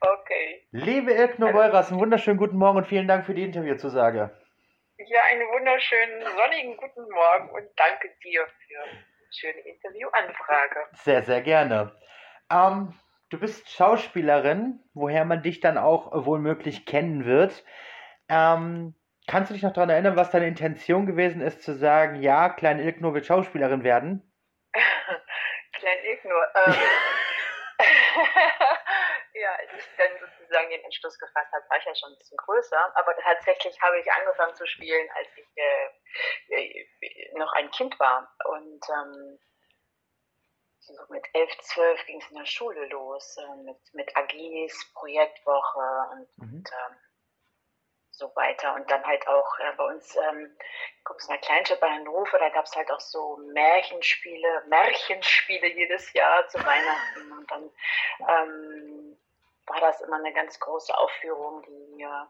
Okay. 0.00 0.66
Liebe 0.72 1.12
Ilkno 1.12 1.52
Beuras, 1.52 1.90
einen 1.90 2.00
wunderschönen 2.00 2.36
guten 2.36 2.58
Morgen 2.58 2.76
und 2.78 2.86
vielen 2.86 3.08
Dank 3.08 3.24
für 3.24 3.34
die 3.34 3.44
Interviewzusage. 3.44 4.30
Ja, 4.98 5.20
einen 5.30 5.48
wunderschönen 5.48 6.22
sonnigen 6.22 6.76
guten 6.76 7.08
Morgen 7.10 7.50
und 7.50 7.66
danke 7.76 8.10
dir 8.22 8.46
für 8.46 8.82
eine 8.82 9.04
schöne 9.30 9.60
Interviewanfrage. 9.60 10.80
Sehr, 10.92 11.22
sehr 11.22 11.40
gerne. 11.40 11.96
Ähm, 12.50 12.92
du 13.30 13.38
bist 13.38 13.70
Schauspielerin, 13.70 14.80
woher 14.92 15.24
man 15.24 15.42
dich 15.42 15.60
dann 15.60 15.78
auch 15.78 16.26
wohlmöglich 16.26 16.84
kennen 16.84 17.24
wird. 17.24 17.64
Ähm, 18.28 18.94
kannst 19.26 19.50
du 19.50 19.54
dich 19.54 19.62
noch 19.62 19.72
daran 19.72 19.90
erinnern, 19.90 20.16
was 20.16 20.30
deine 20.30 20.46
Intention 20.46 21.06
gewesen 21.06 21.40
ist, 21.40 21.62
zu 21.62 21.74
sagen, 21.74 22.20
ja, 22.22 22.50
Klein 22.50 22.80
Ilkno 22.80 23.14
wird 23.14 23.26
Schauspielerin 23.26 23.82
werden? 23.82 24.30
Klein 25.72 25.98
Ilkno. 26.04 26.34
Ähm, 26.66 26.74
ja, 29.34 29.50
als 29.58 29.70
ich 29.78 29.88
dann 29.96 30.28
sozusagen 30.46 30.70
den 30.70 30.84
Entschluss 30.84 31.18
gefasst 31.18 31.52
habe, 31.52 31.68
war 31.68 31.78
ich 31.78 31.84
ja 31.84 31.94
schon 31.94 32.12
ein 32.12 32.18
bisschen 32.18 32.36
größer. 32.38 32.96
Aber 32.96 33.16
tatsächlich 33.16 33.80
habe 33.82 33.98
ich 33.98 34.12
angefangen 34.12 34.54
zu 34.54 34.66
spielen, 34.66 35.08
als 35.16 35.28
ich 35.36 35.46
äh, 36.50 36.86
noch 37.34 37.52
ein 37.54 37.70
Kind 37.70 37.98
war. 37.98 38.32
Und 38.44 38.80
ähm, 38.88 39.38
so 40.78 40.94
mit 41.08 41.24
elf, 41.32 41.50
zwölf 41.58 42.04
ging 42.06 42.20
es 42.20 42.30
in 42.30 42.36
der 42.36 42.46
Schule 42.46 42.86
los, 42.86 43.36
äh, 43.38 43.62
mit, 43.62 43.78
mit 43.92 44.16
AGs, 44.16 44.92
Projektwoche 44.94 46.08
und, 46.12 46.38
mhm. 46.38 46.58
und 46.58 46.70
ähm, 46.70 46.96
so 48.10 48.34
weiter. 48.34 48.74
Und 48.74 48.90
dann 48.90 49.04
halt 49.04 49.26
auch 49.28 49.58
äh, 49.58 49.72
bei 49.76 49.84
uns, 49.84 50.16
ähm, 50.16 50.56
in 51.08 51.28
der 51.28 51.38
Kleinstadt 51.38 51.80
bei 51.80 51.88
Hannover, 51.88 52.38
da 52.38 52.48
gab 52.48 52.64
es 52.64 52.74
halt 52.74 52.90
auch 52.90 53.00
so 53.00 53.36
Märchenspiele, 53.52 54.64
Märchenspiele 54.68 55.68
jedes 55.68 56.12
Jahr 56.12 56.48
zu 56.48 56.58
Weihnachten. 56.58 57.32
Und 57.32 57.50
dann 57.50 57.70
ähm, 58.28 59.05
war 59.66 59.80
das 59.80 60.00
immer 60.00 60.16
eine 60.16 60.32
ganz 60.32 60.58
große 60.60 60.96
Aufführung, 60.96 61.62
die 61.62 62.02
äh, 62.02 62.26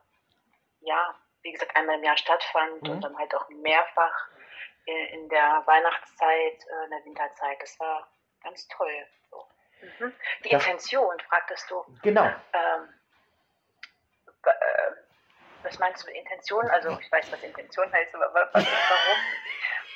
ja, 0.80 1.14
wie 1.42 1.52
gesagt, 1.52 1.74
einmal 1.76 1.96
im 1.96 2.04
Jahr 2.04 2.16
stattfand 2.16 2.82
mhm. 2.82 2.90
und 2.90 3.04
dann 3.04 3.18
halt 3.18 3.34
auch 3.34 3.48
mehrfach 3.48 4.28
in, 4.86 5.06
in 5.06 5.28
der 5.28 5.62
Weihnachtszeit, 5.66 6.64
äh, 6.64 6.84
in 6.84 6.90
der 6.90 7.04
Winterzeit. 7.04 7.60
Das 7.60 7.78
war 7.80 8.08
ganz 8.42 8.66
toll. 8.68 9.06
So. 9.30 9.46
Mhm. 9.82 10.12
Die 10.44 10.48
das, 10.50 10.64
Intention, 10.64 11.20
fragtest 11.28 11.70
du. 11.70 11.84
Genau. 12.02 12.24
Ähm, 12.24 12.94
äh, 14.44 14.50
was 15.66 15.78
meinst 15.78 16.02
du 16.02 16.06
mit 16.06 16.16
Intention? 16.16 16.64
Also 16.70 16.98
ich 17.00 17.10
weiß, 17.10 17.30
was 17.32 17.42
Intention 17.42 17.92
heißt, 17.92 18.14
aber 18.14 18.32
was, 18.32 18.54
warum? 18.54 18.64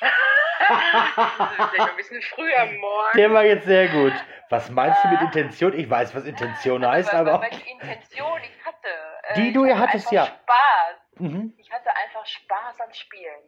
das 1.57 1.73
ist 1.73 1.79
ein 1.79 1.95
bisschen 1.95 2.21
früh 2.21 2.53
am 2.55 2.75
Morgen. 2.75 3.17
Der 3.17 3.33
war 3.33 3.43
jetzt 3.43 3.65
sehr 3.65 3.87
gut. 3.87 4.13
Was 4.49 4.69
meinst 4.69 5.03
du 5.03 5.07
mit. 5.09 5.21
Intention? 5.21 5.77
Ich 5.77 5.89
weiß, 5.89 6.13
was 6.13 6.25
Intention 6.25 6.83
also, 6.83 7.09
heißt, 7.09 7.13
aber. 7.13 7.41
Welche 7.41 7.69
Intention 7.69 8.41
ich 8.43 8.65
hatte. 8.65 8.89
Äh, 9.23 9.33
die 9.35 9.53
du 9.53 9.65
ja 9.65 9.77
hattest, 9.77 10.11
ja. 10.11 10.25
Spaß. 10.25 10.97
Mhm. 11.19 11.53
Ich 11.57 11.71
hatte 11.71 11.95
einfach 11.95 12.25
Spaß 12.25 12.81
am 12.81 12.93
Spielen. 12.93 13.41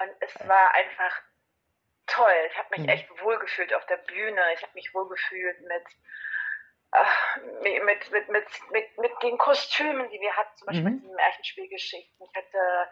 Und 0.00 0.10
es 0.20 0.48
war 0.48 0.74
einfach 0.74 1.22
toll. 2.06 2.48
Ich 2.50 2.58
habe 2.58 2.68
mich 2.70 2.80
mhm. 2.80 2.88
echt 2.88 3.22
wohlgefühlt 3.22 3.74
auf 3.74 3.84
der 3.86 3.96
Bühne. 3.96 4.40
Ich 4.54 4.62
habe 4.62 4.72
mich 4.74 4.94
wohlgefühlt 4.94 5.60
mit 5.62 5.84
mit, 7.62 7.84
mit, 7.84 8.28
mit, 8.28 8.70
mit, 8.70 8.98
mit 8.98 9.22
den 9.22 9.38
Kostümen, 9.38 10.08
die 10.10 10.20
wir 10.20 10.36
hatten, 10.36 10.56
zum 10.56 10.66
Beispiel 10.66 10.84
mhm. 10.84 10.94
mit 10.96 11.04
den 11.04 11.14
Märchenspielgeschichten. 11.14 12.26
Ich 12.26 12.34
hatte 12.36 12.90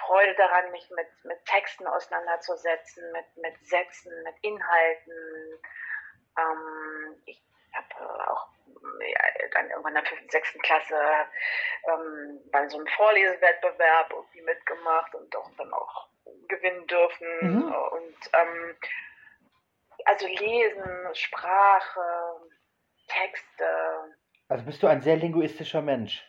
Freude 0.00 0.34
daran, 0.34 0.70
mich 0.72 0.88
mit, 0.90 1.08
mit 1.24 1.44
Texten 1.46 1.86
auseinanderzusetzen, 1.86 3.12
mit, 3.12 3.36
mit 3.36 3.66
Sätzen, 3.66 4.12
mit 4.24 4.34
Inhalten. 4.42 5.60
Ähm, 6.38 7.22
ich 7.24 7.42
habe 7.72 8.30
auch 8.30 8.48
ja, 9.00 9.48
dann 9.52 9.70
irgendwann 9.70 9.96
in 9.96 10.02
der 10.02 10.06
fünften, 10.06 10.30
sechsten 10.30 10.60
Klasse 10.60 10.98
ähm, 11.84 12.40
bei 12.50 12.68
so 12.68 12.78
einem 12.78 12.86
Vorlesewettbewerb 12.88 14.10
irgendwie 14.12 14.42
mitgemacht 14.42 15.14
und 15.14 15.34
auch 15.36 15.50
dann 15.56 15.72
auch 15.72 16.08
gewinnen 16.48 16.86
dürfen. 16.86 17.28
Mhm. 17.40 17.74
Und 17.74 18.30
ähm, 18.32 18.76
also 20.04 20.26
Lesen, 20.26 21.14
Sprache, 21.14 22.40
Texte. 23.06 24.16
Also 24.48 24.64
bist 24.64 24.82
du 24.82 24.86
ein 24.86 25.00
sehr 25.00 25.16
linguistischer 25.16 25.82
Mensch? 25.82 26.24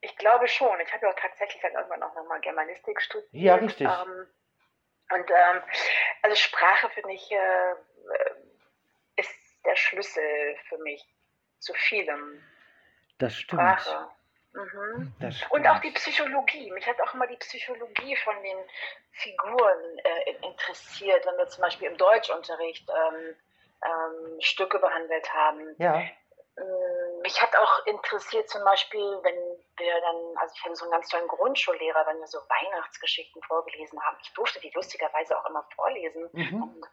Ich 0.00 0.16
glaube 0.16 0.48
schon. 0.48 0.78
Ich 0.80 0.92
habe 0.92 1.06
ja 1.06 1.12
auch 1.12 1.18
tatsächlich 1.18 1.62
dann 1.62 1.72
irgendwann 1.72 2.02
auch 2.02 2.14
nochmal 2.14 2.40
Germanistik 2.40 3.00
studiert. 3.00 3.32
Ja, 3.32 3.54
richtig. 3.54 3.88
Ähm, 3.88 4.26
und 5.10 5.30
ähm, 5.30 5.62
also 6.22 6.36
Sprache 6.36 6.90
finde 6.90 7.12
ich 7.12 7.30
äh, 7.30 7.74
ist 9.16 9.64
der 9.64 9.76
Schlüssel 9.76 10.56
für 10.68 10.78
mich 10.78 11.04
zu 11.58 11.72
vielem. 11.74 12.42
Das 13.18 13.34
stimmt. 13.34 13.62
Sprache. 13.62 14.08
Mhm. 14.52 15.14
Das 15.20 15.36
stimmt. 15.36 15.52
Und 15.52 15.66
auch 15.66 15.80
die 15.80 15.90
Psychologie. 15.92 16.70
Mich 16.72 16.86
hat 16.86 17.00
auch 17.00 17.14
immer 17.14 17.26
die 17.26 17.36
Psychologie 17.36 18.16
von 18.16 18.34
den 18.42 18.58
Figuren 19.12 19.98
äh, 19.98 20.32
interessiert, 20.46 21.24
wenn 21.26 21.36
wir 21.36 21.46
zum 21.48 21.62
Beispiel 21.62 21.88
im 21.88 21.96
Deutschunterricht 21.96 22.88
ähm, 22.88 23.36
ähm, 23.82 24.40
Stücke 24.40 24.78
behandelt 24.78 25.32
haben. 25.34 25.74
Ja. 25.78 26.02
Mich 27.24 27.40
hat 27.40 27.56
auch 27.56 27.86
interessiert 27.86 28.50
zum 28.50 28.62
Beispiel, 28.64 29.00
wenn 29.00 29.34
wir 29.78 30.00
dann, 30.02 30.36
also 30.36 30.52
ich 30.54 30.62
hatte 30.62 30.76
so 30.76 30.84
einen 30.84 30.92
ganz 30.92 31.08
tollen 31.08 31.26
Grundschullehrer, 31.26 32.06
wenn 32.06 32.20
wir 32.20 32.26
so 32.26 32.38
Weihnachtsgeschichten 32.38 33.42
vorgelesen 33.44 33.98
haben. 34.04 34.18
Ich 34.20 34.30
durfte 34.34 34.60
die 34.60 34.70
lustigerweise 34.74 35.38
auch 35.38 35.46
immer 35.46 35.66
vorlesen. 35.74 36.28
Mhm. 36.34 36.62
Und 36.62 36.86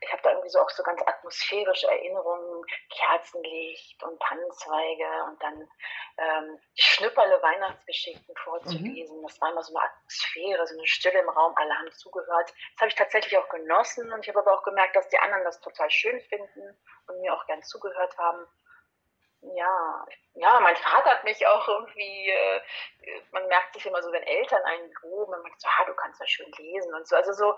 ich 0.00 0.10
habe 0.10 0.22
da 0.22 0.30
irgendwie 0.30 0.48
so 0.48 0.58
auch 0.58 0.70
so 0.70 0.82
ganz 0.82 1.00
atmosphärische 1.06 1.86
Erinnerungen, 1.86 2.64
Kerzenlicht 2.98 4.02
und 4.02 4.20
Tannenzweige 4.20 5.06
und 5.28 5.40
dann 5.40 5.68
ähm, 6.18 6.58
Schnüpperle 6.74 7.40
Weihnachtsgeschichten 7.40 8.34
vorzulesen. 8.42 9.20
Mhm. 9.20 9.22
Das 9.22 9.40
war 9.40 9.52
immer 9.52 9.62
so 9.62 9.72
eine 9.72 9.84
Atmosphäre, 9.84 10.66
so 10.66 10.74
eine 10.76 10.86
Stille 10.88 11.20
im 11.20 11.28
Raum, 11.28 11.54
alle 11.54 11.78
haben 11.78 11.92
zugehört. 11.92 12.52
Das 12.74 12.80
habe 12.80 12.88
ich 12.88 12.96
tatsächlich 12.96 13.38
auch 13.38 13.48
genossen 13.50 14.12
und 14.12 14.18
ich 14.18 14.28
habe 14.30 14.40
aber 14.40 14.58
auch 14.58 14.64
gemerkt, 14.64 14.96
dass 14.96 15.08
die 15.10 15.18
anderen 15.20 15.44
das 15.44 15.60
total 15.60 15.88
schön 15.92 16.20
finden 16.22 16.76
und 17.06 17.20
mir 17.20 17.32
auch 17.32 17.46
gern 17.46 17.62
zugehört 17.62 18.18
haben 18.18 18.48
ja, 19.42 20.06
ja, 20.34 20.60
mein 20.60 20.76
Vater 20.76 21.10
hat 21.10 21.24
mich 21.24 21.46
auch 21.46 21.68
irgendwie, 21.68 22.30
äh, 22.30 22.60
man 23.32 23.46
merkt 23.48 23.74
sich 23.74 23.86
immer 23.86 24.02
so, 24.02 24.12
wenn 24.12 24.22
Eltern 24.22 24.62
einen 24.64 24.92
loben, 25.02 25.30
man 25.30 25.42
sagt 25.42 25.60
so, 25.60 25.68
ah, 25.68 25.84
du 25.86 25.94
kannst 25.94 26.20
ja 26.20 26.26
schön 26.26 26.50
lesen 26.58 26.94
und 26.94 27.06
so. 27.06 27.16
Also 27.16 27.32
so, 27.32 27.56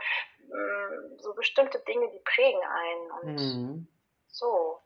mh, 0.49 0.57
mm, 0.57 1.19
so 1.19 1.35
bestimmte 1.35 1.81
Dinge, 1.81 2.11
die 2.11 2.21
prägen 2.21 2.63
einen. 2.63 3.11
Und 3.11 3.35
mhm. 3.35 3.89
so, 4.29 4.81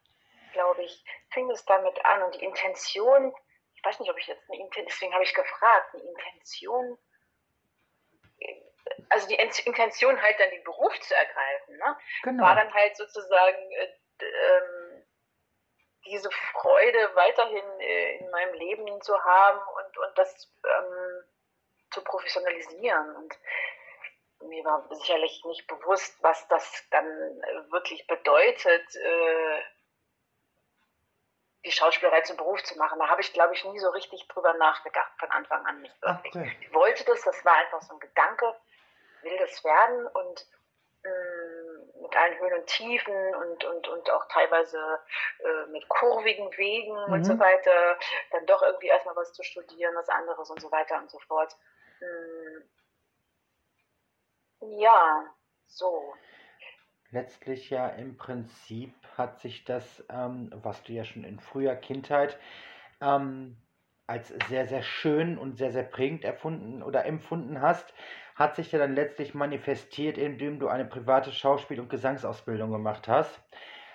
glaube 0.53 0.83
ich, 0.83 1.05
fing 1.31 1.51
es 1.51 1.65
damit 1.65 2.05
an. 2.05 2.23
Und 2.23 2.35
die 2.35 2.45
Intention, 2.45 3.35
ich 3.75 3.85
weiß 3.85 4.01
nicht, 4.01 4.11
ob 4.11 4.19
ich 4.19 4.27
jetzt 4.27 4.49
eine 4.49 4.61
Intention, 4.61 4.87
deswegen 4.87 5.15
habe 5.15 5.25
ich 5.25 5.35
gefragt, 5.35 5.95
eine 5.95 6.03
Intention, 6.03 6.99
also 9.09 9.29
die 9.29 9.35
Intention 9.35 10.21
halt 10.21 10.41
dann 10.41 10.51
den 10.51 10.65
Beruf 10.65 10.99
zu 11.01 11.15
ergreifen, 11.15 11.77
ne? 11.77 11.97
Genau. 12.23 12.43
war 12.43 12.55
dann 12.55 12.73
halt 12.73 12.97
sozusagen 12.97 13.73
äh, 13.73 13.89
ähm, 14.21 14.92
diese 16.05 16.31
Freude 16.53 17.11
weiterhin 17.15 17.81
äh, 17.81 18.17
in 18.19 18.31
meinem 18.31 18.55
Leben 18.55 19.01
zu 19.03 19.19
haben 19.23 19.59
und, 19.59 19.99
und 19.99 20.19
das 20.19 20.49
ähm, 20.65 21.25
zu 21.91 22.03
professionalisieren. 22.03 23.17
Und 23.17 23.39
mir 24.49 24.65
war 24.65 24.87
sicherlich 24.91 25.45
nicht 25.45 25.67
bewusst, 25.67 26.17
was 26.23 26.47
das 26.49 26.85
dann 26.91 27.07
wirklich 27.71 28.07
bedeutet, 28.07 28.97
äh, 28.97 29.63
die 31.65 31.71
Schauspielerei 31.71 32.23
zum 32.23 32.37
Beruf 32.37 32.63
zu 32.65 32.77
machen. 32.77 32.99
Da 32.99 33.09
habe 33.09 33.21
ich, 33.21 33.33
glaube 33.33 33.55
ich, 33.55 33.65
nie 33.65 33.79
so 33.79 33.91
richtig 33.91 34.27
drüber 34.29 34.53
nachgedacht 34.55 35.13
von 35.19 35.31
Anfang 35.31 35.65
an 35.65 35.81
nicht 35.81 36.03
wirklich. 36.03 36.35
Okay. 36.35 36.57
Ich 36.61 36.75
wollte 36.75 37.05
das, 37.05 37.23
das 37.23 37.45
war 37.45 37.55
einfach 37.55 37.83
so 37.83 37.95
ein 37.95 38.01
Gedanke, 38.01 38.55
will 39.23 39.39
das 39.39 39.63
werden 39.63 40.07
und 40.09 40.47
mh, 41.05 41.11
mm, 41.11 41.62
mit 42.03 42.17
allen 42.17 42.39
Höhen 42.39 42.55
und 42.55 42.67
Tiefen 42.67 43.15
und, 43.35 43.65
und, 43.65 43.89
und 43.89 44.11
auch 44.11 44.27
teilweise 44.29 44.79
äh, 45.39 45.71
mit 45.71 45.89
kurvigen 45.89 46.51
Wegen 46.57 46.93
mhm. 47.07 47.13
und 47.13 47.25
so 47.25 47.39
weiter, 47.39 47.99
dann 48.31 48.47
doch 48.47 48.63
irgendwie 48.63 48.89
erstmal 48.89 49.17
was 49.17 49.33
zu 49.33 49.43
studieren, 49.43 49.95
was 49.95 50.09
anderes 50.09 50.51
und 50.51 50.61
so 50.61 50.71
weiter 50.71 50.99
und 51.01 51.11
so 51.11 51.19
fort. 51.21 51.57
Hm. 51.99 52.63
Ja, 54.79 55.25
so. 55.67 56.15
Letztlich 57.11 57.69
ja 57.71 57.89
im 57.89 58.17
Prinzip 58.17 58.95
hat 59.19 59.41
sich 59.41 59.65
das, 59.65 60.05
ähm, 60.09 60.51
was 60.55 60.83
du 60.85 60.93
ja 60.93 61.05
schon 61.05 61.25
in 61.25 61.41
früher 61.41 61.77
Kindheit 61.77 62.39
ähm, 63.01 63.57
als 64.07 64.29
sehr, 64.49 64.67
sehr 64.67 64.83
schön 64.83 65.39
und 65.39 65.57
sehr, 65.57 65.73
sehr 65.73 65.85
prägend 65.85 66.25
erfunden 66.25 66.83
oder 66.83 67.05
empfunden 67.05 67.61
hast, 67.61 67.93
hat 68.35 68.57
sich 68.57 68.73
ja 68.73 68.79
dann 68.79 68.95
letztlich 68.95 69.35
manifestiert, 69.35 70.19
indem 70.19 70.59
du 70.59 70.69
eine 70.69 70.85
private 70.85 71.33
Schauspiel- 71.33 71.81
und 71.81 71.91
Gesangsausbildung 71.91 72.71
gemacht 72.71 73.09
hast. 73.09 73.41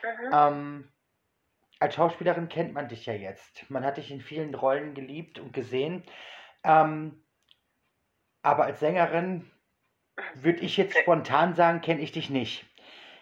Mhm. 0.04 0.31
Ähm, 0.34 0.92
als 1.80 1.95
Schauspielerin 1.95 2.50
kennt 2.50 2.74
man 2.74 2.88
dich 2.88 3.06
ja 3.06 3.13
jetzt. 3.13 3.69
Man 3.69 3.86
hat 3.86 3.98
dich 3.98 4.12
in 4.12 4.22
vielen 4.22 4.54
Rollen 4.56 4.94
geliebt 4.94 5.39
und 5.39 5.54
gesehen. 5.54 6.04
Ähm, 6.63 7.24
aber 8.42 8.66
als 8.66 8.80
Sängerin 8.80 9.50
würde 10.34 10.60
ich 10.62 10.78
jetzt 10.78 10.98
spontan 10.98 11.54
sagen, 11.54 11.81
kenne 11.81 12.01
ich 12.01 12.12
dich 12.12 12.30
nicht. 12.30 12.66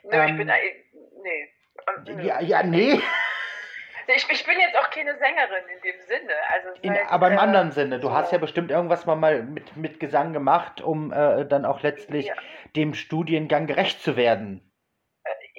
Nee, 0.04 0.18
ähm, 0.18 0.28
ich 0.30 0.38
bin 0.38 0.48
da, 0.48 0.54
nee. 1.24 2.26
Ja, 2.26 2.42
ja, 2.42 2.64
nee. 2.64 3.02
Ich, 4.08 4.30
ich 4.30 4.46
bin 4.46 4.60
jetzt 4.60 4.78
auch 4.78 4.90
keine 4.90 5.18
Sängerin 5.18 5.64
in 5.68 5.82
dem 5.82 6.00
Sinne. 6.02 6.34
Also 6.50 6.70
In, 6.82 6.94
halt, 6.94 7.10
aber 7.10 7.28
im 7.28 7.34
äh, 7.34 7.38
anderen 7.38 7.72
Sinne, 7.72 8.00
du 8.00 8.08
so. 8.08 8.14
hast 8.14 8.32
ja 8.32 8.38
bestimmt 8.38 8.72
irgendwas 8.72 9.06
mal, 9.06 9.16
mal 9.16 9.44
mit, 9.44 9.76
mit 9.76 10.00
Gesang 10.00 10.34
gemacht, 10.34 10.82
um 10.82 11.12
äh, 11.12 11.46
dann 11.46 11.66
auch 11.66 11.82
letztlich 11.82 12.28
Ja. 12.28 12.36
dem 12.76 12.94
Studiengang 12.94 13.68
gerecht 13.68 14.02
zu 14.02 14.16
werden. 14.16 14.72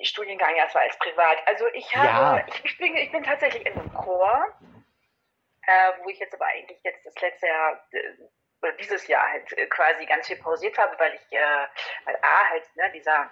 Studiengang 0.02 0.54
erstmal 0.54 0.84
als 0.84 0.96
privat. 0.98 1.38
Also 1.46 1.66
ich 1.72 1.94
habe, 1.96 2.06
Ja. 2.06 2.44
ich, 2.46 2.64
ich, 2.64 2.78
bin, 2.78 2.94
ich 2.96 3.10
bin 3.10 3.24
tatsächlich 3.24 3.66
in 3.66 3.72
einem 3.72 3.92
Chor, 3.92 4.46
äh, 5.66 5.92
wo 6.02 6.08
ich 6.10 6.18
jetzt 6.18 6.34
aber 6.34 6.46
eigentlich 6.46 6.78
jetzt 6.84 7.04
das 7.04 7.20
letzte 7.20 7.46
Jahr 7.46 7.80
äh, 7.92 7.98
oder 8.62 8.72
dieses 8.72 9.06
Jahr 9.08 9.28
halt 9.30 9.52
äh, 9.58 9.66
quasi 9.66 10.06
ganz 10.06 10.26
viel 10.28 10.36
pausiert 10.36 10.76
habe, 10.78 10.94
weil 10.98 11.14
ich, 11.14 11.32
äh, 11.36 11.66
weil 12.04 12.16
A 12.22 12.50
halt, 12.50 12.62
ne, 12.76 12.90
dieser 12.94 13.30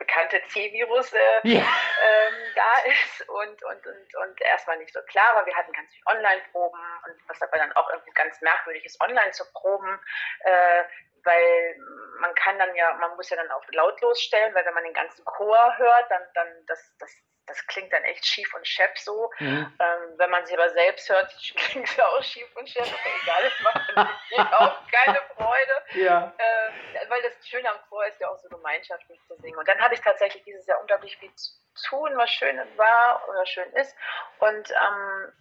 bekannte 0.00 0.42
C-Virus 0.48 1.12
äh, 1.12 1.18
Ja. 1.44 1.60
ähm, 1.60 2.34
da 2.56 2.78
ist 2.90 3.28
und, 3.28 3.62
und, 3.62 3.86
und, 3.86 4.14
und 4.16 4.40
erstmal 4.40 4.78
nicht 4.78 4.92
so 4.92 5.00
klar 5.02 5.36
war. 5.36 5.46
Wir 5.46 5.54
hatten 5.54 5.72
ganz 5.72 5.92
viel 5.92 6.02
Online-Proben 6.06 6.80
und 7.06 7.28
was 7.28 7.40
aber 7.40 7.58
dann 7.58 7.72
auch 7.72 7.88
irgendwie 7.90 8.12
ganz 8.12 8.40
merkwürdig 8.40 8.84
ist, 8.84 9.00
online 9.00 9.30
zu 9.30 9.44
proben, 9.52 10.00
äh, 10.40 10.84
weil 11.24 11.76
man 12.20 12.34
kann 12.34 12.58
dann 12.58 12.74
ja, 12.74 12.94
man 12.94 13.16
muss 13.16 13.30
ja 13.30 13.36
dann 13.36 13.50
auf 13.50 13.64
lautlos 13.72 14.20
stellen, 14.20 14.54
weil 14.54 14.64
wenn 14.64 14.74
man 14.74 14.84
den 14.84 14.94
ganzen 14.94 15.24
Chor 15.24 15.76
hört, 15.78 16.10
dann, 16.10 16.22
dann 16.34 16.48
das, 16.66 16.94
das, 16.98 17.10
das 17.46 17.66
klingt 17.66 17.92
dann 17.92 18.04
echt 18.04 18.24
schief 18.24 18.52
und 18.54 18.66
schepp 18.66 18.96
so. 18.98 19.30
Mhm. 19.38 19.72
Ähm, 19.78 20.18
wenn 20.18 20.30
man 20.30 20.46
sie 20.46 20.54
aber 20.54 20.70
selbst 20.70 21.08
hört, 21.08 21.34
klingt 21.56 21.88
es 21.88 22.00
auch 22.00 22.22
schief 22.22 22.48
und 22.56 22.68
schepp, 22.68 22.86
aber 22.86 23.22
egal, 23.22 23.42
das 23.42 23.60
macht 23.60 23.96
natürlich 23.96 24.52
auch 24.58 24.86
keine 24.90 25.20
Freude. 25.34 25.82
Ja. 25.94 26.32
Äh, 26.38 27.08
weil 27.08 27.22
das 27.22 27.46
Schöne 27.46 27.70
am 27.70 27.80
Chor 27.88 28.06
ist 28.06 28.20
ja 28.20 28.28
auch 28.28 28.38
so 28.38 28.48
gemeinschaftlich 28.48 29.20
zu 29.26 29.34
singen. 29.36 29.58
Und 29.58 29.68
dann 29.68 29.80
hatte 29.80 29.94
ich 29.94 30.00
tatsächlich 30.00 30.44
dieses 30.44 30.66
Jahr 30.66 30.80
unglaublich 30.80 31.16
viel 31.16 31.34
zu 31.34 31.52
tun, 31.88 32.12
was 32.16 32.30
schön 32.30 32.58
war 32.76 33.28
oder 33.28 33.44
schön 33.46 33.70
ist. 33.72 33.96
Und 34.38 34.70
ähm, 34.70 35.32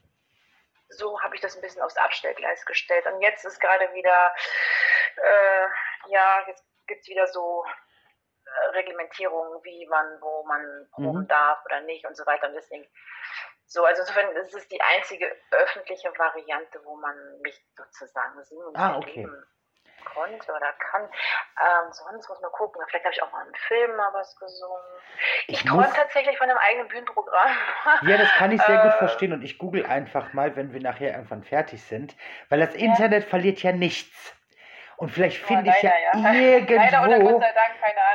so 0.89 1.19
habe 1.21 1.35
ich 1.35 1.41
das 1.41 1.55
ein 1.55 1.61
bisschen 1.61 1.81
aufs 1.81 1.97
Abstellgleis 1.97 2.65
gestellt. 2.65 3.05
Und 3.05 3.21
jetzt 3.21 3.45
ist 3.45 3.59
gerade 3.59 3.93
wieder, 3.93 4.33
äh, 5.17 5.67
ja, 6.07 6.43
jetzt 6.47 6.65
gibt 6.87 7.01
es 7.01 7.07
wieder 7.07 7.27
so 7.27 7.63
äh, 8.45 8.69
Reglementierungen, 8.71 9.63
wie 9.63 9.85
man, 9.87 10.21
wo 10.21 10.43
man 10.43 10.89
proben 10.91 11.21
Mhm. 11.21 11.27
darf 11.27 11.63
oder 11.65 11.81
nicht 11.81 12.05
und 12.05 12.15
so 12.15 12.25
weiter. 12.25 12.47
Und 12.47 12.55
deswegen, 12.55 12.87
so, 13.65 13.85
also 13.85 14.01
insofern 14.01 14.35
ist 14.37 14.55
es 14.55 14.67
die 14.67 14.81
einzige 14.81 15.35
öffentliche 15.51 16.11
Variante, 16.17 16.83
wo 16.83 16.95
man 16.95 17.15
mich 17.41 17.63
sozusagen 17.75 18.39
Ah, 18.75 18.95
und 18.95 19.03
okay. 19.03 19.21
erleben 19.21 19.45
konnte 20.05 20.51
oder 20.51 20.73
kann. 20.91 21.03
Ähm, 21.03 21.91
sonst 21.91 22.29
muss 22.29 22.41
man 22.41 22.51
gucken. 22.51 22.81
Vielleicht 22.87 23.05
habe 23.05 23.13
ich 23.13 23.23
auch 23.23 23.31
mal 23.31 23.45
im 23.47 23.53
Film 23.53 23.95
mal 23.95 24.09
was 24.13 24.35
gesungen. 24.35 24.81
Ich, 25.47 25.59
Ich 25.59 25.65
träume 25.65 25.89
tatsächlich 25.93 26.37
von 26.37 26.49
einem 26.49 26.59
eigenen 26.59 26.87
Bühnenprogramm. 26.87 27.49
Ja, 28.01 28.17
das 28.17 28.31
kann 28.33 28.51
ich 28.51 28.61
sehr 28.61 28.77
gut 28.77 28.93
Äh, 28.93 28.97
verstehen 28.97 29.33
und 29.33 29.41
ich 29.43 29.57
google 29.57 29.85
einfach 29.85 30.33
mal, 30.33 30.55
wenn 30.55 30.73
wir 30.73 30.81
nachher 30.81 31.11
irgendwann 31.13 31.43
fertig 31.43 31.83
sind, 31.83 32.15
weil 32.49 32.59
das 32.59 32.73
Internet 32.75 33.25
verliert 33.25 33.61
ja 33.63 33.71
nichts. 33.71 34.33
Und 34.97 35.09
vielleicht 35.11 35.43
Oh, 35.43 35.47
finde 35.47 35.71
ich 35.71 35.81
ja, 35.81 35.91
oder 36.13 37.17
irgendwo 37.17 37.39
Dank, 37.39 37.55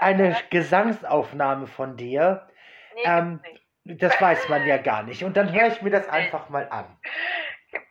eine 0.00 0.30
ne? 0.30 0.36
Gesangsaufnahme 0.50 1.66
von 1.66 1.96
dir. 1.96 2.46
Nee, 2.94 3.02
ähm. 3.04 3.40
Das 3.86 4.18
weiß 4.18 4.48
man 4.48 4.66
ja 4.66 4.78
gar 4.82 5.02
nicht. 5.02 5.24
Und 5.24 5.36
dann 5.36 5.52
höre 5.52 5.66
ich 5.66 5.82
mir 5.82 5.90
das 5.90 6.08
einfach 6.08 6.48
mal 6.48 6.66
an. 6.70 6.98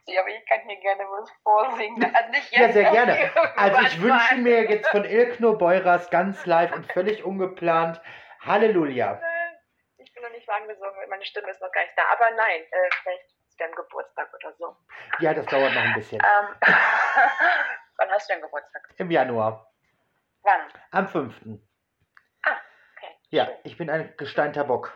Nicht, 0.06 0.20
aber 0.20 0.28
ich 0.30 0.46
kann 0.46 0.60
hier 0.68 0.80
gerne 0.82 1.04
was 1.06 1.32
vorsingen. 1.44 2.04
Also 2.16 2.32
nicht 2.32 2.52
Ja, 2.52 2.62
jetzt, 2.64 2.74
sehr 2.74 2.88
aber 2.88 2.96
gerne. 3.06 3.32
Also 3.56 3.82
ich 3.82 4.02
wünsche 4.02 4.36
mir 4.36 4.70
jetzt 4.70 4.90
von 4.90 5.06
Ilknur 5.06 5.58
Beuras 5.58 6.10
ganz 6.10 6.46
live 6.46 6.74
und 6.74 6.92
völlig 6.92 7.24
ungeplant 7.24 8.02
Halleluja. 8.42 9.22
Ich 9.98 10.14
bin 10.14 10.24
noch 10.24 10.30
nicht 10.32 10.48
warm 10.48 10.68
gesungen, 10.68 10.94
meine 11.10 11.24
Stimme 11.24 11.50
ist 11.50 11.62
noch 11.62 11.72
gar 11.72 11.82
nicht 11.84 11.94
da. 11.98 12.04
Aber 12.12 12.26
nein, 12.36 12.62
äh, 12.70 12.90
vielleicht 13.02 13.30
zu 13.50 13.58
deinem 13.58 13.76
Geburtstag 13.76 14.34
oder 14.34 14.54
so. 14.58 14.76
Ja, 15.20 15.34
das 15.34 15.46
dauert 15.46 15.74
noch 15.74 15.82
ein 15.82 15.94
bisschen. 15.94 16.22
Ähm, 16.22 16.56
wann 17.98 18.10
hast 18.12 18.30
du 18.30 18.34
denn 18.34 18.42
Geburtstag? 18.42 18.82
Im 18.98 19.10
Januar. 19.10 19.72
Wann? 20.44 20.62
Am 20.92 21.08
5. 21.08 21.34
Ah, 22.46 22.58
okay. 22.98 23.16
Ja, 23.30 23.48
ich 23.64 23.78
bin 23.78 23.90
ein 23.90 24.14
gesteinter 24.18 24.66
Bock. 24.66 24.92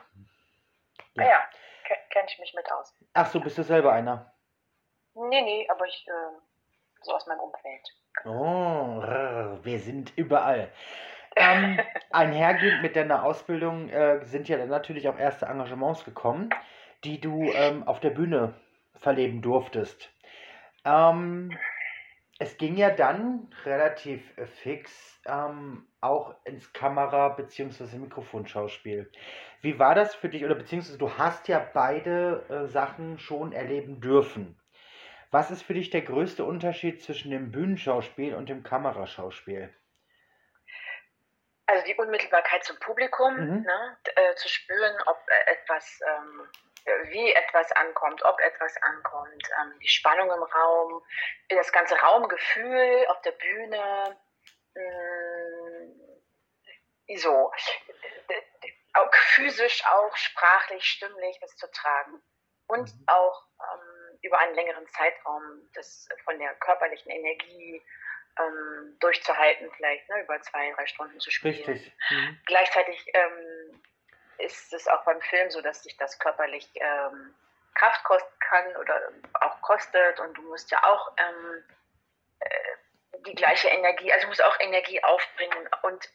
Ah 1.18 1.24
Ja. 1.24 1.30
ja, 1.30 1.50
ke- 1.86 1.98
kenne 2.10 2.28
ich 2.28 2.38
mich 2.40 2.54
mit 2.54 2.70
aus. 2.72 2.94
Ach 3.14 3.28
so, 3.28 3.40
bist 3.40 3.58
du 3.58 3.64
selber 3.64 3.94
einer? 3.94 4.34
Nee, 5.18 5.42
nee, 5.42 5.68
aber 5.70 5.86
ich, 5.86 6.06
äh, 6.08 6.38
so 7.02 7.14
aus 7.14 7.26
meinem 7.28 7.40
Umfeld. 7.40 7.88
Oh, 8.26 9.00
rrr, 9.00 9.60
wir 9.64 9.80
sind 9.80 10.14
überall. 10.16 10.72
Ähm, 11.36 11.80
einhergehend 12.12 12.82
mit 12.82 12.96
deiner 12.96 13.24
Ausbildung 13.24 13.90
äh, 13.90 14.24
sind 14.26 14.48
ja 14.48 14.58
dann 14.58 14.70
natürlich 14.70 15.08
auch 15.10 15.18
erste 15.18 15.48
Engagements 15.48 16.04
gekommen, 16.04 16.50
die 17.04 17.20
du 17.20 17.52
ähm, 17.54 17.88
auf 17.88 18.00
der 18.00 18.12
Bühne 18.12 18.54
verleben 18.96 19.42
durftest. 19.42 20.10
Ähm, 20.86 21.58
es 22.40 22.58
ging 22.58 22.78
ja 22.78 22.92
dann 22.92 23.50
relativ 23.66 24.38
äh, 24.38 24.46
fix 24.46 25.20
ähm, 25.26 25.88
auch 26.02 26.36
ins 26.46 26.72
Kamera- 26.74 27.30
bzw. 27.30 27.98
Mikrofonschauspiel. 27.98 29.12
Wie 29.62 29.80
war 29.80 29.96
das 29.96 30.14
für 30.14 30.30
dich? 30.30 30.46
Oder 30.46 30.56
beziehungsweise 30.56 30.98
du 30.98 31.12
hast 31.18 31.48
ja 31.48 31.66
beide 31.74 32.46
äh, 32.50 32.68
Sachen 32.68 33.18
schon 33.18 33.54
erleben 33.54 34.00
dürfen. 34.02 34.60
Was 35.32 35.52
ist 35.52 35.64
für 35.64 35.74
dich 35.74 35.90
der 35.90 36.02
größte 36.02 36.44
Unterschied 36.44 37.02
zwischen 37.02 37.32
dem 37.32 37.52
Bühnenschauspiel 37.52 38.36
und 38.36 38.50
dem 38.50 38.64
Kameraschauspiel? 38.64 39.74
Also 41.66 41.86
die 41.86 41.96
Unmittelbarkeit 41.96 42.64
zum 42.64 42.80
Publikum, 42.80 43.34
Mhm. 43.36 43.64
ne, 43.64 43.98
äh, 44.16 44.36
zu 44.36 44.48
spüren, 44.48 44.96
ob 45.06 45.18
äh, 45.30 45.52
etwas, 45.52 46.00
ähm, 46.08 46.50
äh, 46.86 47.10
wie 47.12 47.34
etwas 47.34 47.72
ankommt, 47.74 48.24
ob 48.24 48.40
etwas 48.40 48.76
ankommt, 48.84 49.44
ähm, 49.62 49.78
die 49.80 49.88
Spannung 49.90 50.32
im 50.32 50.44
Raum, 50.44 51.04
das 51.50 51.72
ganze 51.74 51.96
Raumgefühl 52.00 53.06
auf 53.10 53.22
der 53.22 53.32
Bühne, 53.34 54.18
mh, 54.76 55.96
so, 57.18 57.52
äh, 58.30 58.42
auch 58.94 59.14
physisch, 59.14 59.84
auch 59.86 60.16
sprachlich, 60.16 60.86
stimmlich 60.86 61.38
das 61.42 61.56
zu 61.58 61.70
tragen 61.72 62.22
und 62.68 62.90
Mhm. 62.94 63.04
auch 63.08 63.44
ähm, 63.60 63.87
über 64.28 64.40
einen 64.40 64.56
längeren 64.56 64.88
Zeitraum 64.90 65.70
das 65.74 66.08
von 66.26 66.38
der 66.38 66.54
körperlichen 66.56 67.12
Energie 67.12 67.82
ähm, 68.40 68.98
durchzuhalten, 69.00 69.72
vielleicht 69.76 70.08
ne, 70.10 70.22
über 70.22 70.40
zwei, 70.42 70.72
drei 70.72 70.86
Stunden 70.86 71.20
zu 71.20 71.32
spielen. 71.32 71.56
Richtig. 71.56 71.92
Mhm. 72.10 72.40
Gleichzeitig 72.46 73.12
ähm, 73.14 73.82
ist 74.38 74.74
es 74.74 74.88
auch 74.88 75.04
beim 75.06 75.22
Film 75.22 75.50
so, 75.50 75.62
dass 75.62 75.84
sich 75.84 75.98
das 75.98 76.20
körperlich 76.20 76.70
ähm, 76.76 77.34
Kraft 77.74 78.04
kosten 78.04 78.40
kann 78.40 78.76
oder 78.78 79.12
auch 79.34 79.62
kostet 79.62 80.20
und 80.20 80.34
du 80.38 80.42
musst 80.44 80.72
ja 80.72 80.84
auch 80.84 81.12
ähm, 81.18 81.64
äh, 82.40 83.20
die 83.26 83.36
gleiche 83.36 83.70
Energie, 83.70 84.12
also 84.12 84.24
du 84.24 84.28
musst 84.30 84.44
auch 84.44 84.60
Energie 84.60 85.04
aufbringen 85.04 85.70
und 85.84 86.10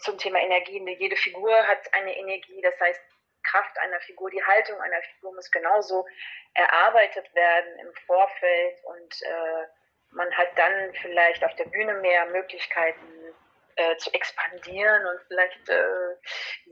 zum 0.00 0.18
Thema 0.18 0.40
Energie, 0.40 0.80
ne, 0.80 0.96
jede 0.96 1.16
Figur 1.16 1.54
hat 1.66 1.92
eine 1.94 2.16
Energie, 2.16 2.60
das 2.62 2.78
heißt 2.80 3.00
Kraft 3.44 3.78
einer 3.78 4.00
Figur, 4.00 4.30
die 4.30 4.44
Haltung 4.44 4.80
einer 4.80 5.00
Figur 5.02 5.34
muss 5.34 5.50
genauso 5.50 6.06
erarbeitet 6.54 7.32
werden 7.34 7.78
im 7.78 7.94
Vorfeld 8.06 8.78
und 8.84 9.22
äh, 9.22 9.66
man 10.10 10.30
hat 10.36 10.56
dann 10.56 10.94
vielleicht 11.02 11.44
auf 11.44 11.54
der 11.56 11.66
Bühne 11.66 11.94
mehr 11.94 12.26
Möglichkeiten 12.26 13.34
äh, 13.76 13.96
zu 13.96 14.12
expandieren 14.12 15.06
und 15.06 15.20
vielleicht 15.26 15.68
äh, 15.68 16.16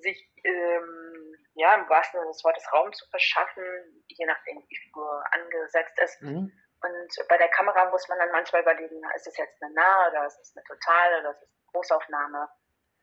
sich 0.01 0.31
ähm, 0.45 1.35
ja 1.55 1.75
im 1.75 1.89
wahrsten 1.89 2.21
Sinne 2.21 2.31
des 2.31 2.45
Wortes 2.45 2.73
Raum 2.73 2.93
zu 2.93 3.09
verschaffen, 3.11 3.65
je 4.07 4.27
nachdem 4.27 4.59
wie 4.59 4.67
die 4.69 4.81
Figur 4.85 5.25
angesetzt 5.33 5.99
ist. 5.99 6.23
Mhm. 6.23 6.53
Und 6.83 7.29
bei 7.29 7.39
der 7.39 7.49
Kamera 7.49 7.91
muss 7.91 8.09
man 8.09 8.19
dann 8.19 8.33
manchmal 8.33 8.63
überlegen, 8.63 9.03
ist 9.15 9.27
es 9.27 9.37
jetzt 9.37 9.63
eine 9.63 9.73
nahe 9.75 10.11
oder 10.11 10.27
ist 10.27 10.41
es 10.41 10.57
eine 10.57 10.65
totale 10.65 11.21
oder 11.21 11.31
ist 11.31 11.43
es 11.43 11.49
eine 11.49 11.73
Großaufnahme? 11.73 12.49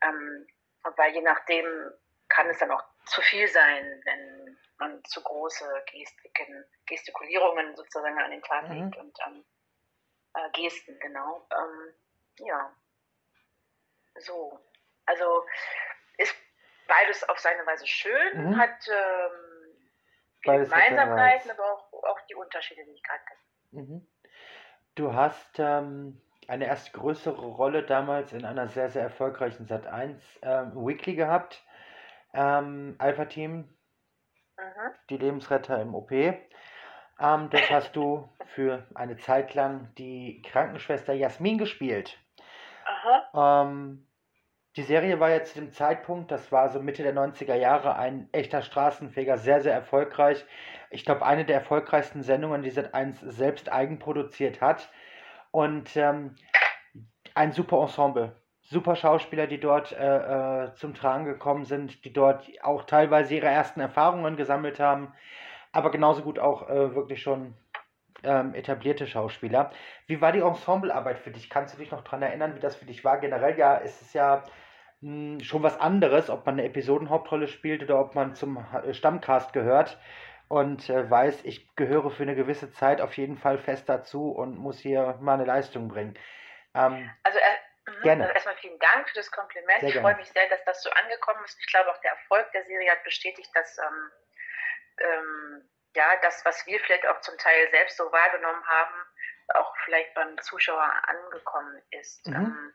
Ähm, 0.04 0.48
weil 0.96 1.14
je 1.14 1.22
nachdem 1.22 1.92
kann 2.30 2.50
es 2.50 2.60
dann 2.60 2.72
auch 2.72 2.84
zu 3.10 3.22
viel 3.22 3.48
sein, 3.48 4.02
wenn 4.06 4.58
man 4.78 5.04
zu 5.06 5.22
große 5.22 5.66
Gestiken, 5.92 6.66
Gestikulierungen 6.86 7.76
sozusagen 7.76 8.20
an 8.20 8.32
den 8.32 8.42
Tag 8.42 8.70
Mhm. 8.70 8.76
legt 8.76 8.98
und 8.98 9.18
ähm, 9.28 9.46
äh, 10.36 10.50
Gesten, 10.52 11.00
genau. 11.00 11.48
Ähm, 11.52 11.94
ja. 12.46 12.76
So. 14.20 14.60
Also 15.06 15.46
ist 16.18 16.36
beides 16.88 17.28
auf 17.28 17.40
seine 17.40 17.66
Weise 17.66 17.88
schön, 17.88 18.50
Mhm. 18.50 18.58
hat 18.58 18.88
ähm, 18.88 19.92
viele 20.42 20.64
Gemeinsamkeiten, 20.64 21.52
aber 21.52 21.74
auch, 21.74 21.94
auch 21.94 22.20
die 22.30 22.36
Unterschiede, 22.36 22.86
die 22.86 22.92
ich 22.92 23.04
gerade 23.04 23.22
Mhm. 23.72 24.08
Du 24.96 25.14
hast 25.14 25.60
ähm, 25.60 26.22
eine 26.48 26.66
erst 26.66 26.94
größere 26.94 27.46
Rolle 27.46 27.84
damals 27.84 28.34
in 28.34 28.44
einer 28.44 28.68
sehr, 28.68 28.90
sehr 28.90 29.04
erfolgreichen 29.04 29.68
Sat1 29.68 30.20
ähm, 30.42 30.72
Weekly 30.76 31.16
gehabt. 31.16 31.64
Ähm, 32.34 32.96
Alpha 33.00 33.26
Team, 33.26 33.70
habe. 34.58 34.90
Mhm. 34.90 34.94
die 35.10 35.18
Lebensretter 35.18 35.82
im 35.82 35.96
OP. 35.96 36.12
Ähm, 36.12 37.50
dort 37.50 37.70
hast 37.72 37.96
du 37.96 38.30
für 38.56 38.86
eine 38.96 39.18
Zeit 39.18 39.54
lang 39.54 39.94
die 39.98 40.42
Krankenschwester 40.44 41.14
Jasmin 41.14 41.58
gespielt. 41.58 42.18
Aha. 42.86 43.64
Ähm, 43.64 44.06
Die 44.76 44.84
Serie 44.84 45.20
war 45.20 45.30
jetzt 45.32 45.54
zu 45.54 45.60
dem 45.60 45.74
Zeitpunkt, 45.74 46.32
das 46.32 46.52
war 46.52 46.70
so 46.70 46.80
Mitte 46.82 47.04
der 47.04 47.14
90er 47.14 47.56
Jahre, 47.56 47.96
ein 47.98 48.30
echter 48.32 48.62
Straßenfeger, 48.62 49.38
sehr, 49.38 49.62
sehr 49.62 49.74
erfolgreich. 49.74 50.46
Ich 50.92 51.06
glaube, 51.06 51.26
eine 51.26 51.44
der 51.46 51.56
erfolgreichsten 51.58 52.24
Sendungen, 52.24 52.62
die 52.64 52.72
Sat1 52.72 53.30
selbst 53.32 53.72
eigenproduziert 53.72 54.62
hat. 54.62 54.90
Und 55.52 55.96
ähm, 55.98 56.36
ein 57.36 57.52
super 57.52 57.82
Ensemble. 57.82 58.36
Super 58.72 58.96
Schauspieler, 58.96 59.48
die 59.48 59.60
dort 59.60 59.92
äh, 59.94 60.66
äh, 60.66 60.74
zum 60.76 60.94
Tragen 60.94 61.26
gekommen 61.26 61.66
sind, 61.66 62.06
die 62.06 62.14
dort 62.14 62.48
auch 62.62 62.84
teilweise 62.84 63.34
ihre 63.34 63.48
ersten 63.48 63.80
Erfahrungen 63.80 64.38
gesammelt 64.38 64.80
haben, 64.80 65.12
aber 65.72 65.90
genauso 65.90 66.22
gut 66.22 66.38
auch 66.38 66.70
äh, 66.70 66.94
wirklich 66.94 67.20
schon 67.20 67.56
ähm, 68.24 68.54
etablierte 68.54 69.08
Schauspieler. 69.08 69.72
Wie 70.06 70.22
war 70.22 70.32
die 70.32 70.42
Ensemblearbeit 70.42 71.18
für 71.18 71.32
dich? 71.32 71.50
Kannst 71.50 71.74
du 71.74 71.80
dich 71.80 71.90
noch 71.90 72.04
daran 72.04 72.22
erinnern, 72.22 72.56
wie 72.56 72.60
das 72.60 72.76
für 72.76 72.86
dich 72.86 73.04
war? 73.04 73.18
Generell 73.18 73.58
ja, 73.58 73.74
ist 73.74 74.04
es 74.04 74.14
ja 74.14 74.44
mh, 75.02 75.40
hm, 75.40 75.40
schon 75.40 75.64
was 75.64 75.80
anderes, 75.80 76.30
ob 76.30 76.46
man 76.46 76.60
eine 76.60 76.66
Episodenhauptrolle 76.66 77.48
spielt 77.48 77.82
oder 77.82 78.00
ob 78.00 78.14
man 78.14 78.36
zum 78.36 78.64
äh, 78.86 78.94
Stammcast 78.94 79.52
gehört 79.52 79.98
und 80.48 80.92
äh, 80.92 81.10
weiß, 81.10 81.44
ich 81.44 81.76
gehöre 81.76 82.12
für 82.12 82.22
eine 82.22 82.36
gewisse 82.36 82.72
Zeit 82.72 83.02
auf 83.02 83.18
jeden 83.18 83.38
Fall 83.38 83.58
fest 83.58 83.90
dazu 83.90 84.30
und 84.30 84.60
muss 84.60 84.78
hier 84.78 85.18
mal 85.22 85.34
eine 85.34 85.46
Leistung 85.46 85.88
bringen. 85.88 86.14
Ähm, 86.76 87.10
also, 87.24 87.40
gerne. 88.02 88.24
also 88.24 88.34
erstmal 88.34 88.58
vielen 88.58 88.80
Dank 88.80 89.10
für 89.10 89.16
das 89.16 89.32
Kompliment. 89.32 89.80
Sehr 89.80 89.90
ich 89.90 90.00
freue 90.00 90.16
mich 90.16 90.30
sehr, 90.30 90.48
dass 90.50 90.64
das 90.66 90.82
so 90.82 90.90
angekommen 90.92 91.44
ist. 91.46 91.58
Ich 91.60 91.72
glaube 91.72 91.92
auch 91.92 92.02
der 92.02 92.12
Erfolg 92.12 92.52
der 92.52 92.66
Serie 92.66 92.92
hat 92.92 93.04
bestätigt, 93.04 93.50
dass 93.54 93.78
ähm, 93.78 94.12
ähm, 95.00 95.70
ja, 95.96 96.06
das, 96.22 96.44
was 96.46 96.66
wir 96.68 96.80
vielleicht 96.82 97.08
auch 97.08 97.20
zum 97.22 97.38
Teil 97.38 97.70
selbst 97.72 97.98
so 97.98 98.12
wahrgenommen 98.12 98.66
haben, 98.68 98.96
auch 99.56 99.76
vielleicht 99.86 100.14
beim 100.14 100.38
Zuschauer 100.40 100.92
angekommen 101.08 101.82
ist. 101.92 102.28
Mhm. 102.28 102.36
Ähm, 102.36 102.74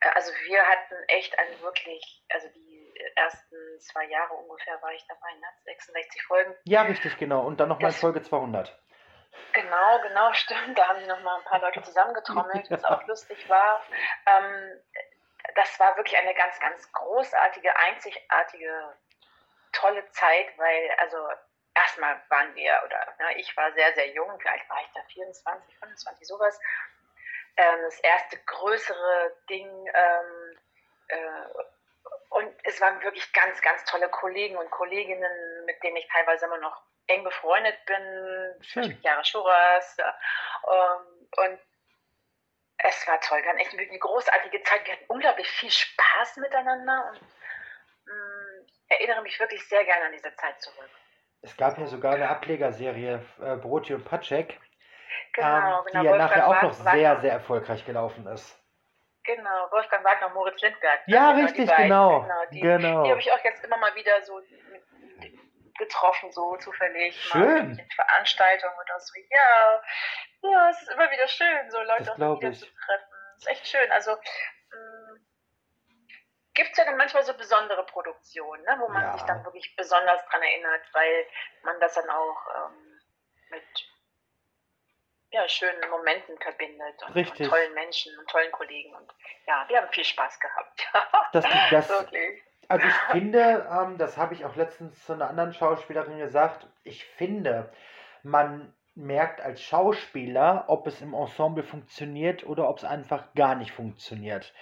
äh, 0.00 0.08
also 0.14 0.32
wir 0.44 0.62
hatten 0.62 0.94
echt 1.08 1.38
einen 1.38 1.60
wirklich, 1.60 2.24
also 2.30 2.48
die 2.48 2.94
ersten 3.16 3.56
zwei 3.80 4.04
Jahre 4.06 4.34
ungefähr 4.34 4.80
war 4.82 4.92
ich 4.92 5.04
dabei, 5.08 5.32
ne? 5.34 5.46
66 5.64 6.22
Folgen. 6.24 6.54
Ja, 6.64 6.82
richtig, 6.82 7.16
genau. 7.18 7.46
Und 7.46 7.60
dann 7.60 7.68
nochmal 7.68 7.92
Folge 7.92 8.22
200. 8.22 8.76
Genau, 9.52 10.00
genau, 10.02 10.32
stimmt. 10.32 10.78
Da 10.78 10.88
haben 10.88 10.98
sich 10.98 11.08
nochmal 11.08 11.38
ein 11.38 11.44
paar 11.44 11.60
Leute 11.60 11.82
zusammengetrommelt, 11.82 12.70
was 12.70 12.84
auch 12.84 13.06
lustig 13.06 13.48
war. 13.48 13.82
Ähm, 14.26 14.80
das 15.54 15.78
war 15.80 15.96
wirklich 15.96 16.16
eine 16.16 16.34
ganz, 16.34 16.58
ganz 16.60 16.90
großartige, 16.92 17.74
einzigartige, 17.76 18.96
tolle 19.72 20.08
Zeit, 20.10 20.56
weil 20.56 20.90
also 20.98 21.16
erstmal 21.74 22.20
waren 22.28 22.54
wir, 22.54 22.80
oder 22.84 23.14
na, 23.18 23.36
ich 23.36 23.56
war 23.56 23.72
sehr, 23.72 23.92
sehr 23.94 24.08
jung, 24.10 24.38
vielleicht 24.40 24.68
war 24.68 24.80
ich 24.82 24.92
da 24.94 25.02
24, 25.12 25.78
25, 25.78 26.26
sowas. 26.26 26.60
Ähm, 27.56 27.82
das 27.82 27.98
erste 28.00 28.38
größere 28.38 29.36
Ding. 29.48 29.68
Ähm, 29.92 30.58
äh, 31.08 31.62
und 32.30 32.54
es 32.64 32.80
waren 32.80 33.02
wirklich 33.02 33.32
ganz, 33.32 33.60
ganz 33.60 33.84
tolle 33.84 34.08
Kollegen 34.08 34.56
und 34.56 34.70
Kolleginnen, 34.70 35.64
mit 35.66 35.82
denen 35.82 35.96
ich 35.96 36.08
teilweise 36.08 36.46
immer 36.46 36.58
noch 36.58 36.82
eng 37.06 37.24
befreundet 37.24 37.76
bin. 37.86 38.62
Schön. 38.62 38.98
Jahre 39.02 39.24
Schuras. 39.24 39.96
Ähm, 39.98 41.28
und 41.36 41.58
es 42.78 43.06
war 43.06 43.20
toll. 43.20 43.42
Wir 43.42 43.50
hatten 43.50 43.58
echt 43.58 43.72
eine 43.72 43.98
großartige 43.98 44.62
Zeit. 44.62 44.86
Wir 44.86 44.94
hatten 44.94 45.04
unglaublich 45.08 45.48
viel 45.48 45.70
Spaß 45.70 46.38
miteinander 46.38 47.10
und 47.10 47.20
mh, 48.06 48.14
mm, 48.14 48.66
erinnere 48.88 49.22
mich 49.22 49.38
wirklich 49.38 49.66
sehr 49.68 49.84
gerne 49.84 50.06
an 50.06 50.12
diese 50.12 50.34
Zeit 50.36 50.60
zurück. 50.60 50.90
Es 51.42 51.56
gab 51.56 51.76
ja 51.78 51.86
sogar 51.86 52.14
eine 52.14 52.28
Ablegerserie, 52.28 53.24
äh, 53.40 53.56
Broti 53.56 53.94
und 53.94 54.04
Patschek, 54.04 54.60
genau, 55.32 55.80
ähm, 55.80 55.84
genau, 55.86 56.00
die 56.00 56.06
ja 56.06 56.16
nachher 56.16 56.46
auch 56.46 56.62
noch 56.62 56.72
sehr, 56.72 57.20
sehr 57.20 57.32
erfolgreich 57.32 57.84
gelaufen 57.84 58.26
ist. 58.28 58.61
Genau, 59.24 59.70
Wolfgang 59.70 60.04
Wagner 60.04 60.30
Moritz 60.30 60.60
Lindberg. 60.60 61.00
Ja, 61.06 61.32
genau, 61.32 61.44
richtig, 61.46 61.76
genau. 61.76 62.20
Genau, 62.22 62.44
die, 62.50 62.60
genau. 62.60 63.04
die 63.04 63.10
habe 63.10 63.20
ich 63.20 63.32
auch 63.32 63.44
jetzt 63.44 63.64
immer 63.64 63.76
mal 63.76 63.94
wieder 63.94 64.20
so 64.22 64.40
getroffen, 65.78 66.32
so 66.32 66.56
zufällig. 66.56 67.20
Schön. 67.22 67.78
in 67.78 67.90
Veranstaltungen 67.90 68.74
oder 68.74 69.00
so. 69.00 69.14
Ja, 69.30 70.50
ja, 70.50 70.70
es 70.70 70.82
ist 70.82 70.90
immer 70.90 71.10
wieder 71.10 71.28
schön, 71.28 71.70
so 71.70 71.78
Leute 71.82 72.12
auch 72.12 72.38
wieder 72.38 72.50
ich. 72.50 72.58
zu 72.58 72.66
treffen. 72.66 73.14
Es 73.36 73.42
ist 73.42 73.48
echt 73.48 73.66
schön. 73.68 73.92
Also, 73.92 74.16
gibt 76.54 76.72
es 76.72 76.78
ja 76.78 76.84
dann 76.84 76.96
manchmal 76.96 77.24
so 77.24 77.34
besondere 77.34 77.84
Produktionen, 77.86 78.62
ne, 78.64 78.76
wo 78.78 78.88
man 78.88 79.02
ja. 79.02 79.12
sich 79.12 79.22
dann 79.22 79.44
wirklich 79.44 79.74
besonders 79.76 80.24
dran 80.26 80.42
erinnert, 80.42 80.82
weil 80.92 81.26
man 81.62 81.80
das 81.80 81.94
dann 81.94 82.08
auch 82.10 82.46
ähm, 82.56 83.00
mit 83.50 83.64
ja, 85.32 85.48
schönen 85.48 85.90
Momenten 85.90 86.38
verbindet 86.38 87.02
und, 87.06 87.16
und, 87.16 87.48
tollen 87.48 87.74
Menschen 87.74 88.16
und 88.18 88.28
tollen 88.28 88.52
Kollegen. 88.52 88.94
Und 88.94 89.12
ja, 89.46 89.64
wir 89.68 89.78
haben 89.78 89.90
viel 89.90 90.04
Spaß 90.04 90.38
gehabt. 90.38 90.88
das, 91.32 91.44
das, 91.70 91.88
Wirklich. 91.88 92.42
Also 92.68 92.86
ich 92.86 92.94
finde, 93.10 93.66
ähm, 93.70 93.98
das 93.98 94.16
habe 94.16 94.34
ich 94.34 94.44
auch 94.44 94.56
letztens 94.56 95.04
zu 95.04 95.14
einer 95.14 95.28
anderen 95.28 95.52
Schauspielerin 95.52 96.18
gesagt, 96.18 96.66
ich 96.84 97.04
finde, 97.04 97.72
man 98.22 98.72
merkt 98.94 99.40
als 99.40 99.62
Schauspieler, 99.62 100.64
ob 100.68 100.86
es 100.86 101.00
im 101.00 101.14
Ensemble 101.14 101.64
funktioniert 101.64 102.46
oder 102.46 102.68
ob 102.68 102.78
es 102.78 102.84
einfach 102.84 103.32
gar 103.34 103.54
nicht 103.54 103.72
funktioniert. 103.72 104.52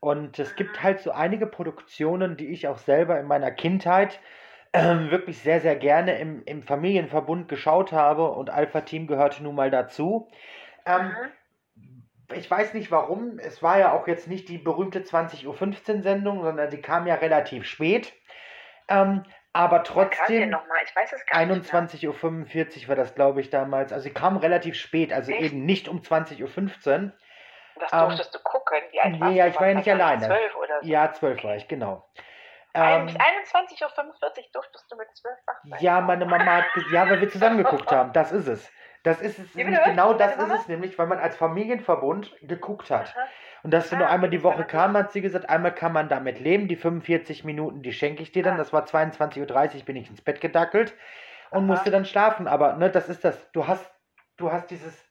Und 0.00 0.38
es 0.38 0.56
gibt 0.56 0.82
halt 0.82 1.00
so 1.00 1.12
einige 1.12 1.46
Produktionen, 1.46 2.36
die 2.36 2.48
ich 2.48 2.68
auch 2.68 2.78
selber 2.78 3.18
in 3.18 3.26
meiner 3.26 3.50
Kindheit 3.50 4.20
ähm, 4.76 5.10
wirklich 5.10 5.38
sehr, 5.38 5.60
sehr 5.60 5.76
gerne 5.76 6.18
im, 6.18 6.42
im 6.44 6.62
Familienverbund 6.62 7.48
geschaut 7.48 7.92
habe 7.92 8.30
und 8.30 8.50
Alpha 8.50 8.82
Team 8.82 9.06
gehörte 9.06 9.42
nun 9.42 9.54
mal 9.54 9.70
dazu. 9.70 10.28
Ähm, 10.84 11.08
mhm. 11.08 11.32
Ich 12.34 12.50
weiß 12.50 12.74
nicht 12.74 12.90
warum, 12.90 13.38
es 13.38 13.62
war 13.62 13.78
ja 13.78 13.92
auch 13.92 14.08
jetzt 14.08 14.28
nicht 14.28 14.48
die 14.48 14.58
berühmte 14.58 15.00
20.15 15.00 15.46
Uhr 15.46 16.02
Sendung, 16.02 16.42
sondern 16.42 16.70
die 16.70 16.82
kam 16.82 17.06
ja 17.06 17.14
relativ 17.14 17.64
spät. 17.64 18.12
Ähm, 18.88 19.22
aber 19.52 19.84
trotzdem, 19.84 20.54
21.45 20.54 22.82
Uhr 22.82 22.88
war 22.88 22.96
das, 22.96 23.14
glaube 23.14 23.40
ich, 23.40 23.48
damals. 23.48 23.92
Also 23.92 24.04
sie 24.04 24.12
kam 24.12 24.36
relativ 24.36 24.74
spät, 24.74 25.14
also 25.14 25.32
Echt? 25.32 25.40
eben 25.40 25.64
nicht 25.64 25.88
um 25.88 26.00
20.15 26.00 26.42
Uhr. 26.42 27.12
Das 27.80 27.90
durftest 27.90 28.34
um, 28.34 28.42
du 28.42 28.50
gucken. 28.50 28.78
Wie 28.90 29.00
alt 29.00 29.18
nee, 29.18 29.36
ja, 29.36 29.46
ich 29.46 29.58
war 29.58 29.68
ja 29.68 29.74
nicht 29.74 29.90
alleine. 29.90 30.26
12 30.26 30.56
oder 30.56 30.82
so. 30.82 30.88
Ja, 30.88 31.12
12 31.12 31.44
war 31.44 31.56
ich, 31.56 31.68
genau. 31.68 32.06
Ähm, 32.76 33.08
21.45 33.08 33.82
Uhr 33.84 33.92
durftest 34.52 34.90
du 34.90 34.96
mit 34.96 35.08
12 35.14 35.38
wach 35.46 35.54
sein. 35.64 35.78
Ja, 35.80 36.00
meine 36.00 36.26
Mama 36.26 36.44
hat, 36.44 36.64
ja, 36.92 37.08
weil 37.08 37.20
wir 37.20 37.30
zusammen 37.30 37.58
geguckt 37.58 37.90
haben. 37.90 38.12
Das 38.12 38.32
ist 38.32 38.46
es. 38.46 38.70
Das 39.02 39.20
ist 39.20 39.38
es, 39.38 39.54
nämlich, 39.54 39.78
genau 39.84 40.14
das 40.14 40.36
ist 40.36 40.50
es 40.50 40.68
nämlich, 40.68 40.98
weil 40.98 41.06
man 41.06 41.20
als 41.20 41.36
Familienverbund 41.36 42.34
geguckt 42.42 42.90
hat. 42.90 43.14
Aha. 43.16 43.26
Und 43.62 43.70
dass 43.70 43.88
du 43.88 43.94
ah, 43.94 43.98
nur 44.00 44.08
einmal 44.08 44.30
die 44.30 44.42
Woche 44.42 44.64
kam, 44.64 44.96
hat 44.96 45.12
sie 45.12 45.20
gesagt, 45.20 45.48
einmal 45.48 45.72
kann 45.72 45.92
man 45.92 46.08
damit 46.08 46.40
leben, 46.40 46.66
die 46.66 46.74
45 46.74 47.44
Minuten, 47.44 47.82
die 47.82 47.92
schenke 47.92 48.22
ich 48.22 48.32
dir 48.32 48.42
dann. 48.42 48.54
Ah. 48.54 48.58
Das 48.58 48.72
war 48.72 48.84
22.30 48.84 49.76
Uhr, 49.78 49.84
bin 49.84 49.96
ich 49.96 50.10
ins 50.10 50.22
Bett 50.22 50.40
gedackelt 50.40 50.92
und 51.50 51.58
Aha. 51.58 51.66
musste 51.66 51.90
dann 51.92 52.04
schlafen. 52.04 52.48
Aber 52.48 52.74
ne, 52.74 52.90
das 52.90 53.08
ist 53.08 53.24
das, 53.24 53.50
du 53.52 53.68
hast, 53.68 53.88
du 54.36 54.50
hast 54.50 54.70
dieses 54.72 55.05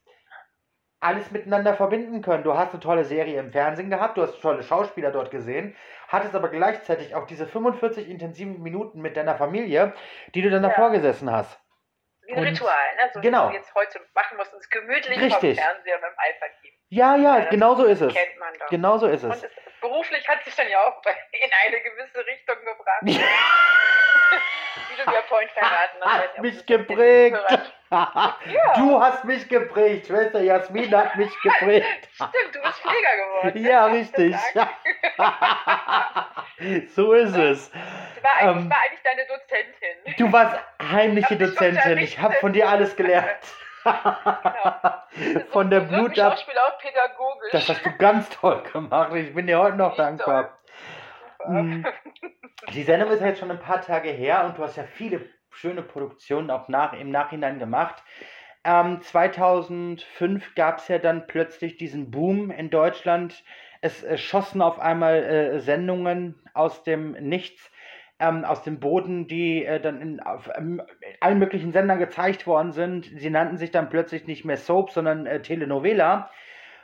alles 1.05 1.31
miteinander 1.31 1.75
verbinden 1.75 2.21
können. 2.21 2.43
Du 2.43 2.57
hast 2.57 2.71
eine 2.71 2.79
tolle 2.79 3.05
Serie 3.05 3.39
im 3.39 3.51
Fernsehen 3.51 3.89
gehabt, 3.89 4.17
du 4.17 4.24
hast 4.24 4.41
tolle 4.41 4.63
Schauspieler 4.63 5.12
dort 5.12 5.29
gesehen, 5.29 5.75
hattest 6.07 6.33
aber 6.33 6.50
gleichzeitig 6.50 7.13
auch 7.13 7.27
diese 7.27 7.45
45 7.45 8.09
intensiven 8.09 8.62
Minuten 8.62 9.01
mit 9.01 9.15
deiner 9.15 9.35
Familie, 9.35 9.93
die 10.33 10.41
du 10.41 10.50
dann 10.50 10.63
ja. 10.63 10.69
davor 10.69 10.91
gesessen 10.91 11.31
hast. 11.31 11.59
Wie 12.25 12.33
ein 12.33 12.39
Und, 12.39 12.47
Ritual, 12.47 12.74
ne? 12.97 13.09
So 13.13 13.21
genau. 13.21 13.50
wie 13.50 13.53
wir 13.53 13.59
jetzt 13.59 13.75
heute 13.75 14.00
machen 14.15 14.38
mussten, 14.38 14.57
es 14.57 14.69
gemütlich 14.69 15.19
Richtig. 15.19 15.59
vom 15.59 15.65
Fernseher 15.65 15.95
mit 15.95 16.09
dem 16.09 16.17
Alpha 16.17 16.45
geben. 16.63 16.75
Ja, 16.89 17.15
ja, 17.15 17.38
ja 17.38 17.50
genau 17.50 17.75
so 17.75 17.85
ist 17.85 18.01
es. 18.01 18.13
Kennt 18.13 18.39
man 18.39 18.53
doch. 18.59 18.67
Genau 18.67 18.97
so 18.97 19.07
ist 19.07 19.24
es. 19.24 19.35
Und 19.35 19.43
es, 19.43 19.64
beruflich 20.05 20.27
hat 20.27 20.43
sich 20.43 20.55
dann 20.55 20.69
ja 20.69 20.79
auch 20.79 21.01
in 21.31 21.51
eine 21.65 21.81
gewisse 21.81 22.25
Richtung 22.25 22.57
gebracht. 22.65 23.01
wie 24.89 25.03
du 25.03 25.09
mir 25.09 25.24
vorhin 25.27 25.50
verraten 25.50 25.97
hast. 26.01 26.21
Hat 26.21 26.41
mich 26.41 26.65
geprägt. 26.65 27.38
Ja. 27.91 28.35
Du 28.75 29.00
hast 29.00 29.24
mich 29.24 29.47
geprägt. 29.47 30.07
Schwester 30.07 30.41
Jasmin 30.41 30.93
hat 30.93 31.15
mich 31.15 31.31
geprägt. 31.41 32.09
Stimmt, 32.13 32.53
du 32.53 32.62
bist 32.62 32.81
Pfleger 32.81 33.15
geworden. 33.15 33.63
Ja, 33.63 33.85
richtig. 33.85 34.35
so 36.95 37.13
ist 37.13 37.38
es. 37.38 37.71
Ich 38.17 38.24
war 38.24 38.35
eigentlich, 38.38 38.63
ähm, 38.63 38.69
war 38.69 38.77
eigentlich 38.83 39.01
deine 39.03 39.25
Dozentin. 39.27 40.15
Du 40.17 40.33
warst 40.33 40.59
heimliche 40.81 41.38
Dozentin. 41.38 42.00
Ich 42.00 42.19
habe 42.19 42.33
von 42.35 42.51
dir 42.51 42.67
alles 42.67 42.95
gelernt. 42.97 43.39
Genau. 43.86 45.44
Von 45.51 45.70
der 45.70 45.82
Blut 45.82 46.18
ab. 46.20 46.34
auch 46.34 46.77
pädagogisch. 46.80 47.51
Das 47.51 47.70
hast 47.70 47.86
du 47.86 47.92
ganz 47.98 48.30
toll 48.30 48.63
gemacht. 48.72 49.13
Ich 49.15 49.34
bin 49.34 49.48
dir 49.48 49.60
heute 49.60 49.77
noch 49.77 49.96
dankbar. 49.96 50.58
Mm. 51.48 51.86
Die 52.74 52.84
Sendung 52.84 53.12
ist 53.12 53.22
jetzt 53.22 53.39
schon 53.39 53.51
ein 53.51 53.60
paar 53.60 53.82
Tage 53.82 54.10
her 54.10 54.46
und 54.46 54.58
du 54.58 54.63
hast 54.63 54.75
ja 54.77 54.84
viele 54.84 55.22
schöne 55.51 55.82
Produktionen 55.82 56.50
auch 56.50 56.68
nach, 56.68 56.94
im 56.94 57.12
Nachhinein 57.12 57.60
gemacht. 57.60 58.04
Ähm, 58.63 59.01
2005 59.01 60.56
gab 60.56 60.80
es 60.80 60.88
ja 60.88 60.98
dann 60.98 61.27
plötzlich 61.27 61.77
diesen 61.77 62.10
Boom 62.10 62.50
in 62.50 62.72
Deutschland. 62.72 63.44
Es 63.82 64.04
äh, 64.04 64.18
schossen 64.18 64.62
auf 64.62 64.80
einmal 64.80 65.24
äh, 65.24 65.60
Sendungen 65.60 66.42
aus 66.54 66.84
dem 66.84 67.12
Nichts, 67.12 67.72
ähm, 68.19 68.45
aus 68.45 68.63
dem 68.63 68.79
Boden, 68.79 69.27
die 69.27 69.65
äh, 69.65 69.79
dann 69.79 70.01
in 70.01 70.19
auf, 70.19 70.50
ähm, 70.55 70.81
allen 71.19 71.39
möglichen 71.39 71.72
Sendern 71.72 72.00
gezeigt 72.00 72.48
worden 72.48 72.72
sind. 72.72 73.05
Sie 73.05 73.29
nannten 73.29 73.57
sich 73.57 73.72
dann 73.72 73.89
plötzlich 73.89 74.25
nicht 74.27 74.45
mehr 74.45 74.57
Soap, 74.57 74.91
sondern 74.91 75.25
äh, 75.25 75.41
Telenovela. 75.41 76.29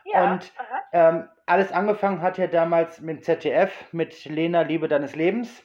Ja, 0.06 0.34
und 0.34 0.52
Ähm, 0.94 1.30
alles 1.46 1.72
angefangen 1.72 2.22
hat 2.22 2.38
ja 2.38 2.48
damals 2.48 3.00
mit 3.00 3.24
ZDF, 3.24 3.72
mit 3.94 4.26
Lena, 4.26 4.62
Liebe 4.62 4.88
deines 4.88 5.16
Lebens. 5.16 5.64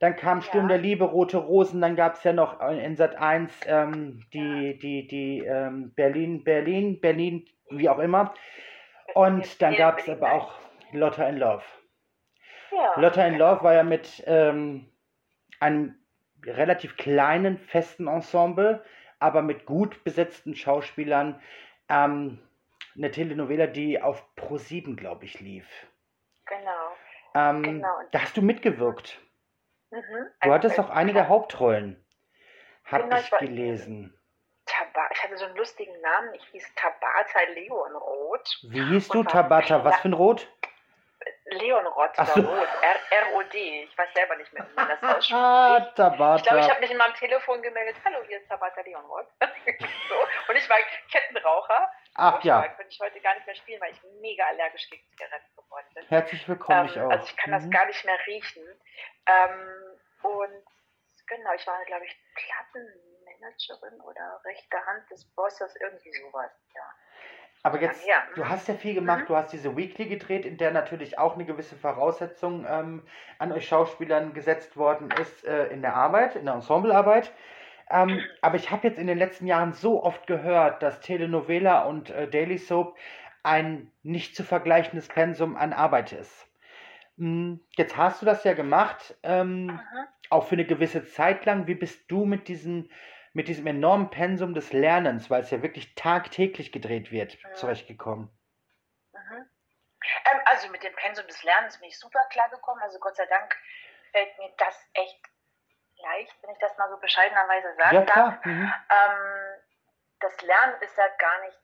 Dann 0.00 0.16
kam 0.16 0.42
Sturm 0.42 0.64
ja. 0.64 0.70
der 0.70 0.78
Liebe, 0.78 1.04
Rote 1.04 1.38
Rosen, 1.38 1.80
dann 1.80 1.94
gab 1.94 2.14
es 2.14 2.24
ja 2.24 2.32
noch 2.32 2.60
in 2.60 2.96
Sat 2.96 3.16
1 3.16 3.60
ähm, 3.66 4.20
die, 4.32 4.38
ja. 4.38 4.72
die, 4.72 5.06
die 5.06 5.38
ähm, 5.46 5.92
Berlin, 5.94 6.42
Berlin, 6.42 7.00
Berlin, 7.00 7.46
wie 7.70 7.88
auch 7.88 8.00
immer. 8.00 8.34
Und 9.14 9.62
dann 9.62 9.76
gab 9.76 10.00
es 10.00 10.08
aber 10.08 10.32
auch 10.32 10.54
Lotta 10.92 11.28
in 11.28 11.38
Love. 11.38 11.62
Ja. 12.72 13.00
Lotta 13.00 13.24
in 13.24 13.38
Love 13.38 13.62
war 13.62 13.74
ja 13.74 13.84
mit 13.84 14.24
ähm, 14.26 14.88
einem 15.64 15.98
relativ 16.44 16.96
kleinen, 16.96 17.58
festen 17.58 18.06
Ensemble, 18.06 18.84
aber 19.18 19.40
mit 19.40 19.64
gut 19.64 20.04
besetzten 20.04 20.54
Schauspielern. 20.54 21.40
Ähm, 21.88 22.38
eine 22.96 23.10
Telenovela, 23.10 23.66
die 23.66 24.00
auf 24.00 24.22
Pro7, 24.36 24.94
glaube 24.94 25.24
ich, 25.24 25.40
lief. 25.40 25.66
Genau. 26.46 26.96
Ähm, 27.34 27.62
genau. 27.62 27.96
Da 28.12 28.20
hast 28.20 28.36
du 28.36 28.42
mitgewirkt. 28.42 29.18
Mhm. 29.90 30.26
Du 30.42 30.52
hattest 30.52 30.78
auch 30.78 30.90
einige 30.90 31.28
Hauptrollen. 31.28 32.04
Hab 32.84 33.02
genau, 33.02 33.16
ich 33.16 33.30
gelesen. 33.38 34.14
Ich 34.66 35.22
hatte 35.22 35.36
so 35.36 35.46
einen 35.46 35.56
lustigen 35.56 35.98
Namen. 36.00 36.34
Ich 36.34 36.44
hieß 36.52 36.74
Tabata 36.74 37.40
Leonroth. 37.54 38.60
Wie 38.68 38.84
hieß 38.84 39.08
du, 39.08 39.22
Tabata? 39.24 39.84
Was 39.84 40.00
für 40.00 40.08
ein 40.08 40.14
Rot? 40.14 40.48
Leonrod 41.54 42.10
oder. 42.18 42.34
Rot. 42.48 42.68
R-O-D. 43.10 43.84
Ich 43.84 43.98
weiß 43.98 44.08
selber 44.14 44.36
nicht 44.36 44.52
mehr, 44.52 44.66
wie 44.68 44.74
man 44.74 44.88
das 44.88 45.02
ausspricht. 45.16 45.32
Ah, 45.32 45.80
Tabata. 45.96 46.36
Ich 46.36 46.42
glaube, 46.42 46.60
ich 46.60 46.70
habe 46.70 46.80
mich 46.80 46.90
in 46.90 46.96
meinem 46.96 47.14
Telefon 47.14 47.62
gemeldet. 47.62 47.96
Hallo, 48.04 48.18
hier 48.26 48.38
ist 48.38 48.48
Tabata 48.48 48.80
Leonrod. 48.82 49.26
so. 49.40 50.14
Und 50.48 50.56
ich 50.56 50.68
war 50.68 50.76
Kettenraucher. 51.10 51.90
Ach 52.16 52.42
ja. 52.44 52.68
Könnte 52.68 52.92
ich 52.92 53.00
heute 53.00 53.20
gar 53.20 53.34
nicht 53.34 53.46
mehr 53.46 53.56
spielen, 53.56 53.80
weil 53.80 53.92
ich 53.92 54.02
mega 54.20 54.46
allergisch 54.46 54.88
gegen 54.88 55.02
Zigaretten 55.10 55.56
geworden 55.56 55.86
bin. 55.94 56.06
Herzlich 56.08 56.48
willkommen, 56.48 56.80
ähm, 56.80 56.86
ich 56.86 57.00
auch. 57.00 57.10
Also 57.10 57.24
ich 57.26 57.36
kann 57.36 57.50
mhm. 57.50 57.54
das 57.54 57.70
gar 57.70 57.86
nicht 57.86 58.04
mehr 58.04 58.18
riechen. 58.26 58.62
Ähm, 59.26 59.98
und 60.22 60.64
genau, 61.26 61.52
ich 61.54 61.66
war, 61.66 61.84
glaube 61.86 62.04
ich, 62.04 62.16
Plattenmanagerin 62.34 64.00
oder 64.02 64.40
rechte 64.44 64.86
Hand 64.86 65.10
des 65.10 65.24
Bosses, 65.34 65.74
irgendwie 65.80 66.12
sowas, 66.12 66.52
ja. 66.74 66.94
Aber 67.64 67.80
jetzt, 67.80 68.06
ja. 68.06 68.16
du 68.34 68.46
hast 68.46 68.68
ja 68.68 68.74
viel 68.74 68.94
gemacht, 68.94 69.22
mhm. 69.22 69.26
du 69.26 69.36
hast 69.36 69.52
diese 69.52 69.74
Weekly 69.74 70.04
gedreht, 70.04 70.44
in 70.44 70.58
der 70.58 70.70
natürlich 70.70 71.18
auch 71.18 71.34
eine 71.34 71.46
gewisse 71.46 71.76
Voraussetzung 71.76 72.66
ähm, 72.68 73.02
an 73.38 73.52
euch 73.52 73.66
Schauspielern 73.66 74.34
gesetzt 74.34 74.76
worden 74.76 75.08
ist 75.18 75.46
äh, 75.46 75.68
in 75.68 75.80
der 75.80 75.96
Arbeit, 75.96 76.36
in 76.36 76.44
der 76.44 76.54
Ensemblearbeit. 76.54 77.32
Ähm, 77.90 78.22
aber 78.42 78.56
ich 78.56 78.70
habe 78.70 78.86
jetzt 78.86 78.98
in 78.98 79.06
den 79.06 79.16
letzten 79.16 79.46
Jahren 79.46 79.72
so 79.72 80.04
oft 80.04 80.26
gehört, 80.26 80.82
dass 80.82 81.00
Telenovela 81.00 81.84
und 81.84 82.10
äh, 82.10 82.28
Daily 82.28 82.58
Soap 82.58 82.96
ein 83.42 83.90
nicht 84.02 84.36
zu 84.36 84.44
vergleichendes 84.44 85.08
Pensum 85.08 85.56
an 85.56 85.72
Arbeit 85.72 86.12
ist. 86.12 86.46
Hm, 87.16 87.60
jetzt 87.76 87.96
hast 87.96 88.20
du 88.20 88.26
das 88.26 88.44
ja 88.44 88.52
gemacht, 88.52 89.16
ähm, 89.22 89.80
auch 90.28 90.46
für 90.46 90.56
eine 90.56 90.66
gewisse 90.66 91.06
Zeit 91.06 91.46
lang. 91.46 91.66
Wie 91.66 91.74
bist 91.74 92.10
du 92.10 92.26
mit, 92.26 92.48
diesen, 92.48 92.90
mit 93.34 93.48
diesem 93.48 93.66
enormen 93.66 94.10
Pensum 94.10 94.54
des 94.54 94.72
Lernens, 94.72 95.28
weil 95.28 95.42
es 95.42 95.50
ja 95.50 95.60
wirklich 95.60 95.94
tagtäglich 95.94 96.72
gedreht 96.72 97.10
wird, 97.10 97.36
mhm. 97.42 97.54
zurechtgekommen? 97.54 98.30
Mhm. 99.12 99.50
Ähm, 100.32 100.40
also 100.46 100.68
mit 100.70 100.82
dem 100.82 100.94
Pensum 100.94 101.26
des 101.26 101.42
Lernens 101.42 101.78
bin 101.78 101.88
ich 101.88 101.98
super 101.98 102.24
klar 102.30 102.48
gekommen. 102.48 102.80
Also 102.80 102.98
Gott 103.00 103.16
sei 103.16 103.26
Dank 103.26 103.54
fällt 104.12 104.38
mir 104.38 104.52
das 104.56 104.88
echt 104.94 105.20
leicht, 105.96 106.42
wenn 106.42 106.50
ich 106.50 106.58
das 106.58 106.76
mal 106.78 106.88
so 106.88 106.96
bescheidenerweise 106.98 107.74
sagen 107.76 107.96
ja, 107.96 108.02
darf. 108.02 108.44
Mhm. 108.44 108.72
Ähm, 108.88 109.60
das 110.20 110.40
Lernen 110.42 110.80
ist 110.80 110.96
ja 110.96 111.08
gar 111.18 111.40
nicht 111.42 111.58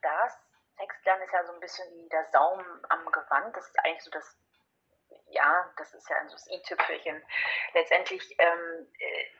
das. 0.00 0.38
Textlernen 0.78 1.24
ist 1.24 1.32
ja 1.32 1.44
so 1.44 1.52
ein 1.52 1.60
bisschen 1.60 1.84
wie 1.96 2.08
der 2.08 2.24
Saum 2.26 2.60
am 2.88 3.04
Gewand. 3.10 3.56
Das 3.56 3.66
ist 3.66 3.78
eigentlich 3.80 4.04
so 4.04 4.10
das 4.12 4.38
ja, 5.30 5.70
das 5.76 5.92
ist 5.94 6.08
ja 6.08 6.16
so 6.26 6.32
das 6.32 6.50
i-Tüpfelchen. 6.50 7.22
Letztendlich 7.74 8.22
ähm, 8.38 8.86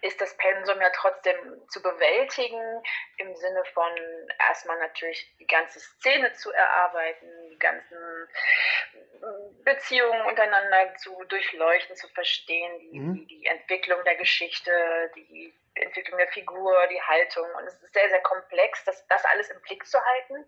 ist 0.02 0.21
das 0.21 0.37
Pensum 0.37 0.80
ja 0.80 0.90
trotzdem 0.95 1.37
zu 1.68 1.83
bewältigen, 1.83 2.83
im 3.16 3.35
Sinne 3.35 3.64
von 3.73 3.92
erstmal 4.49 4.78
natürlich 4.78 5.35
die 5.38 5.47
ganze 5.47 5.80
Szene 5.80 6.33
zu 6.35 6.52
erarbeiten, 6.52 7.28
die 7.50 7.59
ganzen 7.59 8.28
äh, 8.95 9.64
Beziehungen 9.64 10.22
untereinander 10.22 10.94
zu 10.96 11.24
durchleuchten, 11.24 11.96
zu 11.96 12.09
verstehen, 12.09 12.79
die, 12.81 13.01
mhm. 13.01 13.14
die, 13.14 13.27
die 13.27 13.46
Entwicklung 13.46 14.03
der 14.05 14.16
Geschichte, 14.16 15.11
die 15.16 15.55
Entwicklung 15.74 16.18
der 16.18 16.29
Figur, 16.29 16.74
die 16.88 17.03
Haltung. 17.03 17.46
Und 17.57 17.66
es 17.66 17.83
ist 17.83 17.94
sehr, 17.94 18.09
sehr 18.09 18.22
komplex, 18.22 18.85
das, 18.85 19.07
das 19.07 19.24
alles 19.27 19.48
im 19.51 19.61
Blick 19.62 19.87
zu 19.87 19.98
halten, 20.03 20.46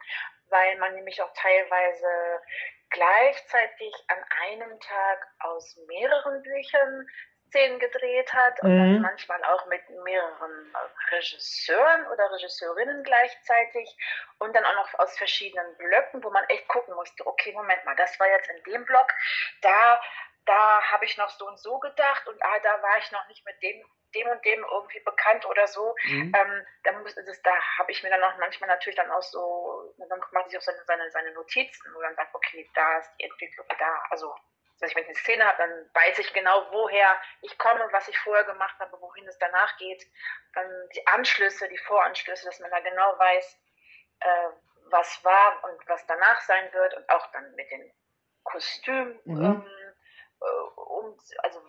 weil 0.48 0.76
man 0.78 0.94
nämlich 0.94 1.22
auch 1.22 1.32
teilweise 1.34 2.42
gleichzeitig 2.90 3.94
an 4.08 4.18
einem 4.42 4.80
Tag 4.80 5.26
aus 5.40 5.76
mehreren 5.86 6.42
Büchern 6.42 7.06
Szenen 7.50 7.78
gedreht 7.80 8.32
hat 8.32 8.62
und 8.62 8.70
mhm. 8.70 8.78
dann 8.78 9.02
manchmal 9.02 9.42
auch 9.44 9.66
mit 9.66 9.82
mehreren 10.04 10.74
Regisseuren 11.10 12.06
oder 12.06 12.32
Regisseurinnen 12.32 13.02
gleichzeitig 13.02 13.96
und 14.38 14.54
dann 14.54 14.64
auch 14.64 14.74
noch 14.74 14.94
aus 15.00 15.16
verschiedenen 15.18 15.76
Blöcken, 15.76 16.22
wo 16.22 16.30
man 16.30 16.44
echt 16.44 16.68
gucken 16.68 16.94
musste, 16.94 17.26
okay, 17.26 17.52
Moment 17.52 17.84
mal, 17.84 17.96
das 17.96 18.18
war 18.20 18.28
jetzt 18.28 18.48
in 18.50 18.72
dem 18.72 18.84
Block, 18.84 19.08
da, 19.62 20.00
da 20.46 20.82
habe 20.92 21.04
ich 21.04 21.16
noch 21.16 21.30
so 21.30 21.46
und 21.46 21.58
so 21.58 21.78
gedacht 21.80 22.26
und 22.28 22.40
ah, 22.42 22.58
da 22.62 22.82
war 22.82 22.98
ich 22.98 23.10
noch 23.10 23.26
nicht 23.28 23.44
mit 23.44 23.60
dem 23.62 23.84
dem 24.14 24.28
und 24.28 24.44
dem 24.44 24.64
irgendwie 24.64 25.00
bekannt 25.00 25.46
oder 25.46 25.66
so. 25.66 25.94
Mhm. 26.04 26.32
Ähm, 26.34 26.66
da 26.84 26.92
muss, 26.92 27.14
das, 27.14 27.42
da 27.42 27.52
habe 27.78 27.92
ich 27.92 28.02
mir 28.02 28.10
dann 28.10 28.22
auch 28.24 28.36
manchmal 28.38 28.68
natürlich 28.68 28.96
dann 28.96 29.10
auch 29.10 29.22
so, 29.22 29.94
dann 29.98 30.20
macht 30.32 30.50
sich 30.50 30.58
auch 30.58 30.62
seine, 30.62 30.82
seine, 30.84 31.10
seine 31.10 31.32
Notizen, 31.32 31.94
wo 31.94 32.00
dann 32.00 32.14
sagt, 32.14 32.34
okay, 32.34 32.68
da 32.74 32.98
ist 32.98 33.10
die 33.18 33.24
Entwicklung 33.24 33.66
da. 33.78 34.02
Also, 34.10 34.34
also 34.80 34.94
wenn 34.94 35.02
ich 35.02 35.08
eine 35.08 35.18
Szene 35.18 35.44
habe, 35.44 35.58
dann 35.58 35.90
weiß 35.94 36.18
ich 36.18 36.32
genau, 36.32 36.66
woher 36.70 37.20
ich 37.42 37.56
komme, 37.58 37.86
was 37.92 38.08
ich 38.08 38.18
vorher 38.20 38.44
gemacht 38.44 38.78
habe, 38.78 39.00
wohin 39.00 39.26
es 39.28 39.38
danach 39.38 39.76
geht. 39.76 40.04
Dann 40.54 40.88
die 40.94 41.06
Anschlüsse, 41.06 41.68
die 41.68 41.78
Voranschlüsse, 41.78 42.46
dass 42.46 42.60
man 42.60 42.70
da 42.70 42.80
genau 42.80 43.18
weiß, 43.18 43.60
äh, 44.20 44.48
was 44.86 45.24
war 45.24 45.64
und 45.64 45.88
was 45.88 46.04
danach 46.06 46.40
sein 46.40 46.72
wird 46.72 46.94
und 46.94 47.08
auch 47.10 47.30
dann 47.32 47.54
mit 47.54 47.70
den 47.70 47.92
Kostümen. 48.42 49.20
Mhm. 49.24 49.44
Ähm, 49.44 49.94
äh, 50.40 50.80
um, 50.80 51.18
also 51.38 51.60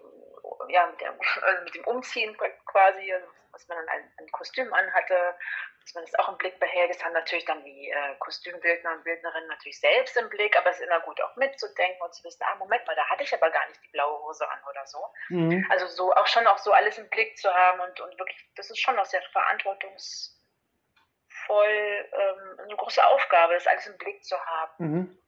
ja, 0.70 0.88
mit, 0.88 1.02
der, 1.02 1.14
also 1.42 1.64
mit 1.64 1.76
dem 1.76 1.86
Umziehen 1.86 2.38
quasi, 2.66 3.14
also 3.14 3.28
was 3.52 3.68
man 3.68 3.78
dann 3.78 3.90
ein, 3.90 4.12
ein 4.18 4.32
Kostüm 4.32 4.74
anhatte, 4.74 5.36
dass 5.82 5.94
man 5.94 6.06
das 6.06 6.16
auch 6.16 6.30
im 6.30 6.38
Blick 6.38 6.60
behält. 6.60 6.90
Das 6.90 7.04
haben 7.04 7.14
natürlich 7.14 7.46
dann 7.46 7.64
die 7.64 7.90
äh, 7.90 8.16
Kostümbildner 8.20 8.94
und 8.94 9.04
Bildnerinnen 9.04 9.48
natürlich 9.50 9.80
selbst 9.80 10.16
im 10.18 10.30
Blick, 10.30 10.58
aber 10.58 10.70
es 10.70 10.80
ist 10.80 10.86
immer 10.86 11.00
gut 11.02 11.20
auch 11.22 11.36
mitzudenken 11.36 12.02
und 12.02 12.14
zu 12.14 12.24
wissen, 12.24 12.44
ah, 12.44 12.56
Moment 12.56 12.86
mal, 12.88 12.96
da 12.96 13.08
hatte 13.10 13.24
ich 13.24 13.34
aber 13.34 13.50
gar 13.50 13.68
nicht 13.68 13.84
die 13.84 13.90
blaue 13.90 14.22
Hose 14.24 14.50
an 14.50 14.60
oder 14.70 14.86
so. 14.86 15.00
Mhm. 15.30 15.66
Also 15.70 15.88
so 15.88 16.14
auch 16.14 16.28
schon 16.28 16.48
auch 16.48 16.60
so 16.60 16.72
alles 16.72 16.98
im 16.98 17.10
Blick 17.10 17.38
zu 17.38 17.54
haben 17.54 17.80
und, 17.82 18.00
und 18.00 18.18
wirklich, 18.20 18.38
das 18.56 18.70
ist 18.70 18.80
schon 18.80 18.98
auch 19.00 19.06
sehr 19.06 19.22
verantwortungsvoll, 19.32 20.40
ähm, 21.50 22.60
eine 22.64 22.76
große 22.76 23.06
Aufgabe, 23.06 23.56
das 23.56 23.68
alles 23.68 23.88
im 23.88 23.98
Blick 23.98 24.24
zu 24.24 24.40
haben. 24.40 24.74
Mhm. 24.78 25.00
Und 25.00 25.22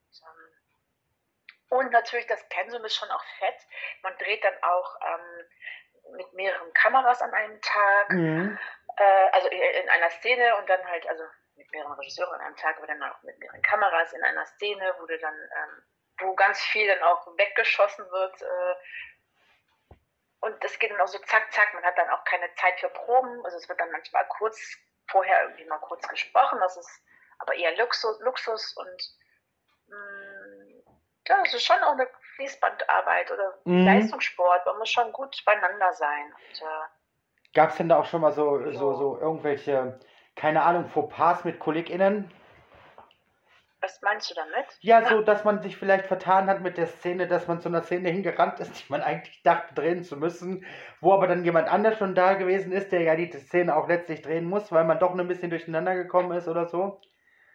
natürlich 1.91 2.27
das 2.27 2.47
Pensum 2.49 2.83
ist 2.85 2.95
schon 2.95 3.09
auch 3.09 3.23
fett. 3.39 3.67
Man 4.01 4.17
dreht 4.17 4.43
dann 4.43 4.55
auch 4.61 4.95
ähm, 5.01 6.15
mit 6.17 6.33
mehreren 6.33 6.73
Kameras 6.73 7.21
an 7.21 7.33
einem 7.33 7.61
Tag, 7.61 8.09
mhm. 8.09 8.57
äh, 8.97 9.29
also 9.31 9.47
in 9.49 9.89
einer 9.89 10.09
Szene 10.11 10.55
und 10.57 10.69
dann 10.69 10.85
halt, 10.87 11.07
also 11.07 11.23
mit 11.55 11.71
mehreren 11.71 11.93
Regisseuren 11.93 12.33
an 12.35 12.47
einem 12.47 12.55
Tag, 12.55 12.77
aber 12.77 12.87
dann 12.87 13.01
auch 13.03 13.21
mit 13.23 13.37
mehreren 13.39 13.61
Kameras 13.61 14.13
in 14.13 14.23
einer 14.23 14.45
Szene, 14.45 14.95
wo 14.99 15.05
du 15.05 15.17
dann, 15.17 15.35
ähm, 15.35 15.83
wo 16.19 16.35
ganz 16.35 16.61
viel 16.61 16.87
dann 16.87 17.03
auch 17.03 17.27
weggeschossen 17.37 18.09
wird. 18.11 18.41
Äh, 18.41 18.75
und 20.41 20.63
das 20.63 20.77
geht 20.77 20.91
dann 20.91 20.99
auch 20.99 21.07
so 21.07 21.19
zack, 21.19 21.51
zack. 21.53 21.73
Man 21.73 21.83
hat 21.83 21.97
dann 21.97 22.09
auch 22.09 22.23
keine 22.25 22.53
Zeit 22.55 22.79
für 22.79 22.89
Proben. 22.89 23.43
Also 23.45 23.57
es 23.57 23.69
wird 23.69 23.79
dann 23.79 23.91
manchmal 23.91 24.27
kurz 24.27 24.77
vorher 25.09 25.43
irgendwie 25.43 25.65
mal 25.65 25.79
kurz 25.79 26.07
gesprochen. 26.07 26.59
Das 26.59 26.75
ist 26.75 27.01
aber 27.39 27.55
eher 27.55 27.75
Luxus, 27.77 28.19
Luxus 28.19 28.73
und 28.75 29.03
ja, 31.27 31.35
es 31.45 31.53
ist 31.53 31.65
schon 31.65 31.81
auch 31.83 31.93
eine 31.93 32.07
Fließbandarbeit 32.35 33.31
oder 33.31 33.53
mhm. 33.65 33.85
Leistungssport. 33.85 34.65
Man 34.65 34.77
muss 34.79 34.89
schon 34.89 35.11
gut 35.11 35.43
beieinander 35.45 35.93
sein. 35.93 36.33
äh, 36.61 37.53
Gab 37.53 37.69
es 37.69 37.77
denn 37.77 37.89
da 37.89 37.99
auch 37.99 38.05
schon 38.05 38.21
mal 38.21 38.31
so, 38.31 38.59
so. 38.71 38.71
so, 38.71 38.93
so 38.93 39.19
irgendwelche, 39.19 39.99
keine 40.35 40.63
Ahnung, 40.63 40.89
Fauxpas 40.89 41.43
mit 41.43 41.59
KollegInnen? 41.59 42.31
Was 43.83 44.01
meinst 44.01 44.31
du 44.31 44.35
damit? 44.35 44.65
Ja, 44.79 45.01
ja, 45.01 45.09
so, 45.09 45.21
dass 45.21 45.43
man 45.43 45.61
sich 45.61 45.75
vielleicht 45.75 46.05
vertan 46.05 46.47
hat 46.47 46.61
mit 46.61 46.77
der 46.77 46.87
Szene, 46.87 47.27
dass 47.27 47.49
man 47.49 47.59
zu 47.59 47.67
einer 47.67 47.83
Szene 47.83 48.09
hingerannt 48.09 48.61
ist, 48.61 48.79
die 48.79 48.89
man 48.89 49.01
eigentlich 49.01 49.43
dachte 49.43 49.73
drehen 49.73 50.05
zu 50.05 50.15
müssen, 50.15 50.65
wo 51.01 51.13
aber 51.13 51.27
dann 51.27 51.43
jemand 51.43 51.67
anders 51.67 51.97
schon 51.97 52.15
da 52.15 52.35
gewesen 52.35 52.71
ist, 52.71 52.93
der 52.93 53.01
ja 53.01 53.17
die 53.17 53.29
Szene 53.29 53.75
auch 53.75 53.89
letztlich 53.89 54.21
drehen 54.21 54.45
muss, 54.45 54.71
weil 54.71 54.85
man 54.85 54.99
doch 54.99 55.13
ein 55.17 55.27
bisschen 55.27 55.49
durcheinander 55.49 55.95
gekommen 55.95 56.31
ist 56.31 56.47
oder 56.47 56.67
so? 56.67 57.01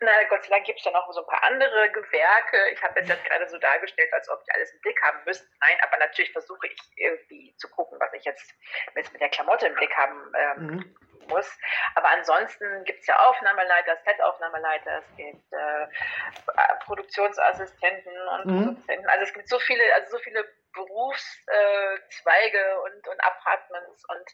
Na, 0.00 0.24
Gott 0.24 0.42
sei 0.44 0.50
Dank 0.50 0.64
gibt 0.64 0.78
es 0.78 0.84
ja 0.84 0.92
noch 0.92 1.12
so 1.12 1.20
ein 1.20 1.26
paar 1.26 1.42
andere 1.44 1.90
Gewerke. 1.90 2.68
Ich 2.72 2.82
habe 2.82 3.00
jetzt 3.00 3.24
gerade 3.24 3.48
so 3.48 3.58
dargestellt, 3.58 4.12
als 4.12 4.28
ob 4.28 4.40
ich 4.46 4.54
alles 4.54 4.72
im 4.72 4.80
Blick 4.80 5.02
haben 5.02 5.18
müsste. 5.24 5.48
Nein, 5.60 5.76
aber 5.82 5.96
natürlich 5.98 6.30
versuche 6.32 6.68
ich 6.68 6.78
irgendwie 6.96 7.56
zu 7.56 7.68
gucken, 7.68 7.98
was 8.00 8.12
ich 8.12 8.24
jetzt 8.24 8.54
mit, 8.94 9.12
mit 9.12 9.20
der 9.20 9.30
Klamotte 9.30 9.66
im 9.66 9.74
Blick 9.74 9.92
haben 9.96 10.32
ähm, 10.36 10.66
mhm. 10.66 10.94
muss. 11.28 11.58
Aber 11.96 12.10
ansonsten 12.10 12.84
gibt 12.84 13.00
es 13.00 13.08
ja 13.08 13.18
Aufnahmeleiter, 13.28 13.96
Set-Aufnahmeleiter, 14.04 14.98
es 14.98 15.16
gibt 15.16 15.52
äh, 15.52 15.88
Produktionsassistenten 16.84 18.28
und 18.28 18.46
mhm. 18.46 18.66
Produzenten. 18.66 19.08
Also 19.08 19.24
es 19.24 19.32
gibt 19.32 19.48
so 19.48 19.58
viele, 19.58 19.82
also 19.94 20.16
so 20.16 20.22
viele 20.22 20.48
Berufszweige 20.74 22.80
und, 22.82 23.08
und 23.08 23.20
Apartments 23.24 24.04
und 24.08 24.30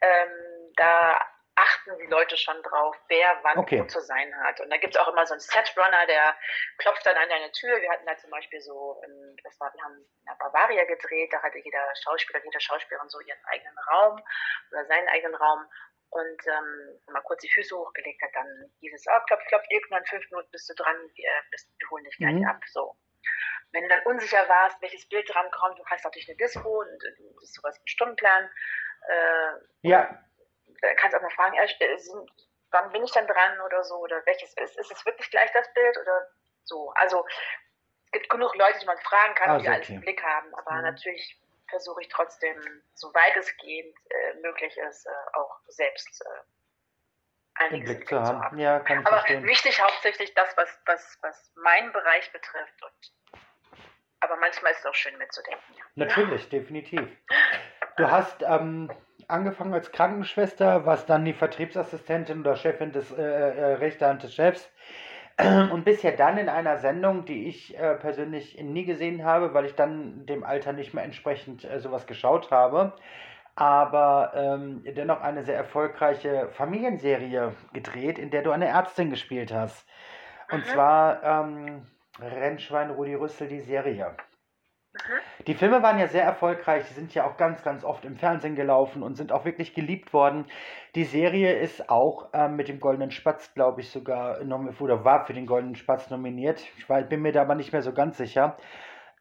ähm, 0.00 0.72
da 0.76 1.20
achten 1.54 1.98
die 1.98 2.06
Leute 2.06 2.36
schon 2.36 2.60
drauf, 2.62 2.96
wer 3.08 3.38
wann 3.42 3.58
okay. 3.58 3.80
wo 3.80 3.84
zu 3.84 4.00
sein 4.00 4.34
hat. 4.42 4.60
Und 4.60 4.70
da 4.70 4.78
gibt 4.78 4.94
es 4.94 5.00
auch 5.00 5.08
immer 5.08 5.26
so 5.26 5.34
einen 5.34 5.40
Setrunner, 5.40 6.06
der 6.06 6.36
klopft 6.78 7.04
dann 7.04 7.16
an 7.16 7.28
deine 7.28 7.52
Tür. 7.52 7.80
Wir 7.80 7.90
hatten 7.90 8.06
da 8.06 8.16
zum 8.16 8.30
Beispiel 8.30 8.60
so, 8.60 9.00
in, 9.04 9.36
das 9.44 9.58
war, 9.60 9.72
wir 9.74 9.82
haben 9.82 9.96
in 9.96 10.24
der 10.24 10.36
Bavaria 10.38 10.84
gedreht, 10.84 11.32
da 11.32 11.42
hatte 11.42 11.58
jeder 11.58 11.84
Schauspieler, 12.02 12.42
jede 12.42 12.60
Schauspielerin 12.60 13.08
so 13.08 13.20
ihren 13.20 13.44
eigenen 13.44 13.78
Raum 13.90 14.22
oder 14.70 14.86
seinen 14.86 15.08
eigenen 15.08 15.34
Raum. 15.34 15.66
Und 16.10 16.46
ähm, 16.46 17.00
mal 17.12 17.22
kurz 17.22 17.40
die 17.40 17.50
Füße 17.50 17.74
hochgelegt 17.74 18.20
hat, 18.22 18.30
dann 18.34 18.70
dieses, 18.82 19.04
oh, 19.08 19.20
klopf, 19.26 19.44
klopf, 19.46 19.64
irgendwann 19.70 20.04
fünf 20.04 20.30
Minuten 20.30 20.50
bist 20.50 20.68
du 20.68 20.74
dran, 20.74 20.96
wir, 21.14 21.30
bist, 21.50 21.70
wir 21.78 21.90
holen 21.90 22.04
dich 22.04 22.16
gleich 22.18 22.34
mhm. 22.34 22.46
ab. 22.46 22.60
So. 22.66 22.96
Wenn 23.72 23.84
du 23.84 23.88
dann 23.88 24.04
unsicher 24.04 24.46
warst, 24.46 24.80
welches 24.82 25.08
Bild 25.08 25.26
dran 25.32 25.50
kommt, 25.50 25.78
du 25.78 25.86
hast 25.86 26.04
natürlich 26.04 26.28
eine 26.28 26.36
Disco 26.36 26.80
und 26.80 27.02
du 27.02 27.40
bist 27.40 27.54
sowas 27.54 27.78
mit 27.78 27.88
Stundenplan. 27.88 28.50
Äh, 29.08 29.88
ja 29.88 30.22
kannst 30.96 31.16
auch 31.16 31.22
mal 31.22 31.30
fragen, 31.30 31.56
äh, 31.56 31.98
sind, 31.98 32.30
wann 32.70 32.90
bin 32.92 33.04
ich 33.04 33.12
denn 33.12 33.26
dran 33.26 33.60
oder 33.60 33.84
so, 33.84 33.96
oder 33.96 34.24
welches 34.26 34.54
ist, 34.54 34.78
ist 34.78 34.92
es 34.92 35.06
wirklich 35.06 35.30
gleich 35.30 35.50
das 35.52 35.72
Bild 35.74 35.96
oder 35.98 36.28
so. 36.64 36.90
Also 36.96 37.24
es 38.06 38.12
gibt 38.12 38.28
genug 38.28 38.54
Leute, 38.56 38.78
die 38.80 38.86
man 38.86 38.98
fragen 38.98 39.34
kann, 39.34 39.50
also, 39.50 39.62
die 39.62 39.68
alles 39.68 39.86
okay. 39.86 39.94
im 39.94 40.00
Blick 40.00 40.22
haben, 40.22 40.54
aber 40.54 40.72
mhm. 40.72 40.82
natürlich 40.82 41.38
versuche 41.68 42.02
ich 42.02 42.08
trotzdem, 42.08 42.60
soweit 42.94 43.36
es 43.36 43.56
geht, 43.56 43.94
äh, 44.10 44.34
möglich 44.42 44.76
ist, 44.76 45.06
äh, 45.06 45.10
auch 45.38 45.58
selbst 45.68 46.22
äh, 46.22 47.64
einiges 47.64 47.96
Blick 47.96 48.08
zu 48.08 48.20
haben. 48.20 48.42
haben. 48.42 48.58
Ja, 48.58 48.80
kann 48.80 49.00
ich 49.00 49.06
aber 49.06 49.18
verstehen. 49.18 49.46
wichtig 49.46 49.80
hauptsächlich 49.80 50.34
das, 50.34 50.54
was, 50.56 50.68
was, 50.86 51.18
was 51.22 51.52
meinen 51.56 51.92
Bereich 51.92 52.30
betrifft. 52.32 52.82
Und, 52.82 53.40
aber 54.20 54.36
manchmal 54.36 54.72
ist 54.72 54.80
es 54.80 54.86
auch 54.86 54.94
schön 54.94 55.16
mitzudenken. 55.18 55.74
Natürlich, 55.94 56.44
ja. 56.44 56.58
definitiv. 56.58 57.08
Du 57.96 58.10
hast 58.10 58.42
ähm, 58.42 58.90
angefangen 59.28 59.74
als 59.74 59.92
Krankenschwester, 59.92 60.86
warst 60.86 61.08
dann 61.10 61.24
die 61.24 61.32
Vertriebsassistentin 61.32 62.40
oder 62.40 62.56
Chefin 62.56 62.92
des 62.92 63.10
äh, 63.12 63.22
äh, 63.22 63.74
rechter 63.74 64.08
Hand 64.08 64.22
des 64.22 64.34
Chefs 64.34 64.70
und 65.70 65.84
bisher 65.84 66.12
dann 66.12 66.38
in 66.38 66.48
einer 66.48 66.78
Sendung, 66.78 67.24
die 67.24 67.46
ich 67.46 67.78
äh, 67.78 67.94
persönlich 67.94 68.60
nie 68.62 68.84
gesehen 68.84 69.24
habe, 69.24 69.54
weil 69.54 69.64
ich 69.64 69.74
dann 69.74 70.26
dem 70.26 70.44
Alter 70.44 70.72
nicht 70.72 70.94
mehr 70.94 71.04
entsprechend 71.04 71.64
äh, 71.64 71.80
sowas 71.80 72.06
geschaut 72.06 72.50
habe, 72.50 72.92
aber 73.54 74.32
ähm, 74.34 74.84
dennoch 74.96 75.20
eine 75.20 75.42
sehr 75.42 75.56
erfolgreiche 75.56 76.48
Familienserie 76.52 77.52
gedreht, 77.72 78.18
in 78.18 78.30
der 78.30 78.42
du 78.42 78.50
eine 78.50 78.68
Ärztin 78.68 79.10
gespielt 79.10 79.52
hast. 79.52 79.86
Und 80.50 80.60
mhm. 80.60 80.70
zwar 80.70 81.22
ähm, 81.22 81.82
Rennschwein 82.20 82.90
Rudi 82.90 83.14
Rüssel, 83.14 83.48
die 83.48 83.60
Serie. 83.60 84.14
Die 85.46 85.54
Filme 85.54 85.82
waren 85.82 85.98
ja 85.98 86.06
sehr 86.06 86.24
erfolgreich, 86.24 86.84
sind 86.86 87.14
ja 87.14 87.26
auch 87.26 87.36
ganz, 87.36 87.62
ganz 87.62 87.84
oft 87.84 88.04
im 88.04 88.16
Fernsehen 88.16 88.54
gelaufen 88.54 89.02
und 89.02 89.16
sind 89.16 89.32
auch 89.32 89.44
wirklich 89.44 89.74
geliebt 89.74 90.12
worden. 90.12 90.46
Die 90.94 91.04
Serie 91.04 91.58
ist 91.58 91.90
auch 91.90 92.30
ähm, 92.32 92.56
mit 92.56 92.68
dem 92.68 92.80
Goldenen 92.80 93.10
Spatz, 93.10 93.52
glaube 93.54 93.80
ich, 93.80 93.90
sogar 93.90 94.40
oder 94.40 95.04
war 95.04 95.24
für 95.26 95.32
den 95.32 95.46
Goldenen 95.46 95.76
Spatz 95.76 96.10
nominiert. 96.10 96.64
Ich 96.78 96.88
war, 96.88 97.02
bin 97.02 97.22
mir 97.22 97.32
da 97.32 97.42
aber 97.42 97.54
nicht 97.54 97.72
mehr 97.72 97.82
so 97.82 97.92
ganz 97.92 98.16
sicher. 98.18 98.56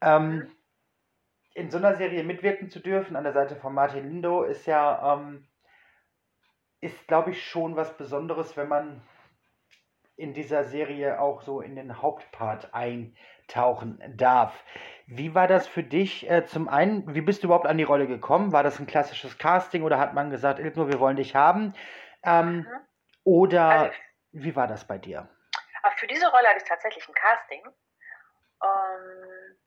Ähm, 0.02 0.52
in 1.54 1.70
so 1.70 1.78
einer 1.78 1.96
Serie 1.96 2.24
mitwirken 2.24 2.70
zu 2.70 2.80
dürfen, 2.80 3.16
an 3.16 3.24
der 3.24 3.34
Seite 3.34 3.56
von 3.56 3.74
Martin 3.74 4.08
Lindo, 4.08 4.44
ist 4.44 4.66
ja, 4.68 5.16
ähm, 5.16 5.48
ist, 6.80 7.08
glaube 7.08 7.32
ich, 7.32 7.44
schon 7.44 7.76
was 7.76 7.96
Besonderes, 7.98 8.56
wenn 8.56 8.68
man 8.68 9.02
in 10.16 10.34
dieser 10.34 10.64
Serie 10.64 11.20
auch 11.20 11.42
so 11.42 11.62
in 11.62 11.76
den 11.76 12.02
Hauptpart 12.02 12.74
eintauchen 13.52 14.02
darf. 14.18 14.54
Wie 15.08 15.36
war 15.36 15.48
das 15.48 15.68
für 15.68 15.84
dich? 15.84 16.30
Äh, 16.30 16.46
zum 16.46 16.70
einen, 16.70 17.14
wie 17.14 17.22
bist 17.22 17.44
du 17.44 17.48
überhaupt 17.48 17.68
an 17.68 17.78
die 17.78 17.84
Rolle 17.84 18.08
gekommen? 18.08 18.52
War 18.52 18.64
das 18.64 18.80
ein 18.80 18.88
klassisches 18.88 19.38
Casting 19.38 19.84
oder 19.84 20.00
hat 20.00 20.14
man 20.14 20.30
gesagt, 20.30 20.60
Ilknur, 20.60 20.88
wir 20.90 21.00
wollen 21.00 21.18
dich 21.18 21.36
haben? 21.36 21.74
Ähm, 22.24 22.60
mhm. 22.60 22.68
Oder 23.24 23.70
also, 23.70 23.96
wie 24.32 24.56
war 24.56 24.68
das 24.68 24.86
bei 24.86 24.98
dir? 24.98 25.28
für 25.98 26.08
diese 26.08 26.28
Rolle 26.28 26.48
hatte 26.48 26.58
ich 26.58 26.64
tatsächlich 26.64 27.08
ein 27.08 27.14
Casting. 27.14 27.64
Ähm, 28.64 29.58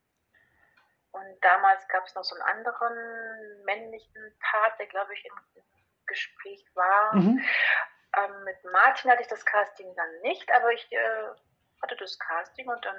und 1.11 1.39
damals 1.41 1.87
gab 1.87 2.05
es 2.05 2.15
noch 2.15 2.23
so 2.23 2.35
einen 2.35 2.57
anderen 2.57 3.63
männlichen 3.63 4.37
Part, 4.41 4.77
der, 4.79 4.87
glaube 4.87 5.13
ich, 5.13 5.25
im 5.25 5.63
Gespräch 6.07 6.65
war. 6.73 7.15
Mhm. 7.15 7.41
Ähm, 8.17 8.43
mit 8.43 8.57
Martin 8.65 9.11
hatte 9.11 9.21
ich 9.21 9.27
das 9.27 9.45
Casting 9.45 9.93
dann 9.95 10.21
nicht, 10.23 10.51
aber 10.51 10.73
ich 10.73 10.91
äh, 10.91 11.27
hatte 11.81 11.95
das 11.97 12.19
Casting 12.19 12.67
und 12.67 12.83
dann 12.83 12.97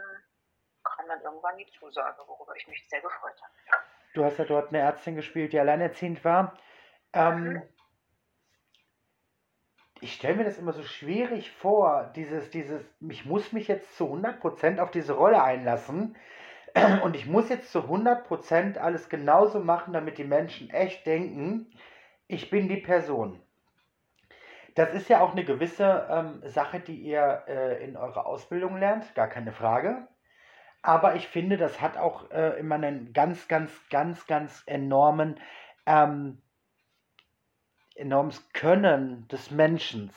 kam 0.96 1.08
dann 1.08 1.20
irgendwann 1.20 1.56
die 1.56 1.66
Zusage, 1.78 2.18
worüber 2.26 2.54
ich 2.56 2.66
mich 2.68 2.88
sehr 2.88 3.00
gefreut 3.00 3.40
habe. 3.40 3.52
Du 4.14 4.24
hast 4.24 4.38
ja 4.38 4.44
dort 4.44 4.68
eine 4.70 4.78
Ärztin 4.78 5.14
gespielt, 5.14 5.52
die 5.52 5.60
alleinerziehend 5.60 6.24
war. 6.24 6.56
Ähm, 7.12 7.44
mhm. 7.44 7.62
Ich 10.00 10.14
stelle 10.14 10.36
mir 10.36 10.44
das 10.44 10.58
immer 10.58 10.72
so 10.72 10.82
schwierig 10.82 11.50
vor, 11.50 12.12
dieses, 12.14 12.50
dieses, 12.50 12.82
ich 13.00 13.24
muss 13.24 13.52
mich 13.52 13.66
jetzt 13.68 13.96
zu 13.96 14.04
100% 14.04 14.78
auf 14.78 14.90
diese 14.90 15.14
Rolle 15.14 15.42
einlassen 15.42 16.16
und 17.02 17.16
ich 17.16 17.26
muss 17.26 17.48
jetzt 17.48 17.72
zu 17.72 17.80
100% 17.80 18.78
alles 18.78 19.08
genauso 19.08 19.60
machen, 19.60 19.94
damit 19.94 20.18
die 20.18 20.24
Menschen 20.24 20.70
echt 20.70 21.06
denken, 21.06 21.72
ich 22.28 22.50
bin 22.50 22.68
die 22.68 22.76
Person. 22.76 23.40
Das 24.74 24.92
ist 24.92 25.08
ja 25.08 25.20
auch 25.20 25.32
eine 25.32 25.44
gewisse 25.44 26.06
ähm, 26.10 26.42
Sache, 26.44 26.80
die 26.80 26.96
ihr 26.96 27.44
äh, 27.48 27.82
in 27.82 27.96
eurer 27.96 28.26
Ausbildung 28.26 28.76
lernt, 28.76 29.14
gar 29.14 29.28
keine 29.28 29.52
Frage. 29.52 30.06
Aber 30.86 31.16
ich 31.16 31.26
finde, 31.26 31.56
das 31.56 31.80
hat 31.80 31.96
auch 31.96 32.30
äh, 32.30 32.60
immer 32.60 32.76
einen 32.76 33.12
ganz, 33.12 33.48
ganz, 33.48 33.72
ganz, 33.90 34.24
ganz 34.28 34.62
enormen, 34.66 35.40
ähm, 35.84 36.40
enormes 37.96 38.48
Können 38.52 39.26
des 39.26 39.50
Menschen. 39.50 40.12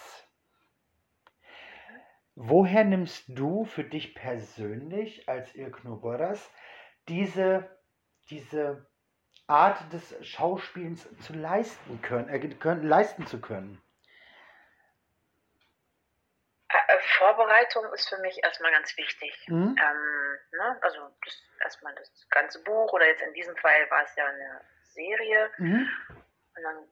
Woher 2.35 2.83
nimmst 2.83 3.25
du 3.29 3.65
für 3.65 3.83
dich 3.83 4.13
persönlich 4.13 5.27
als 5.27 5.55
Ilknur 5.55 6.01
Boras 6.01 6.51
diese, 7.07 7.67
diese 8.29 8.87
Art 9.47 9.91
des 9.91 10.15
Schauspielens 10.21 11.09
zu 11.21 11.33
leisten 11.33 11.99
können, 12.03 12.29
äh, 12.29 12.47
können, 12.47 12.83
leisten 12.83 13.25
zu 13.25 13.41
können? 13.41 13.81
Vorbereitung 17.19 17.91
ist 17.93 18.09
für 18.09 18.17
mich 18.19 18.41
erstmal 18.43 18.71
ganz 18.71 18.95
wichtig. 18.97 19.47
Mhm. 19.47 19.75
Ähm, 19.77 20.39
ne? 20.51 20.79
Also 20.81 20.99
das, 21.23 21.43
erstmal 21.61 21.93
das 21.95 22.09
ganze 22.29 22.63
Buch 22.63 22.91
oder 22.93 23.05
jetzt 23.05 23.21
in 23.21 23.33
diesem 23.33 23.55
Fall 23.57 23.89
war 23.91 24.03
es 24.03 24.15
ja 24.15 24.25
eine 24.25 24.61
Serie. 24.93 25.51
Mhm. 25.57 25.89
Und 26.55 26.63
dann 26.63 26.87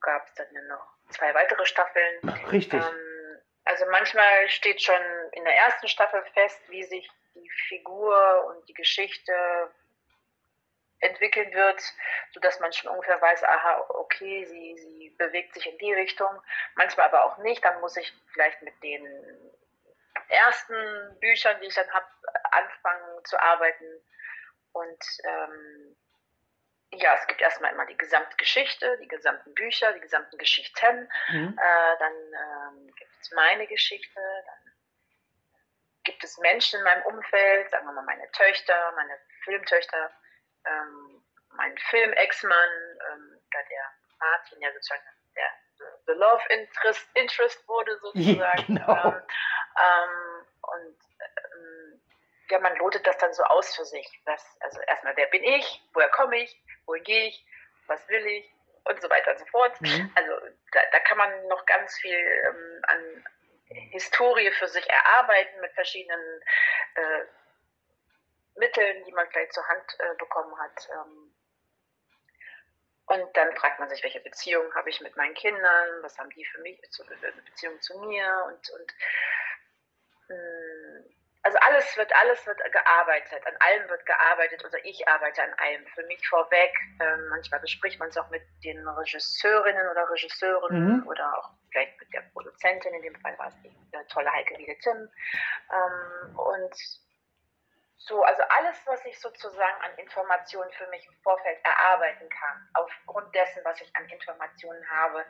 gab 0.00 0.26
es 0.26 0.34
dann 0.34 0.66
noch 0.68 0.86
zwei 1.10 1.34
weitere 1.34 1.64
Staffeln. 1.66 2.28
Richtig. 2.50 2.82
Ähm, 2.82 3.40
also 3.64 3.84
manchmal 3.90 4.48
steht 4.48 4.80
schon 4.82 5.02
in 5.32 5.44
der 5.44 5.54
ersten 5.54 5.88
Staffel 5.88 6.24
fest, 6.32 6.60
wie 6.70 6.84
sich 6.84 7.08
die 7.34 7.50
Figur 7.68 8.46
und 8.46 8.66
die 8.68 8.74
Geschichte 8.74 9.32
entwickeln 11.00 11.52
wird, 11.52 11.80
sodass 12.32 12.58
man 12.60 12.72
schon 12.72 12.90
ungefähr 12.90 13.20
weiß, 13.20 13.44
aha, 13.44 13.86
okay, 13.90 14.44
sie, 14.46 14.76
sie 14.76 15.10
bewegt 15.18 15.54
sich 15.54 15.66
in 15.66 15.78
die 15.78 15.92
Richtung, 15.92 16.30
manchmal 16.74 17.06
aber 17.06 17.24
auch 17.24 17.38
nicht, 17.38 17.64
dann 17.64 17.80
muss 17.80 17.96
ich 17.96 18.12
vielleicht 18.32 18.60
mit 18.62 18.74
den 18.82 19.06
ersten 20.28 21.18
Büchern, 21.20 21.60
die 21.60 21.66
ich 21.66 21.74
dann 21.74 21.90
habe, 21.92 22.06
anfangen 22.50 23.24
zu 23.24 23.40
arbeiten 23.40 23.84
und 24.72 25.04
ähm, 25.24 25.96
ja, 26.90 27.14
es 27.14 27.26
gibt 27.26 27.40
erstmal 27.40 27.72
immer 27.72 27.86
die 27.86 27.96
gesamte 27.96 28.36
Geschichte, 28.36 28.96
die 29.02 29.08
gesamten 29.08 29.52
Bücher, 29.54 29.92
die 29.92 30.00
gesamten 30.00 30.38
Geschichten. 30.38 31.08
Mhm. 31.28 31.58
Äh, 31.58 31.98
dann 31.98 32.12
ähm, 32.12 32.94
gibt 32.96 33.12
es 33.20 33.30
meine 33.32 33.66
Geschichte, 33.66 34.20
dann 34.46 34.72
gibt 36.04 36.24
es 36.24 36.38
Menschen 36.38 36.78
in 36.78 36.84
meinem 36.84 37.02
Umfeld, 37.02 37.70
sagen 37.70 37.86
wir 37.86 37.92
mal 37.92 38.04
meine 38.04 38.30
Töchter, 38.30 38.92
meine 38.96 39.18
Filmtöchter, 39.44 40.10
ähm, 40.64 41.22
mein 41.50 41.76
Film-Ex-Mann, 41.90 42.70
ähm, 43.10 43.40
da 43.50 43.58
der 43.68 43.92
Martin 44.18 44.60
ja 44.60 44.72
sozusagen 44.72 45.02
der 45.36 45.50
The 46.06 46.12
Love 46.12 46.42
Interest, 46.48 47.08
Interest 47.14 47.68
wurde 47.68 47.98
sozusagen. 48.02 48.66
Genau. 48.66 49.08
ähm, 49.08 49.22
ähm 49.80 50.38
und 50.62 50.98
ähm, 51.20 52.00
ja, 52.50 52.58
man 52.60 52.76
lotet 52.76 53.06
das 53.06 53.18
dann 53.18 53.32
so 53.32 53.42
aus 53.44 53.74
für 53.74 53.84
sich. 53.84 54.06
Was, 54.24 54.44
also 54.60 54.80
erstmal, 54.82 55.16
wer 55.16 55.26
bin 55.28 55.44
ich, 55.44 55.82
woher 55.92 56.10
komme 56.10 56.38
ich, 56.38 56.62
wohin 56.86 57.04
gehe 57.04 57.28
ich, 57.28 57.46
was 57.86 58.06
will 58.08 58.26
ich 58.26 58.54
und 58.84 59.00
so 59.00 59.08
weiter 59.10 59.32
und 59.32 59.38
so 59.38 59.46
fort. 59.46 59.80
Mhm. 59.80 60.12
Also 60.14 60.32
da, 60.72 60.80
da, 60.92 61.00
kann 61.00 61.18
man 61.18 61.48
noch 61.48 61.64
ganz 61.66 61.96
viel 61.98 62.16
ähm, 62.16 62.82
an 62.84 63.24
Historie 63.90 64.50
für 64.52 64.68
sich 64.68 64.88
erarbeiten 64.88 65.60
mit 65.60 65.72
verschiedenen 65.72 66.42
äh, 66.94 67.24
Mitteln, 68.56 69.04
die 69.04 69.12
man 69.12 69.28
vielleicht 69.30 69.52
zur 69.52 69.66
Hand 69.68 69.96
äh, 69.98 70.14
bekommen 70.16 70.58
hat. 70.58 70.88
Ähm, 70.90 71.34
Und 73.06 73.36
dann 73.36 73.54
fragt 73.56 73.78
man 73.78 73.88
sich, 73.88 74.02
welche 74.02 74.20
Beziehung 74.20 74.74
habe 74.74 74.88
ich 74.90 75.00
mit 75.00 75.16
meinen 75.16 75.34
Kindern, 75.34 76.02
was 76.02 76.18
haben 76.18 76.30
die 76.30 76.44
für 76.46 76.60
mich, 76.60 76.80
eine 77.00 77.42
Beziehung 77.42 77.80
zu 77.80 77.98
mir 78.00 78.44
und, 78.46 78.70
und 78.70 78.92
also 81.42 81.58
alles 81.60 81.96
wird, 81.96 82.14
alles 82.14 82.46
wird 82.46 82.58
gearbeitet, 82.72 83.46
an 83.46 83.54
allem 83.60 83.88
wird 83.88 84.04
gearbeitet 84.04 84.64
oder 84.64 84.84
ich 84.84 85.06
arbeite 85.08 85.42
an 85.42 85.54
allem. 85.54 85.86
Für 85.94 86.02
mich 86.04 86.26
vorweg, 86.28 86.72
ähm, 87.00 87.28
manchmal 87.28 87.60
bespricht 87.60 87.98
man 87.98 88.08
es 88.08 88.18
auch 88.18 88.28
mit 88.30 88.42
den 88.64 88.86
Regisseurinnen 88.86 89.88
oder 89.88 90.10
Regisseuren 90.10 90.98
mhm. 91.00 91.06
oder 91.06 91.38
auch 91.38 91.50
vielleicht 91.70 91.98
mit 92.00 92.12
der 92.12 92.22
Produzentin, 92.32 92.92
in 92.94 93.02
dem 93.02 93.20
Fall 93.20 93.38
war 93.38 93.48
es 93.48 93.54
die 93.62 93.74
tolle 94.08 94.30
Heike 94.30 94.58
Wiede 94.58 94.76
Tim. 94.78 95.08
Ähm, 95.72 96.38
und 96.38 96.74
so, 98.08 98.22
also 98.22 98.42
alles, 98.56 98.76
was 98.86 99.04
ich 99.04 99.18
sozusagen 99.20 99.82
an 99.82 99.90
Informationen 99.98 100.70
für 100.72 100.86
mich 100.88 101.06
im 101.06 101.14
Vorfeld 101.22 101.58
erarbeiten 101.64 102.28
kann, 102.28 102.68
aufgrund 102.74 103.34
dessen, 103.34 103.60
was 103.64 103.80
ich 103.80 103.94
an 103.96 104.08
Informationen 104.08 104.88
habe, 104.90 105.24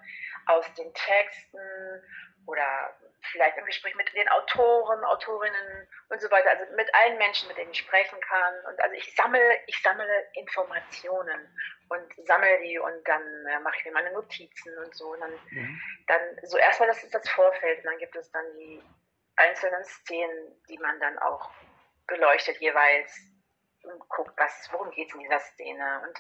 aus 0.47 0.65
den 0.75 0.93
Texten 0.95 1.59
oder 2.49 2.97
vielleicht 3.31 3.59
im 3.59 3.67
Gespräch 3.67 3.95
mit 3.95 4.11
den 4.15 4.27
Autoren, 4.31 5.05
Autorinnen 5.05 5.87
und 6.09 6.21
so 6.21 6.31
weiter, 6.31 6.49
also 6.49 6.65
mit 6.77 6.93
allen 6.95 7.19
Menschen, 7.19 7.47
mit 7.47 7.59
denen 7.59 7.71
ich 7.71 7.79
sprechen 7.79 8.19
kann. 8.23 8.55
Und 8.65 8.81
also 8.81 8.95
ich 8.95 9.15
sammle, 9.15 9.59
ich 9.67 9.83
sammle 9.83 10.29
Informationen 10.33 11.55
und 11.91 12.27
sammle 12.27 12.59
die 12.63 12.79
und 12.79 13.07
dann 13.07 13.23
äh, 13.47 13.61
mache 13.61 13.77
ich 13.77 13.85
mir 13.85 13.93
meine 13.93 14.13
Notizen 14.13 14.79
und 14.79 14.95
so. 14.95 15.13
Und 15.13 15.21
dann, 15.21 15.33
mhm. 15.51 15.81
dann 16.07 16.21
so 16.45 16.57
erstmal 16.57 16.89
das 16.89 17.05
ist 17.05 17.15
das 17.15 17.29
Vorfeld 17.29 17.79
und 17.81 17.85
dann 17.85 17.99
gibt 17.99 18.17
es 18.17 18.31
dann 18.33 18.57
die 18.57 18.83
einzelnen 19.37 19.85
Szenen, 19.85 20.63
die 20.71 20.79
man 20.79 20.99
dann 21.01 21.19
auch 21.19 21.51
beleuchtet 22.07 22.57
jeweils 22.61 23.15
und 23.83 24.09
guckt, 24.09 24.33
was, 24.39 24.69
worum 24.73 24.91
geht 24.93 25.09
es 25.09 25.15
in 25.15 25.21
dieser 25.21 25.41
Szene. 25.41 26.01
Und 26.03 26.19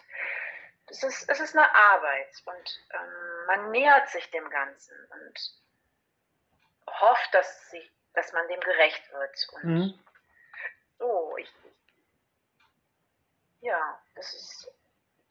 es 0.90 1.02
ist, 1.02 1.30
es 1.30 1.40
ist 1.40 1.56
eine 1.56 1.74
Arbeit 1.74 2.34
und 2.44 2.86
ähm, 2.92 3.46
man 3.46 3.70
nähert 3.70 4.10
sich 4.10 4.30
dem 4.30 4.48
Ganzen 4.50 4.94
und 5.10 5.67
hofft, 7.01 7.35
dass, 7.35 7.70
sie, 7.70 7.90
dass 8.14 8.33
man 8.33 8.46
dem 8.48 8.61
gerecht 8.61 9.12
wird. 9.12 9.48
Und 9.53 9.64
mhm. 9.64 10.05
so, 10.98 11.37
ich, 11.38 11.53
ja, 13.61 14.01
das 14.14 14.35
ist. 14.35 14.72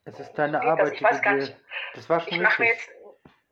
Es 0.06 0.20
ist 0.20 0.34
deine 0.34 0.62
Arbeit, 0.62 0.94
ich 0.94 1.04
weiß 1.04 1.22
gar 1.22 1.34
nicht, 1.34 1.54
das 1.94 2.10
war 2.10 2.22
schon 2.22 2.32
ich 2.32 2.40
mache 2.40 2.62
mir 2.62 2.70
jetzt, 2.70 2.90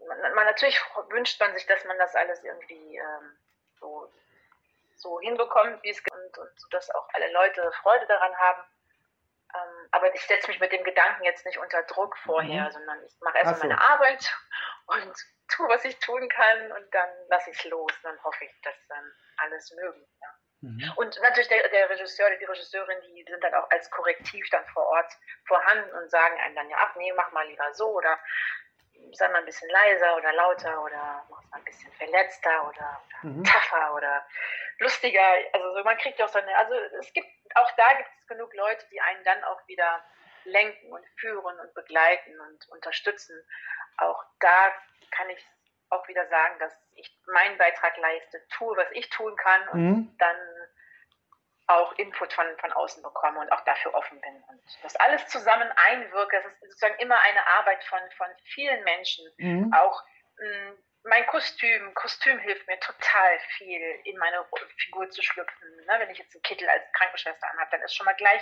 man, 0.07 0.33
man, 0.35 0.45
natürlich 0.45 0.79
wünscht 1.09 1.37
man 1.41 1.53
sich, 1.53 1.65
dass 1.65 1.83
man 1.83 1.97
das 1.97 2.15
alles 2.15 2.41
irgendwie 2.45 2.95
ähm, 2.95 3.37
so 3.77 4.09
so 5.05 5.19
hinbekommt, 5.19 5.83
wie 5.83 5.89
es 5.89 6.01
und, 6.11 6.37
und 6.37 6.59
so, 6.59 6.67
dass 6.69 6.89
auch 6.95 7.07
alle 7.13 7.31
Leute 7.31 7.71
Freude 7.83 8.05
daran 8.07 8.35
haben. 8.37 8.63
Ähm, 9.53 9.87
aber 9.91 10.13
ich 10.13 10.25
setze 10.25 10.47
mich 10.47 10.59
mit 10.59 10.71
dem 10.71 10.83
Gedanken 10.83 11.23
jetzt 11.23 11.45
nicht 11.45 11.59
unter 11.59 11.83
Druck 11.83 12.17
vorher, 12.17 12.65
mhm. 12.65 12.71
sondern 12.71 13.03
ich 13.03 13.13
mache 13.21 13.37
erstmal 13.37 13.55
so. 13.55 13.67
meine 13.67 13.81
Arbeit 13.81 14.35
und 14.87 15.13
tue, 15.49 15.67
was 15.69 15.85
ich 15.85 15.97
tun 15.99 16.27
kann 16.29 16.71
und 16.71 16.93
dann 16.93 17.09
lasse 17.27 17.49
ich 17.51 17.57
es 17.57 17.65
los. 17.65 17.91
Dann 18.03 18.21
hoffe 18.23 18.45
ich, 18.45 18.51
dass 18.61 18.75
dann 18.87 19.11
alles 19.37 19.71
mögen. 19.71 20.05
Ja. 20.21 20.27
Mhm. 20.61 20.93
Und 20.95 21.21
natürlich 21.21 21.47
der, 21.47 21.67
der 21.69 21.89
Regisseur, 21.89 22.29
die 22.37 22.45
Regisseurin, 22.45 23.01
die 23.01 23.25
sind 23.27 23.43
dann 23.43 23.53
auch 23.53 23.69
als 23.69 23.89
Korrektiv 23.91 24.47
dann 24.51 24.65
vor 24.67 24.87
Ort 24.87 25.11
vorhanden 25.45 25.91
und 25.95 26.09
sagen 26.09 26.39
einem 26.39 26.55
dann 26.55 26.69
ja, 26.69 26.77
ach 26.79 26.95
nee, 26.95 27.11
mach 27.13 27.31
mal 27.31 27.47
lieber 27.47 27.73
so 27.73 27.87
oder 27.89 28.19
sei 29.13 29.27
mal 29.29 29.39
ein 29.39 29.45
bisschen 29.45 29.69
leiser 29.69 30.15
oder 30.17 30.33
lauter 30.33 30.81
oder 30.81 31.25
mach 31.29 31.43
mal 31.43 31.57
ein 31.57 31.65
bisschen 31.65 31.91
verletzter 31.93 32.67
oder, 32.67 33.03
oder 33.21 33.29
mhm. 33.29 33.43
tougher 33.43 33.93
oder 33.95 34.25
lustiger. 34.79 35.21
Also 35.53 35.73
so, 35.75 35.83
man 35.83 35.97
kriegt 35.97 36.19
ja 36.19 36.25
auch 36.25 36.29
so 36.29 36.39
eine, 36.39 36.55
also 36.57 36.73
es 36.99 37.11
gibt, 37.13 37.27
auch 37.55 37.71
da 37.71 37.93
gibt 37.93 38.09
es 38.21 38.27
genug 38.27 38.53
Leute, 38.53 38.85
die 38.91 39.01
einen 39.01 39.23
dann 39.23 39.43
auch 39.43 39.67
wieder 39.67 40.03
lenken 40.45 40.91
und 40.91 41.05
führen 41.17 41.59
und 41.59 41.73
begleiten 41.73 42.39
und 42.39 42.69
unterstützen. 42.69 43.35
Auch 43.97 44.23
da 44.39 44.73
kann 45.11 45.29
ich 45.29 45.45
auch 45.89 46.07
wieder 46.07 46.27
sagen, 46.27 46.59
dass 46.59 46.73
ich 46.95 47.15
meinen 47.27 47.57
Beitrag 47.57 47.95
leiste, 47.97 48.41
tue, 48.49 48.75
was 48.77 48.87
ich 48.91 49.09
tun 49.09 49.35
kann 49.35 49.67
und 49.69 49.79
mhm. 49.79 50.15
dann 50.17 50.37
auch 51.67 51.93
Input 51.97 52.31
von, 52.33 52.45
von 52.59 52.71
außen 52.73 53.01
bekomme 53.01 53.39
und 53.39 53.51
auch 53.51 53.61
dafür 53.61 53.93
offen 53.95 54.19
bin. 54.21 54.43
Und 54.49 54.61
das 54.83 54.95
alles 54.97 55.27
zusammen 55.27 55.71
einwirke, 55.75 56.41
das 56.43 56.53
ist 56.53 56.59
sozusagen 56.61 56.99
immer 56.99 57.19
eine 57.19 57.45
Arbeit 57.47 57.83
von, 57.85 57.99
von 58.17 58.27
vielen 58.43 58.83
Menschen. 58.83 59.25
Mhm. 59.37 59.73
Auch 59.73 60.03
mh, 60.37 60.47
hm, 60.47 60.77
mein 61.05 61.25
Kostüm, 61.27 61.93
Kostüm 61.93 62.39
hilft 62.39 62.67
mir 62.67 62.79
total 62.79 63.39
viel, 63.57 63.81
in 64.05 64.17
meine 64.17 64.45
Figur 64.77 65.09
zu 65.09 65.21
schlüpfen. 65.21 65.75
Ne? 65.85 65.95
Wenn 65.99 66.09
ich 66.09 66.17
jetzt 66.17 66.35
einen 66.35 66.41
Kittel 66.41 66.67
als 66.67 66.83
Krankenschwester 66.93 67.49
anhabe, 67.51 67.71
dann 67.71 67.81
ist 67.81 67.95
schon 67.95 68.05
mal 68.05 68.15
gleich 68.15 68.41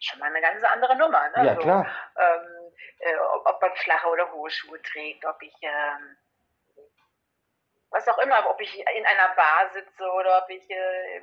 schon 0.00 0.18
mal 0.18 0.26
eine 0.26 0.40
ganz 0.40 0.62
andere 0.64 0.96
Nummer. 0.96 1.28
Ne? 1.36 1.46
Ja, 1.46 1.54
klar. 1.54 1.86
ähm, 2.16 2.72
äh, 2.98 3.16
ob 3.16 3.62
man 3.62 3.76
flache 3.76 4.08
oder 4.08 4.32
hohe 4.32 4.50
Schuhe 4.50 4.80
trägt, 4.82 5.24
ob 5.24 5.40
ich 5.42 5.54
ähm, 5.62 6.16
was 7.90 8.08
auch 8.08 8.18
immer, 8.18 8.48
ob 8.48 8.60
ich 8.60 8.78
in 8.78 9.06
einer 9.06 9.34
Bar 9.34 9.70
sitze 9.72 10.04
oder 10.12 10.42
ob 10.42 10.50
ich, 10.50 10.68
äh, 10.70 11.22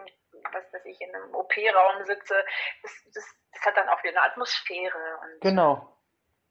was 0.52 0.73
weiß 0.73 0.86
ich, 0.86 1.00
in 1.02 1.15
einem 1.15 1.34
OP-Raum 1.34 2.06
sitze, 2.06 2.45
das, 2.84 2.91
das, 3.13 3.26
das, 3.54 3.65
hat 3.65 3.78
dann 3.78 3.89
auch 3.89 4.04
wieder 4.04 4.21
eine 4.21 4.32
Atmosphäre. 4.32 5.19
Und 5.21 5.41
genau. 5.41 5.96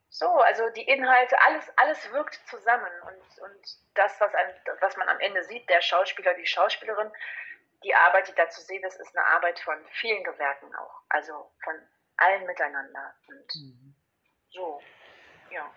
So, 0.09 0.27
also 0.29 0.69
die 0.71 0.89
Inhalte, 0.89 1.37
alles, 1.47 1.71
alles 1.77 2.13
wirkt 2.13 2.41
zusammen 2.49 2.91
und, 3.03 3.43
und 3.43 3.77
das, 3.95 4.19
was, 4.21 4.35
ein, 4.35 4.55
was 4.81 4.97
man 4.97 5.09
am 5.09 5.21
Ende 5.21 5.43
sieht, 5.45 5.69
der 5.69 5.81
Schauspieler, 5.81 6.35
die 6.35 6.47
Schauspielerin, 6.47 7.11
die 7.85 7.95
Arbeit, 7.95 8.29
die 8.29 8.35
da 8.35 8.49
zu 8.49 8.61
sehen 8.63 8.83
ist, 8.85 8.99
ist 8.99 9.17
eine 9.17 9.27
Arbeit 9.27 9.59
von 9.61 9.77
vielen 9.93 10.25
Gewerken 10.25 10.75
auch, 10.77 11.03
also 11.09 11.51
von 11.63 11.75
allen 12.17 12.47
miteinander 12.47 13.15
und 13.29 13.55
mhm. 13.57 13.95
so, 14.51 14.81
ja. 15.51 15.71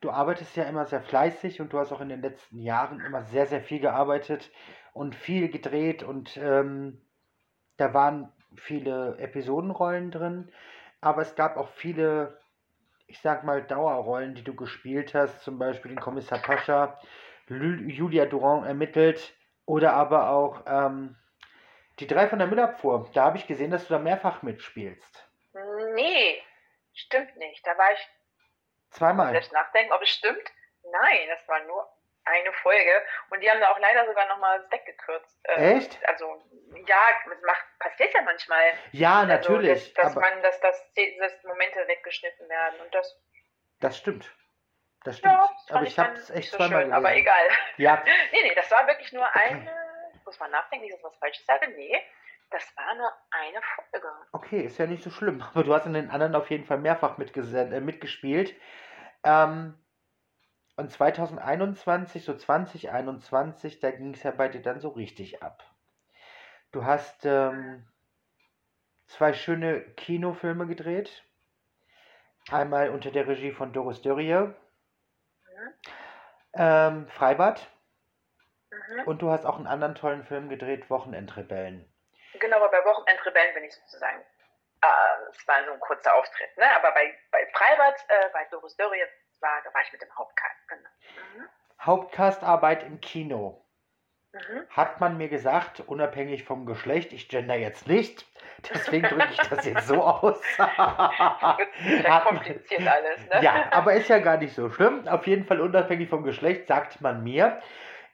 Du 0.00 0.10
arbeitest 0.10 0.56
ja 0.56 0.64
immer 0.64 0.84
sehr 0.84 1.00
fleißig 1.00 1.60
und 1.60 1.72
du 1.72 1.78
hast 1.78 1.92
auch 1.92 2.00
in 2.00 2.08
den 2.08 2.22
letzten 2.22 2.58
Jahren 2.58 3.00
immer 3.00 3.22
sehr, 3.22 3.46
sehr 3.46 3.62
viel 3.62 3.80
gearbeitet 3.80 4.50
und 4.92 5.14
viel 5.14 5.48
gedreht 5.48 6.02
und 6.02 6.36
ähm, 6.36 7.00
da 7.76 7.94
waren 7.94 8.32
viele 8.56 9.16
Episodenrollen 9.18 10.10
drin, 10.10 10.52
aber 11.00 11.22
es 11.22 11.34
gab 11.34 11.56
auch 11.56 11.68
viele, 11.68 12.41
ich 13.12 13.20
sag 13.20 13.44
mal, 13.44 13.62
Dauerrollen, 13.62 14.34
die 14.34 14.42
du 14.42 14.56
gespielt 14.56 15.12
hast, 15.12 15.42
zum 15.42 15.58
Beispiel 15.58 15.90
den 15.90 16.00
Kommissar 16.00 16.38
Pascha, 16.38 16.98
Julia 17.46 18.24
Durand 18.24 18.66
ermittelt 18.66 19.34
oder 19.66 19.92
aber 19.92 20.30
auch 20.30 20.62
ähm, 20.66 21.16
die 22.00 22.06
drei 22.06 22.26
von 22.26 22.38
der 22.38 22.48
Müllabfuhr. 22.48 23.10
Da 23.12 23.24
habe 23.24 23.36
ich 23.36 23.46
gesehen, 23.46 23.70
dass 23.70 23.86
du 23.86 23.92
da 23.92 23.98
mehrfach 23.98 24.42
mitspielst. 24.42 25.28
Nee, 25.92 26.42
stimmt 26.94 27.36
nicht. 27.36 27.66
Da 27.66 27.76
war 27.76 27.92
ich 27.92 28.08
Zweimal. 28.92 29.32
Selbst 29.32 29.52
nachdenken, 29.52 29.92
ob 29.92 30.00
es 30.00 30.08
stimmt. 30.08 30.50
Nein, 30.82 31.28
das 31.28 31.46
war 31.48 31.62
nur 31.64 31.86
eine 32.24 32.52
Folge. 32.52 33.02
Und 33.30 33.40
die 33.40 33.50
haben 33.50 33.60
da 33.60 33.70
auch 33.70 33.78
leider 33.78 34.06
sogar 34.06 34.26
nochmal 34.28 34.64
weggekürzt. 34.70 35.40
Ähm, 35.48 35.76
Echt? 35.76 35.98
Also, 36.06 36.42
ja, 36.86 37.00
das 37.28 37.42
macht, 37.42 37.64
passiert 37.78 38.14
ja 38.14 38.22
manchmal. 38.22 38.72
Ja, 38.92 39.20
also, 39.20 39.32
natürlich. 39.32 39.94
Dass, 39.94 40.04
dass 40.04 40.14
man, 40.14 40.42
dass, 40.42 40.60
dass, 40.60 40.92
dass 40.94 41.44
Momente 41.44 41.86
weggeschnitten 41.86 42.48
werden. 42.48 42.80
Und 42.80 42.94
das. 42.94 43.20
Das 43.80 43.98
stimmt. 43.98 44.32
Das 45.04 45.18
stimmt. 45.18 45.34
Ja, 45.34 45.48
das 45.66 45.76
aber 45.76 45.86
ich 45.86 45.98
habe 45.98 46.12
es 46.12 46.30
echt 46.30 46.50
so 46.50 46.56
zweimal 46.58 46.82
schön, 46.82 46.92
Aber 46.92 47.14
egal. 47.14 47.48
Ja. 47.76 48.02
nee, 48.32 48.42
nee, 48.42 48.54
das 48.54 48.70
war 48.70 48.86
wirklich 48.86 49.12
nur 49.12 49.28
eine. 49.34 49.70
Muss 50.24 50.38
man 50.38 50.50
nachdenken, 50.52 50.84
nicht, 50.84 50.94
dass 50.94 51.00
ich 51.00 51.04
was 51.04 51.16
Falsches 51.16 51.46
sage. 51.46 51.68
Nee. 51.68 52.00
Das 52.50 52.76
war 52.76 52.94
nur 52.94 53.10
eine 53.30 53.60
Folge. 53.62 54.08
Okay, 54.32 54.60
ist 54.60 54.78
ja 54.78 54.86
nicht 54.86 55.02
so 55.02 55.10
schlimm. 55.10 55.42
Aber 55.54 55.64
du 55.64 55.74
hast 55.74 55.86
in 55.86 55.94
den 55.94 56.10
anderen 56.10 56.34
auf 56.34 56.50
jeden 56.50 56.64
Fall 56.64 56.78
mehrfach 56.78 57.18
äh, 57.18 57.80
mitgespielt. 57.80 58.54
Ähm, 59.24 59.81
und 60.76 60.90
2021, 60.90 62.24
so 62.24 62.36
2021, 62.36 63.80
da 63.80 63.90
ging 63.90 64.14
es 64.14 64.22
ja 64.22 64.30
bei 64.30 64.48
dir 64.48 64.62
dann 64.62 64.80
so 64.80 64.88
richtig 64.90 65.42
ab. 65.42 65.62
Du 66.70 66.84
hast 66.84 67.26
ähm, 67.26 67.86
zwei 69.06 69.34
schöne 69.34 69.82
Kinofilme 69.94 70.66
gedreht. 70.66 71.24
Einmal 72.50 72.90
unter 72.90 73.10
der 73.10 73.28
Regie 73.28 73.52
von 73.52 73.72
Doris 73.72 74.02
Dörrie. 74.02 74.52
Ähm, 76.54 77.08
Freibad. 77.08 77.66
Mhm. 78.70 79.02
Und 79.04 79.22
du 79.22 79.30
hast 79.30 79.44
auch 79.44 79.56
einen 79.56 79.66
anderen 79.66 79.94
tollen 79.94 80.24
Film 80.24 80.48
gedreht, 80.48 80.88
Wochenendrebellen. 80.90 81.86
Genau, 82.40 82.56
aber 82.56 82.70
bei 82.70 82.84
Wochenendrebellen 82.84 83.54
bin 83.54 83.64
ich 83.64 83.74
sozusagen, 83.74 84.20
äh, 84.82 85.30
es 85.30 85.46
war 85.46 85.64
so 85.64 85.72
ein 85.72 85.80
kurzer 85.80 86.14
Auftritt, 86.14 86.56
ne? 86.56 86.64
aber 86.76 86.92
bei, 86.92 87.14
bei 87.30 87.46
Freibad, 87.52 87.94
äh, 88.08 88.30
bei 88.32 88.44
Doris 88.50 88.74
Dörrie, 88.76 89.02
war, 89.42 89.60
da 89.64 89.74
war 89.74 89.82
ich 89.82 89.92
mit 89.92 90.00
dem 90.00 90.14
Hauptcast. 90.16 90.68
Genau. 90.68 90.88
Mhm. 91.36 91.48
Hauptcastarbeit 91.80 92.84
im 92.84 93.00
Kino. 93.00 93.64
Mhm. 94.32 94.66
Hat 94.70 95.00
man 95.00 95.18
mir 95.18 95.28
gesagt, 95.28 95.80
unabhängig 95.80 96.44
vom 96.44 96.64
Geschlecht, 96.64 97.12
ich 97.12 97.28
gender 97.28 97.56
jetzt 97.56 97.86
nicht, 97.86 98.26
deswegen 98.72 99.06
drücke 99.06 99.28
ich 99.30 99.48
das 99.48 99.66
jetzt 99.66 99.86
so 99.86 100.02
aus. 100.02 100.40
Hat 100.58 102.24
kompliziert 102.24 102.86
alles, 102.86 103.28
ne? 103.28 103.42
Ja, 103.42 103.70
aber 103.72 103.92
ist 103.92 104.08
ja 104.08 104.20
gar 104.20 104.38
nicht 104.38 104.54
so 104.54 104.70
schlimm. 104.70 105.06
Auf 105.06 105.26
jeden 105.26 105.44
Fall 105.44 105.60
unabhängig 105.60 106.08
vom 106.08 106.22
Geschlecht 106.22 106.68
sagt 106.68 107.02
man 107.02 107.22
mir. 107.22 107.60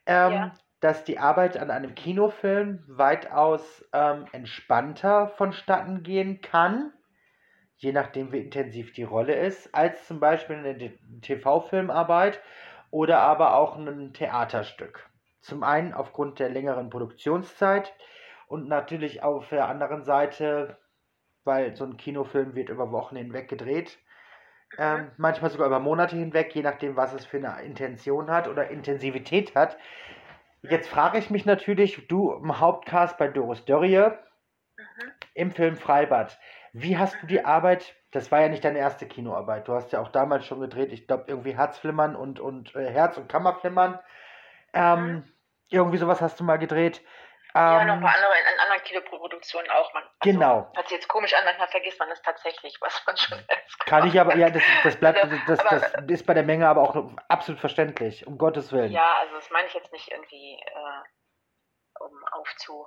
Ähm, 0.07 0.33
ja 0.33 0.53
dass 0.81 1.05
die 1.05 1.19
Arbeit 1.19 1.57
an 1.57 1.71
einem 1.71 1.95
Kinofilm 1.95 2.85
weitaus 2.87 3.85
ähm, 3.93 4.27
entspannter 4.33 5.29
vonstatten 5.37 6.03
gehen 6.03 6.41
kann, 6.41 6.93
je 7.79 7.93
nachdem, 7.93 8.33
wie 8.33 8.41
intensiv 8.41 8.93
die 8.93 9.05
Rolle 9.05 9.35
ist, 9.35 9.75
als 9.75 10.07
zum 10.07 10.21
Beispiel 10.21 10.57
eine 10.57 10.93
TV-Filmarbeit 11.23 12.41
oder 12.91 13.21
aber 13.21 13.55
auch 13.55 13.77
ein 13.77 14.13
Theaterstück. 14.13 15.09
Zum 15.41 15.63
einen 15.63 15.95
aufgrund 15.95 16.41
der 16.41 16.51
längeren 16.51 16.91
Produktionszeit 16.91 17.95
und 18.49 18.69
natürlich 18.69 19.23
auf 19.23 19.49
der 19.49 19.69
anderen 19.69 20.05
Seite, 20.05 20.77
weil 21.45 21.77
so 21.77 21.85
ein 21.85 21.97
Kinofilm 21.97 22.55
wird 22.55 22.69
über 22.69 22.91
Wochen 22.91 23.17
hinweg 23.17 23.49
gedreht. 23.49 23.99
Ähm, 24.77 25.01
mhm. 25.01 25.11
manchmal 25.17 25.51
sogar 25.51 25.69
über 25.69 25.79
Monate 25.79 26.17
hinweg, 26.17 26.55
je 26.55 26.63
nachdem, 26.63 26.97
was 26.97 27.15
es 27.15 27.25
für 27.25 27.39
eine 27.39 27.63
Intention 27.63 28.31
hat 28.31 28.49
oder 28.49 28.69
Intensivität 28.69 29.55
hat. 29.55 29.79
Jetzt 30.61 30.89
frage 30.89 31.19
ich 31.19 31.31
mich 31.31 31.47
natürlich, 31.47 32.07
du 32.09 32.33
im 32.33 32.59
Hauptcast 32.59 33.17
bei 33.17 33.29
Doris 33.29 33.65
Dörrie 33.65 34.11
mhm. 34.77 35.13
im 35.35 35.51
Film 35.53 35.77
Freibad. 35.77 36.39
Wie 36.73 36.99
hast 36.99 37.17
du 37.23 37.27
die 37.27 37.45
Arbeit, 37.45 37.95
das 38.13 38.31
war 38.31 38.41
ja 38.41 38.49
nicht 38.49 38.65
deine 38.65 38.79
erste 38.79 39.07
Kinoarbeit, 39.07 39.69
du 39.69 39.75
hast 39.75 39.93
ja 39.93 40.01
auch 40.01 40.09
damals 40.09 40.47
schon 40.47 40.61
gedreht, 40.61 40.93
ich 40.93 41.07
glaube 41.07 41.25
irgendwie 41.27 41.57
Herzflimmern 41.57 42.17
und, 42.17 42.41
und 42.41 42.75
äh, 42.75 42.91
Herz- 42.91 43.17
und 43.17 43.29
Kammerflimmern. 43.29 43.99
Ähm, 44.73 45.05
mhm. 45.05 45.33
Irgendwie 45.71 45.99
sowas 45.99 46.21
hast 46.21 46.41
du 46.41 46.45
mal 46.45 46.59
gedreht. 46.59 47.03
Ja, 47.55 47.85
noch 47.85 47.95
ein 47.95 48.01
paar 48.01 48.11
ähm, 48.11 48.23
andere, 48.23 48.33
in 48.39 48.61
anderen 48.61 48.83
Kinoproduktionen 48.85 49.71
auch. 49.71 49.93
Man, 49.93 50.03
also, 50.03 50.15
genau. 50.21 50.71
Hört 50.75 50.89
sich 50.89 50.99
jetzt 50.99 51.09
komisch 51.09 51.35
an, 51.35 51.45
manchmal 51.45 51.69
vergisst 51.69 51.99
man 51.99 52.11
es 52.11 52.23
tatsächlich, 52.23 52.77
was 52.81 53.03
man 53.07 53.17
schon 53.17 53.39
erst 53.49 53.81
Kann 53.87 54.07
ich 54.07 54.21
aber, 54.21 54.37
ja, 54.37 54.51
das, 54.51 54.63
das 54.85 54.97
bleibt, 54.97 55.23
also, 55.23 55.37
das, 55.47 55.59
aber, 55.61 55.81
das 55.81 55.93
ist 56.09 56.27
bei 56.27 56.35
der 56.35 56.45
Menge 56.45 56.69
aber 56.69 56.83
auch 56.83 57.11
absolut 57.29 57.61
verständlich, 57.61 58.27
um 58.27 58.39
Gottes 58.39 58.71
Willen. 58.73 58.93
Ja, 58.93 59.17
also 59.21 59.35
das 59.35 59.51
meine 59.51 59.67
ich 59.67 59.75
jetzt 59.75 59.93
nicht 59.93 60.09
irgendwie, 60.11 60.55
äh, 60.55 61.03
um 62.01 62.13
aufzu... 62.33 62.87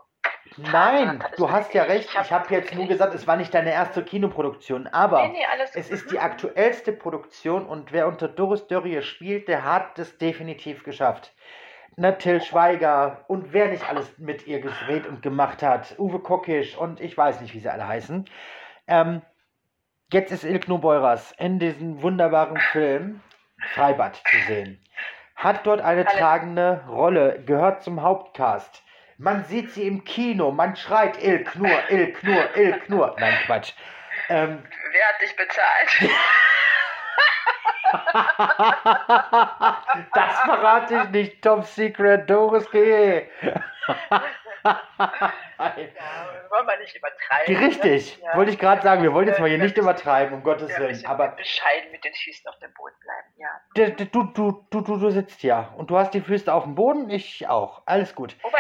Nein, 0.58 1.24
du 1.38 1.50
hast 1.50 1.74
ja 1.74 1.84
recht. 1.84 2.10
Ich 2.22 2.32
habe 2.32 2.54
jetzt 2.54 2.76
nur 2.76 2.88
gesagt, 2.88 3.14
es 3.14 3.26
war 3.26 3.38
nicht 3.38 3.54
deine 3.54 3.72
erste 3.72 4.04
Kinoproduktion, 4.04 4.88
aber 4.88 5.28
nee, 5.28 5.34
nee, 5.34 5.64
es 5.76 5.90
ist 5.90 6.12
die 6.12 6.20
aktuellste 6.20 6.92
Produktion 6.92 7.66
und 7.66 7.92
wer 7.92 8.08
unter 8.08 8.28
Doris 8.28 8.68
Dörrie 8.68 9.02
spielt, 9.02 9.48
der 9.48 9.64
hat 9.64 9.98
es 9.98 10.18
definitiv 10.18 10.84
geschafft 10.84 11.34
ne, 11.96 12.18
Till 12.18 12.42
Schweiger 12.42 13.24
und 13.28 13.54
wer 13.54 13.68
nicht 13.68 13.88
alles 13.88 14.18
mit 14.18 14.48
ihr 14.48 14.60
gedreht 14.60 15.08
und 15.08 15.22
gemacht 15.22 15.64
hat, 15.64 15.96
Uwe 15.98 16.20
Kockisch 16.20 16.78
und 16.78 17.00
ich 17.00 17.18
weiß 17.18 17.42
nicht, 17.42 17.54
wie 17.54 17.60
sie 17.60 17.70
alle 17.70 17.88
heißen. 17.88 18.26
Ähm, 18.88 19.22
jetzt 20.12 20.32
ist 20.32 20.44
Ilkno 20.44 20.78
Beuras 20.78 21.34
in 21.38 21.60
diesem 21.60 22.02
wunderbaren 22.02 22.58
Film 22.58 23.22
Freibad 23.74 24.16
zu 24.16 24.38
sehen. 24.48 24.84
Hat 25.36 25.66
dort 25.66 25.82
eine 25.82 26.06
tragende 26.06 26.84
Rolle, 26.88 27.44
gehört 27.44 27.84
zum 27.84 28.02
Hauptcast. 28.02 28.84
Man 29.22 29.44
sieht 29.44 29.72
sie 29.72 29.86
im 29.86 30.04
Kino, 30.04 30.50
man 30.50 30.76
schreit 30.76 31.24
Ilk 31.24 31.56
nur, 31.56 31.92
Ilk 31.92 32.24
nur, 32.24 32.58
Ilk 32.58 32.90
nur. 32.90 33.16
Nein, 33.20 33.38
Quatsch. 33.46 33.74
Ähm, 34.30 34.64
Wer 34.92 35.08
hat 35.08 35.22
dich 35.22 35.36
bezahlt? 35.36 35.92
das 40.16 40.40
verrate 40.40 41.04
ich 41.04 41.10
nicht. 41.12 41.40
Top 41.44 41.66
Secret, 41.66 42.28
Doris 42.28 42.68
G. 42.72 42.80
ja, 42.80 43.28
wollen 46.50 46.68
wir 46.68 46.80
nicht 46.80 46.96
übertreiben. 46.96 47.58
Richtig, 47.58 48.18
ja. 48.24 48.36
wollte 48.36 48.52
ich 48.52 48.58
gerade 48.58 48.82
sagen, 48.82 49.04
wir 49.04 49.14
wollen 49.14 49.28
jetzt 49.28 49.40
mal 49.40 49.50
hier 49.50 49.60
nicht 49.60 49.78
übertreiben, 49.78 50.34
um 50.34 50.42
Gottes 50.42 50.76
Willen. 50.80 51.06
Aber 51.06 51.28
bescheiden 51.28 51.92
mit 51.92 52.04
den 52.04 52.16
Füßen 52.16 52.48
auf 52.48 52.58
dem 52.58 52.74
Boden 52.74 52.96
bleiben, 53.00 53.28
ja. 53.38 53.50
Du, 53.76 53.92
du, 54.06 54.24
du, 54.24 54.66
du, 54.72 54.82
du 54.82 55.12
sitzt 55.12 55.44
ja 55.44 55.72
und 55.78 55.92
du 55.92 56.00
hast 56.00 56.16
die 56.16 56.22
Füße 56.22 56.52
auf 56.52 56.64
dem 56.64 56.74
Boden, 56.74 57.12
ich 57.12 57.48
auch. 57.48 57.84
Alles 57.86 58.16
gut. 58.16 58.36
Wobei. 58.42 58.58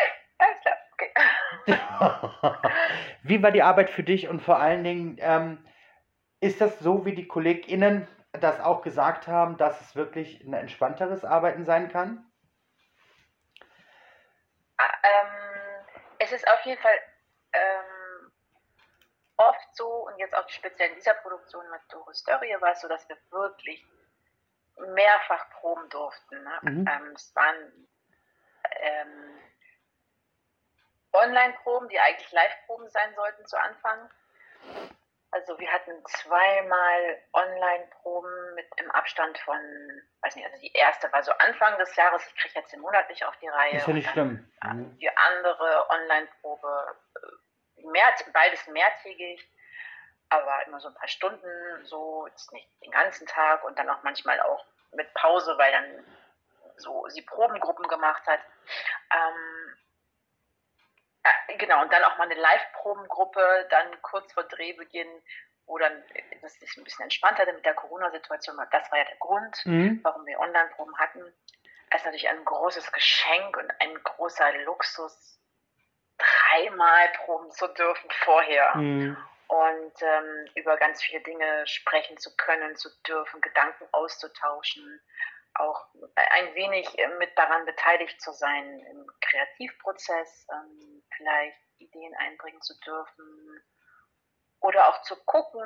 wie 3.24 3.44
war 3.44 3.52
die 3.52 3.64
Arbeit 3.64 3.90
für 3.90 4.04
dich 4.04 4.28
und 4.28 4.42
vor 4.42 4.60
allen 4.60 4.84
Dingen, 4.84 5.18
ähm, 5.20 5.66
ist 6.40 6.62
das 6.62 6.80
so, 6.80 7.06
wie 7.06 7.14
die 7.14 7.28
KollegInnen 7.28 8.08
das 8.34 8.60
auch 8.60 8.82
gesagt 8.82 9.28
haben, 9.28 9.58
dass 9.58 9.80
es 9.82 9.96
wirklich 9.96 10.44
ein 10.44 10.54
entspannteres 10.54 11.26
Arbeiten 11.26 11.66
sein 11.66 11.90
kann? 11.90 12.26
Ah, 14.78 14.94
ähm, 15.04 15.86
es 16.20 16.32
ist 16.32 16.48
auf 16.48 16.62
jeden 16.66 16.82
Fall 16.82 16.98
ähm, 17.54 18.32
oft 19.38 19.76
so, 19.76 19.88
und 20.08 20.18
jetzt 20.18 20.36
auch 20.36 20.48
speziell 20.50 20.90
in 20.90 20.96
dieser 20.96 21.14
Produktion 21.16 21.70
mit 21.70 21.82
Doris 21.90 22.24
Dörrie 22.24 22.56
war 22.60 22.72
es 22.72 22.82
so, 22.82 22.88
dass 22.88 23.08
wir 23.10 23.18
wirklich 23.30 23.86
mehrfach 24.94 25.50
proben 25.60 25.88
durften. 25.90 26.44
Ne? 26.44 26.60
Mhm. 26.62 26.88
Ähm, 26.88 27.12
es 27.16 27.36
waren 27.36 27.88
ähm, 28.80 29.41
Online-Proben, 31.14 31.90
die 31.90 32.00
eigentlich 32.00 32.32
Live-Proben 32.32 32.90
sein 32.90 33.14
sollten 33.16 33.46
zu 33.46 33.60
Anfang. 33.60 34.10
Also 35.32 35.58
wir 35.60 35.72
hatten 35.72 35.92
zweimal 36.06 37.18
Online-Proben 37.32 38.56
mit 38.56 38.68
im 38.78 38.92
Abstand 38.92 39.38
von, 39.40 39.58
weiß 40.22 40.36
nicht, 40.36 40.46
also 40.46 40.60
die 40.60 40.74
erste 40.74 41.12
war 41.14 41.24
so 41.24 41.32
Anfang 41.32 41.78
des 41.78 41.96
Jahres, 41.96 42.26
ich 42.28 42.36
kriege 42.36 42.60
jetzt 42.60 42.74
den 42.74 42.82
Monat 42.82 43.10
nicht 43.10 43.26
auf 43.26 43.38
die 43.38 43.48
Reihe. 43.48 43.78
Ist 43.78 43.88
ja 43.88 43.94
nicht 43.94 44.10
schlimm. 44.10 44.52
Mhm. 44.62 44.98
Die 45.00 45.10
andere 45.10 45.90
Online-Probe, 45.90 46.96
äh, 47.16 47.88
mehr, 47.88 48.14
beides 48.34 48.68
mehrtägig, 48.68 49.50
aber 50.28 50.66
immer 50.66 50.82
so 50.82 50.90
ein 50.90 50.96
paar 50.96 51.08
Stunden, 51.08 51.86
so 51.86 52.28
jetzt 52.28 52.52
nicht 52.52 52.68
den 52.84 52.92
ganzen 52.92 53.26
Tag 53.26 53.64
und 53.64 53.80
dann 53.80 53.90
auch 53.90 54.04
manchmal 54.04 54.40
auch 54.42 54.66
mit 54.92 55.14
Pause, 55.14 55.58
weil 55.58 55.72
dann 55.72 56.06
so 56.78 57.08
sie 57.08 57.22
Probengruppen 57.22 57.88
gemacht 57.88 58.26
hat. 58.28 58.40
Ähm, 59.14 59.78
äh, 61.24 61.58
genau, 61.58 61.82
und 61.82 61.92
dann 61.92 62.04
auch 62.04 62.18
mal 62.18 62.26
eine 62.26 62.40
Live-Probengruppe, 62.40 63.68
dann 63.70 64.02
kurz 64.02 64.34
vor 64.34 64.44
Drehbeginn, 64.44 65.22
wo 65.66 65.78
dann 65.78 66.04
das 66.42 66.54
sich 66.56 66.76
ein 66.78 66.84
bisschen 66.84 67.04
entspannter 67.04 67.52
mit 67.54 67.66
der 67.66 67.76
Corona-Situation. 67.76 68.58
Das 68.72 68.92
war 68.92 68.98
ja 68.98 69.06
der 69.06 69.18
Grund, 69.18 69.66
mhm. 69.66 70.00
warum 70.04 70.26
wir 70.26 70.40
Online-Proben 70.40 70.98
hatten. 70.98 71.22
Es 71.90 72.02
ist 72.02 72.06
natürlich 72.06 72.30
ein 72.30 72.44
großes 72.44 72.92
Geschenk 72.92 73.58
und 73.58 73.72
ein 73.80 73.94
großer 74.04 74.52
Luxus, 74.64 75.40
dreimal 76.18 77.10
proben 77.18 77.52
zu 77.52 77.68
dürfen 77.68 78.10
vorher. 78.24 78.76
Mhm. 78.76 79.18
Und 79.48 80.02
ähm, 80.02 80.48
über 80.56 80.78
ganz 80.78 81.04
viele 81.04 81.22
Dinge 81.22 81.68
sprechen 81.68 82.18
zu 82.18 82.36
können, 82.38 82.76
zu 82.78 82.90
dürfen, 83.04 83.42
Gedanken 83.42 83.86
auszutauschen 83.92 85.02
auch 85.56 85.88
ein 86.16 86.56
wenig 86.56 86.88
äh, 86.98 87.08
mit 87.20 87.38
daran 87.38 87.66
beteiligt 87.66 88.22
zu 88.22 88.32
sein 88.32 88.80
im 88.80 89.06
Kreativprozess, 89.22 90.48
ähm, 90.52 91.04
vielleicht 91.16 91.58
Ideen 91.78 92.16
einbringen 92.16 92.62
zu 92.62 92.78
dürfen 92.80 93.64
oder 94.62 94.88
auch 94.90 95.02
zu 95.04 95.16
gucken, 95.26 95.64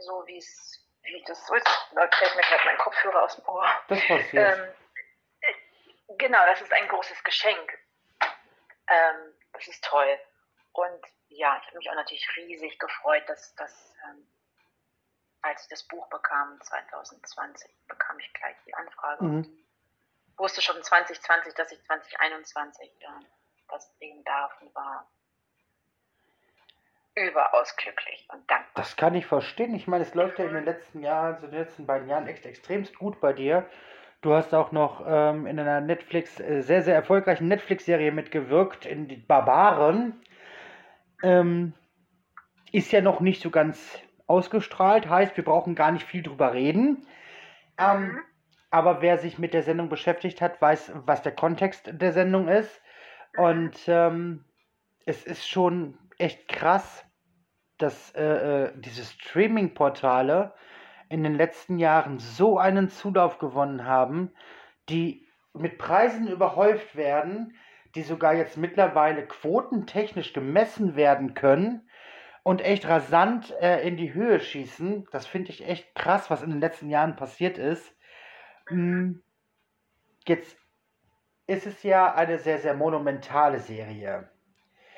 so 0.00 0.26
wie 0.26 0.38
es, 0.38 0.88
wie 1.02 1.22
das 1.26 1.46
so 1.46 1.54
ist. 1.54 1.66
Da 1.94 2.08
fällt 2.08 2.34
mir 2.36 2.42
gerade 2.42 2.64
mein 2.64 2.78
Kopfhörer 2.78 3.22
aus 3.24 3.36
dem 3.36 3.48
Ohr. 3.48 3.68
Das 3.88 4.06
passiert. 4.06 4.58
Ähm, 4.58 4.74
äh, 5.40 6.16
genau, 6.16 6.44
das 6.46 6.60
ist 6.60 6.72
ein 6.72 6.88
großes 6.88 7.22
Geschenk. 7.22 7.78
Ähm, 8.88 9.34
das 9.52 9.68
ist 9.68 9.84
toll. 9.84 10.18
Und 10.72 11.04
ja, 11.28 11.56
ich 11.60 11.66
habe 11.66 11.78
mich 11.78 11.90
auch 11.90 11.94
natürlich 11.94 12.26
riesig 12.36 12.78
gefreut, 12.78 13.28
dass 13.28 13.54
das 13.56 13.94
ähm, 14.04 14.26
als 15.42 15.62
ich 15.62 15.68
das 15.68 15.82
Buch 15.84 16.08
bekam, 16.08 16.60
2020, 16.62 17.70
bekam 17.88 18.18
ich 18.18 18.32
gleich 18.32 18.56
die 18.66 18.74
Anfrage. 18.74 19.24
Mhm. 19.24 19.58
Wusste 20.36 20.62
schon 20.62 20.82
2020, 20.82 21.54
dass 21.54 21.72
ich 21.72 21.82
2021 21.84 22.90
ja, 23.00 23.20
das 23.68 23.96
sehen 23.98 24.24
darf 24.24 24.52
und 24.60 24.74
war 24.74 25.06
überaus 27.14 27.76
glücklich 27.76 28.26
und 28.32 28.48
dankbar. 28.50 28.70
Das 28.74 28.96
kann 28.96 29.14
ich 29.14 29.26
verstehen. 29.26 29.74
Ich 29.74 29.86
meine, 29.86 30.04
es 30.04 30.14
läuft 30.14 30.38
ja 30.38 30.46
in 30.46 30.54
den 30.54 30.64
letzten 30.64 31.00
Jahren, 31.00 31.38
so 31.40 31.46
in 31.46 31.52
den 31.52 31.60
letzten 31.60 31.86
beiden 31.86 32.08
Jahren 32.08 32.26
echt 32.26 32.46
extremst 32.46 32.96
gut 32.98 33.20
bei 33.20 33.32
dir. 33.32 33.68
Du 34.22 34.34
hast 34.34 34.54
auch 34.54 34.70
noch 34.70 35.02
ähm, 35.06 35.46
in 35.46 35.58
einer 35.58 35.80
Netflix, 35.80 36.38
äh, 36.40 36.62
sehr, 36.62 36.82
sehr 36.82 36.94
erfolgreichen 36.94 37.48
Netflix-Serie 37.48 38.12
mitgewirkt, 38.12 38.86
in 38.86 39.08
die 39.08 39.16
Barbaren. 39.16 40.22
Ähm, 41.22 41.74
ist 42.70 42.92
ja 42.92 43.00
noch 43.00 43.20
nicht 43.20 43.42
so 43.42 43.50
ganz 43.50 43.98
ausgestrahlt. 44.30 45.08
Heißt, 45.08 45.36
wir 45.36 45.44
brauchen 45.44 45.74
gar 45.74 45.90
nicht 45.90 46.06
viel 46.06 46.22
drüber 46.22 46.54
reden. 46.54 47.06
Ähm, 47.78 48.02
mhm. 48.02 48.18
aber 48.70 49.02
wer 49.02 49.18
sich 49.18 49.38
mit 49.38 49.54
der 49.54 49.62
Sendung 49.62 49.88
beschäftigt 49.88 50.40
hat, 50.40 50.60
weiß, 50.60 50.92
was 51.06 51.22
der 51.22 51.32
Kontext 51.32 51.90
der 51.92 52.12
Sendung 52.12 52.48
ist. 52.48 52.80
Mhm. 53.36 53.44
Und 53.44 53.88
ähm, 53.88 54.44
es 55.04 55.24
ist 55.24 55.48
schon 55.48 55.98
echt 56.18 56.48
krass, 56.48 57.04
dass 57.78 58.14
äh, 58.14 58.22
äh, 58.64 58.72
diese 58.76 59.04
Streaming-Portale 59.04 60.54
in 61.08 61.24
den 61.24 61.34
letzten 61.34 61.78
Jahren 61.78 62.18
so 62.18 62.58
einen 62.58 62.88
Zulauf 62.88 63.38
gewonnen 63.38 63.84
haben, 63.84 64.32
die 64.88 65.26
mit 65.54 65.78
Preisen 65.78 66.28
überhäuft 66.28 66.94
werden, 66.94 67.56
die 67.94 68.02
sogar 68.02 68.34
jetzt 68.34 68.56
mittlerweile 68.56 69.26
quotentechnisch 69.26 70.32
gemessen 70.32 70.94
werden 70.94 71.34
können 71.34 71.89
und 72.42 72.62
echt 72.62 72.88
rasant 72.88 73.54
äh, 73.60 73.86
in 73.86 73.96
die 73.96 74.14
Höhe 74.14 74.40
schießen. 74.40 75.06
Das 75.12 75.26
finde 75.26 75.50
ich 75.50 75.66
echt 75.66 75.94
krass, 75.94 76.30
was 76.30 76.42
in 76.42 76.50
den 76.50 76.60
letzten 76.60 76.88
Jahren 76.88 77.16
passiert 77.16 77.58
ist. 77.58 77.94
Hm, 78.66 79.22
jetzt 80.26 80.56
ist 81.46 81.66
es 81.66 81.82
ja 81.82 82.14
eine 82.14 82.38
sehr, 82.38 82.58
sehr 82.58 82.74
monumentale 82.74 83.58
Serie. 83.58 84.30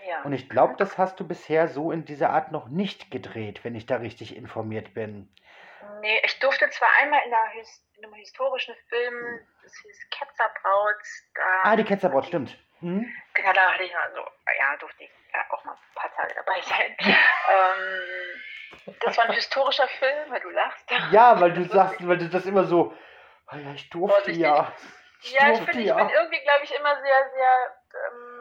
Ja. 0.09 0.23
Und 0.25 0.33
ich 0.33 0.49
glaube, 0.49 0.75
das 0.77 0.99
hast 0.99 1.19
du 1.21 1.27
bisher 1.27 1.69
so 1.69 1.91
in 1.91 2.05
dieser 2.05 2.31
Art 2.31 2.53
noch 2.53 2.69
nicht 2.69 3.11
gedreht, 3.11 3.65
wenn 3.65 3.75
ich 3.75 3.87
da 3.87 3.97
richtig 3.97 4.37
informiert 4.37 4.95
bin. 4.95 5.29
Nee, 6.01 6.21
ich 6.25 6.39
durfte 6.39 6.69
zwar 6.71 6.89
einmal 7.01 7.21
in, 7.27 7.33
einer, 7.33 7.53
in 7.97 8.05
einem 8.05 8.15
historischen 8.15 8.75
Film, 8.89 9.47
das 9.63 9.73
hieß 9.83 10.11
Ketzerbraut. 10.11 11.03
Da 11.35 11.43
ah, 11.63 11.77
die 11.77 11.85
Ketzerbraut, 11.85 12.27
stimmt. 12.27 12.59
Hm? 12.81 13.09
Genau, 13.35 13.53
da 13.53 13.73
hatte 13.73 13.85
ich 13.85 13.97
also, 13.97 14.21
ja, 14.59 14.77
durfte 14.79 15.05
ich 15.05 15.11
auch 15.51 15.65
mal 15.65 15.73
ein 15.73 15.95
paar 15.95 16.13
Tage 16.15 16.35
dabei 16.35 16.61
sein. 16.63 16.97
ähm, 16.99 18.97
das 19.01 19.17
war 19.17 19.27
ein 19.27 19.33
historischer 19.33 19.89
Film, 19.89 20.31
weil 20.31 20.41
du 20.41 20.51
lachst. 20.51 20.91
Ja, 21.11 21.41
weil 21.41 21.53
du 21.53 21.65
sagst, 21.65 22.07
weil 22.07 22.19
du 22.19 22.29
das 22.29 22.45
immer 22.47 22.65
so, 22.65 22.95
oh 23.53 23.57
ja, 23.57 23.73
ich 23.73 23.89
durfte 23.91 24.17
Vorsichtig. 24.17 24.43
ja. 24.43 24.73
Ich 25.23 25.33
ja, 25.33 25.49
durfte, 25.49 25.71
ich, 25.71 25.77
bin, 25.77 25.87
ja. 25.87 25.99
ich 25.99 26.07
bin 26.07 26.15
irgendwie, 26.15 26.41
glaube 26.41 26.65
ich, 26.65 26.75
immer 26.75 27.01
sehr, 27.01 27.31
sehr 27.31 27.77
ähm, 28.11 28.32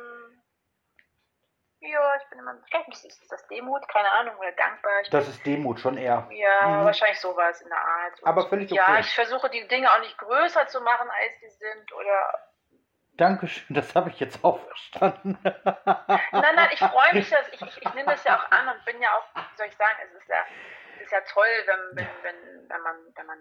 ja, 1.82 2.16
ich 2.22 2.30
bin 2.30 2.40
immer, 2.40 2.56
vielleicht 2.68 3.06
ist 3.06 3.32
das 3.32 3.48
Demut, 3.48 3.88
keine 3.88 4.12
Ahnung, 4.12 4.38
oder 4.38 4.52
dankbar. 4.52 5.02
Ich 5.02 5.10
das 5.10 5.28
ist 5.28 5.46
Demut 5.46 5.80
schon 5.80 5.98
eher. 5.98 6.28
Ja, 6.32 6.68
mhm. 6.68 6.86
wahrscheinlich 6.86 7.20
sowas 7.20 7.60
in 7.62 7.70
der 7.70 7.78
Art. 7.78 8.22
Und 8.22 8.28
Aber 8.28 8.48
völlig 8.48 8.72
okay. 8.72 8.80
Ja, 8.80 9.00
ich 9.00 9.14
versuche 9.14 9.50
die 9.50 9.68
Dinge 9.68 9.92
auch 9.92 10.00
nicht 10.00 10.18
größer 10.18 10.68
zu 10.68 10.80
machen, 10.82 11.10
als 11.10 11.40
sie 11.40 11.50
sind, 11.50 11.94
oder 11.94 12.40
Dankeschön, 13.18 13.76
das 13.76 13.94
habe 13.94 14.10
ich 14.10 14.20
jetzt 14.20 14.44
auch 14.44 14.60
verstanden. 14.60 15.38
nein, 15.44 16.56
nein, 16.56 16.70
ich 16.72 16.80
freue 16.94 17.14
mich, 17.14 17.30
dass 17.30 17.48
ich, 17.50 17.62
ich, 17.62 17.78
ich 17.78 17.94
nehme 17.94 18.12
das 18.12 18.24
ja 18.24 18.40
auch 18.40 18.52
an 18.52 18.70
und 18.70 18.86
bin 18.86 19.02
ja 19.02 19.10
auch, 19.10 19.36
wie 19.36 19.58
soll 19.58 19.68
ich 19.68 19.76
sagen, 19.76 19.98
es 20.06 20.22
ist 20.22 20.30
ja, 20.30 20.44
es 20.96 21.02
ist 21.04 21.12
ja 21.12 21.22
toll, 21.22 21.48
wenn, 21.66 21.98
wenn, 21.98 22.08
wenn, 22.24 22.70
wenn, 22.70 22.82
man, 22.82 22.96
wenn 23.16 23.26
man 23.26 23.38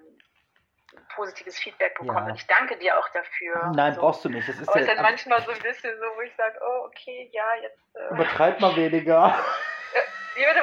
positives 1.14 1.58
Feedback 1.58 1.94
bekommen. 1.98 2.18
Ja. 2.18 2.32
Und 2.32 2.34
ich 2.36 2.46
danke 2.46 2.76
dir 2.78 2.98
auch 2.98 3.08
dafür. 3.10 3.72
Nein, 3.74 3.94
so. 3.94 4.00
brauchst 4.00 4.24
du 4.24 4.28
nicht. 4.28 4.48
Es 4.48 4.60
ist 4.60 4.68
Aber 4.68 4.78
ja, 4.78 4.84
es 4.84 4.88
ist 4.88 4.96
dann 4.96 5.04
manchmal 5.04 5.42
so 5.42 5.50
ein 5.50 5.58
bisschen 5.60 5.96
so, 5.98 6.06
wo 6.16 6.20
ich 6.22 6.32
sage, 6.36 6.58
oh, 6.60 6.86
okay, 6.86 7.30
ja, 7.32 7.44
jetzt. 7.62 7.78
Äh, 7.94 8.14
Übertreib 8.14 8.60
mal 8.60 8.76
weniger. 8.76 9.34
Wie 10.34 10.44
bitte 10.44 10.62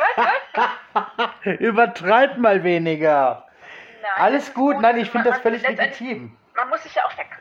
was? 1.43 1.59
Übertreib 1.59 2.37
mal 2.37 2.63
weniger. 2.63 3.47
Nein, 4.01 4.11
Alles 4.15 4.53
gut. 4.53 4.75
gut. 4.75 4.81
Nein, 4.81 4.97
ich 4.97 5.11
finde 5.11 5.29
das 5.29 5.39
völlig 5.39 5.61
legitim. 5.67 6.37
Man 6.55 6.69
muss 6.69 6.81
sich 6.83 6.95
ja 6.95 7.03
auch 7.05 7.11
verkaufen 7.11 7.36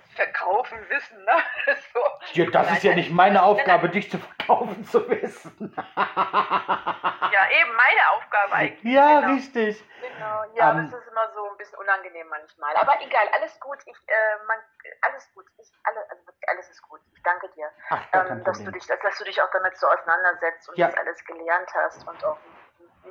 wissen, 0.88 1.24
ne? 1.24 1.36
So. 1.92 2.00
Ja, 2.32 2.50
das 2.50 2.66
nein, 2.66 2.76
ist 2.76 2.82
ja 2.82 2.94
nicht 2.94 3.10
meine 3.10 3.42
Aufgabe, 3.42 3.88
dich 3.88 4.10
zu 4.10 4.18
verkaufen 4.18 4.84
zu 4.84 5.08
wissen. 5.08 5.74
ja, 5.96 7.48
eben 7.60 7.72
meine 7.74 8.10
Aufgabe 8.14 8.52
eigentlich. 8.52 8.92
Ja, 8.94 9.20
genau. 9.20 9.34
richtig. 9.34 9.84
Genau, 10.00 10.44
ja, 10.54 10.70
um, 10.72 10.90
das 10.90 11.00
ist 11.00 11.08
immer 11.08 11.32
so 11.32 11.50
ein 11.50 11.56
bisschen 11.56 11.78
unangenehm 11.78 12.28
manchmal. 12.28 12.74
Aber 12.76 13.00
egal, 13.00 13.28
alles 13.34 13.58
gut. 13.60 13.78
Ich, 13.86 13.96
äh, 14.06 14.44
man, 14.46 14.58
alles 15.02 15.32
gut. 15.34 15.46
Ich, 15.58 15.72
alle, 15.84 16.10
also 16.10 16.22
alles 16.48 16.70
ist 16.70 16.82
gut. 16.82 17.00
Ich 17.14 17.22
danke 17.22 17.48
dir, 17.50 17.70
Ach, 17.90 18.02
ähm, 18.12 18.44
dass, 18.44 18.62
du 18.62 18.70
dich, 18.70 18.86
dass, 18.86 19.00
dass, 19.00 19.18
du 19.18 19.24
dich 19.24 19.40
auch 19.40 19.50
damit 19.52 19.76
so 19.76 19.86
auseinandersetzt 19.86 20.68
und 20.68 20.78
ja. 20.78 20.88
das 20.88 20.96
alles 20.98 21.24
gelernt 21.24 21.70
hast 21.74 22.06
und 22.06 22.24
auch 22.24 22.38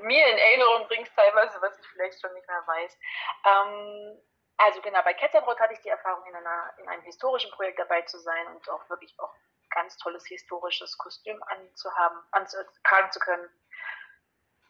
mir 0.01 0.27
in 0.27 0.37
Erinnerung 0.37 0.87
bringst 0.87 1.15
teilweise, 1.15 1.61
was 1.61 1.79
ich 1.79 1.87
vielleicht 1.87 2.21
schon 2.21 2.33
nicht 2.33 2.47
mehr 2.47 2.63
weiß. 2.65 2.97
Ähm, 3.45 4.17
also 4.57 4.81
genau, 4.81 5.01
bei 5.03 5.13
Ketterbrot 5.13 5.59
hatte 5.59 5.73
ich 5.73 5.81
die 5.81 5.89
Erfahrung, 5.89 6.25
in, 6.25 6.35
einer, 6.35 6.73
in 6.77 6.87
einem 6.87 7.03
historischen 7.03 7.51
Projekt 7.51 7.79
dabei 7.79 8.01
zu 8.03 8.19
sein 8.19 8.47
und 8.47 8.69
auch 8.69 8.89
wirklich 8.89 9.13
auch 9.19 9.33
ganz 9.71 9.97
tolles 9.97 10.25
historisches 10.25 10.97
Kostüm 10.97 11.41
anzuhaben, 11.43 12.23
anzutragen 12.31 13.11
zu 13.11 13.19
können. 13.19 13.49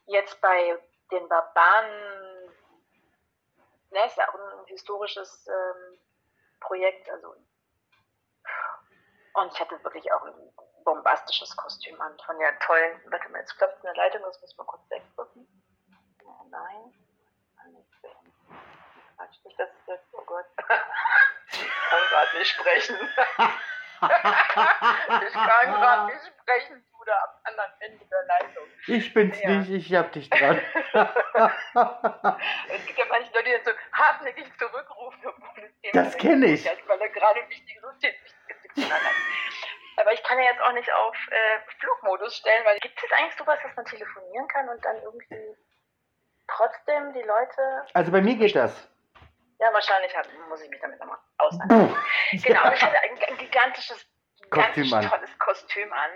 Jetzt 0.07 0.39
bei 0.41 0.79
den 1.11 1.27
Barbaren, 1.29 2.53
ne, 3.91 4.05
ist 4.05 4.17
ja 4.17 4.27
auch 4.29 4.33
ein 4.33 4.65
historisches 4.65 5.47
ähm, 5.47 5.99
Projekt, 6.59 7.09
also 7.09 7.36
und 9.36 9.53
ich 9.53 9.59
hatte 9.59 9.83
wirklich 9.83 10.11
auch 10.13 10.23
ein 10.23 10.53
bombastisches 10.86 11.55
Kostüm 11.57 11.99
an 11.99 12.17
von 12.25 12.39
der 12.39 12.57
tollen, 12.59 13.01
warte 13.11 13.29
mal, 13.29 13.39
jetzt 13.39 13.61
in 13.61 13.81
der 13.83 13.95
Leitung, 13.95 14.21
das 14.23 14.39
muss 14.41 14.55
man 14.57 14.65
kurz 14.65 14.89
wegdrücken. 14.89 15.45
Nein, 16.49 17.04
Quatsch, 19.26 19.45
nicht, 19.45 19.59
dass 19.59 19.69
ich 19.69 19.88
jetzt, 19.88 20.07
oh 20.13 20.23
Gott, 20.26 20.45
ich 21.51 21.67
kann 21.89 21.99
gerade 22.09 22.38
nicht 22.38 22.49
sprechen. 22.49 22.95
ich 25.28 25.34
kann 25.34 25.73
gerade 25.73 26.13
nicht 26.13 26.26
sprechen, 26.28 26.86
du 26.91 27.03
da 27.05 27.13
am 27.23 27.30
anderen 27.43 27.71
Ende 27.80 28.05
der 28.05 28.23
Leitung. 28.26 28.67
Ich 28.88 29.13
bin's 29.13 29.41
ja. 29.41 29.49
nicht, 29.49 29.69
ich 29.71 29.93
hab 29.95 30.11
dich 30.11 30.30
dran. 30.30 30.57
es 32.69 32.86
gibt 32.86 32.99
ja 32.99 33.05
manche 33.09 33.32
Leute, 33.34 33.45
die 33.45 33.51
jetzt 33.51 33.65
so 33.65 33.71
hartnäckig 33.93 34.45
zurückrufen, 34.57 35.34
Das 35.93 36.17
kenne 36.17 36.45
ich. 36.47 36.65
Weil 36.65 37.01
er 37.01 37.09
gerade 37.09 37.49
wichtige 37.49 37.82
Notizen 37.82 38.36
aber 39.97 40.11
ich 40.11 40.21
kann 40.23 40.38
ja 40.38 40.51
jetzt 40.51 40.61
auch 40.61 40.73
nicht 40.73 40.91
auf 40.91 41.15
äh, 41.32 41.59
Flugmodus 41.80 42.36
stellen, 42.36 42.65
weil 42.65 42.78
gibt 42.80 43.01
es 43.01 43.11
eigentlich 43.13 43.36
sowas, 43.38 43.57
dass 43.63 43.73
man 43.78 43.86
telefonieren 43.86 44.47
kann 44.49 44.67
und 44.67 44.84
dann 44.84 45.01
irgendwie 45.01 45.55
trotzdem 46.47 47.13
die 47.13 47.21
Leute. 47.21 47.86
Also 47.93 48.11
bei 48.11 48.21
mir 48.21 48.36
geht 48.36 48.55
das. 48.55 48.89
Ja, 49.59 49.73
wahrscheinlich 49.73 50.15
hat, 50.15 50.27
muss 50.49 50.61
ich 50.61 50.69
mich 50.69 50.81
damit 50.81 50.99
nochmal 50.99 51.17
auseinandersetzen. 51.37 52.03
genau, 52.43 52.63
ja. 52.63 52.73
ich 52.73 52.81
hatte 52.81 52.99
ein, 53.01 53.23
ein 53.23 53.37
gigantisches, 53.37 54.05
gigantisch 54.41 54.89
Kostüm 54.89 55.09
tolles 55.09 55.39
Kostüm 55.39 55.93
an 55.93 56.11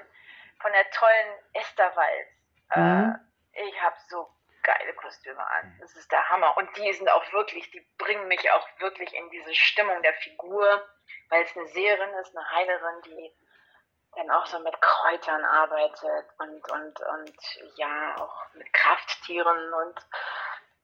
von 0.62 0.72
der 0.74 0.90
tollen 0.92 1.40
Esther 1.54 1.96
Walz. 1.96 2.28
Äh, 2.72 2.80
mhm. 2.80 3.16
Äh, 3.54 3.64
ich 3.64 3.82
habe 3.82 3.96
so 4.10 4.30
geile 4.64 4.94
Kostüme 4.94 5.46
an. 5.46 5.78
Das 5.80 5.96
ist 5.96 6.12
der 6.12 6.30
Hammer. 6.30 6.56
Und 6.58 6.70
die 6.78 6.94
sind 6.94 7.10
auch 7.10 7.32
wirklich, 7.32 7.72
die 7.72 7.86
bringen 7.98 8.28
mich 8.28 8.52
auch 8.52 8.68
wirklich 8.80 9.14
in 9.14 9.30
diese 9.30 9.56
Stimmung 9.56 10.02
der 10.02 10.14
Figur, 10.16 10.88
weil 11.30 11.44
es 11.44 11.56
eine 11.56 11.68
Seherin 11.68 12.14
ist, 12.16 12.36
eine 12.36 12.52
Heilerin, 12.52 13.02
die 13.06 13.34
dann 14.16 14.30
auch 14.32 14.46
so 14.46 14.60
mit 14.60 14.80
Kräutern 14.82 15.46
arbeitet 15.46 16.26
und, 16.40 16.72
und, 16.72 17.00
und 17.00 17.60
ja, 17.76 18.16
auch 18.18 18.54
mit 18.54 18.72
Krafttieren 18.74 19.74
und 19.74 19.96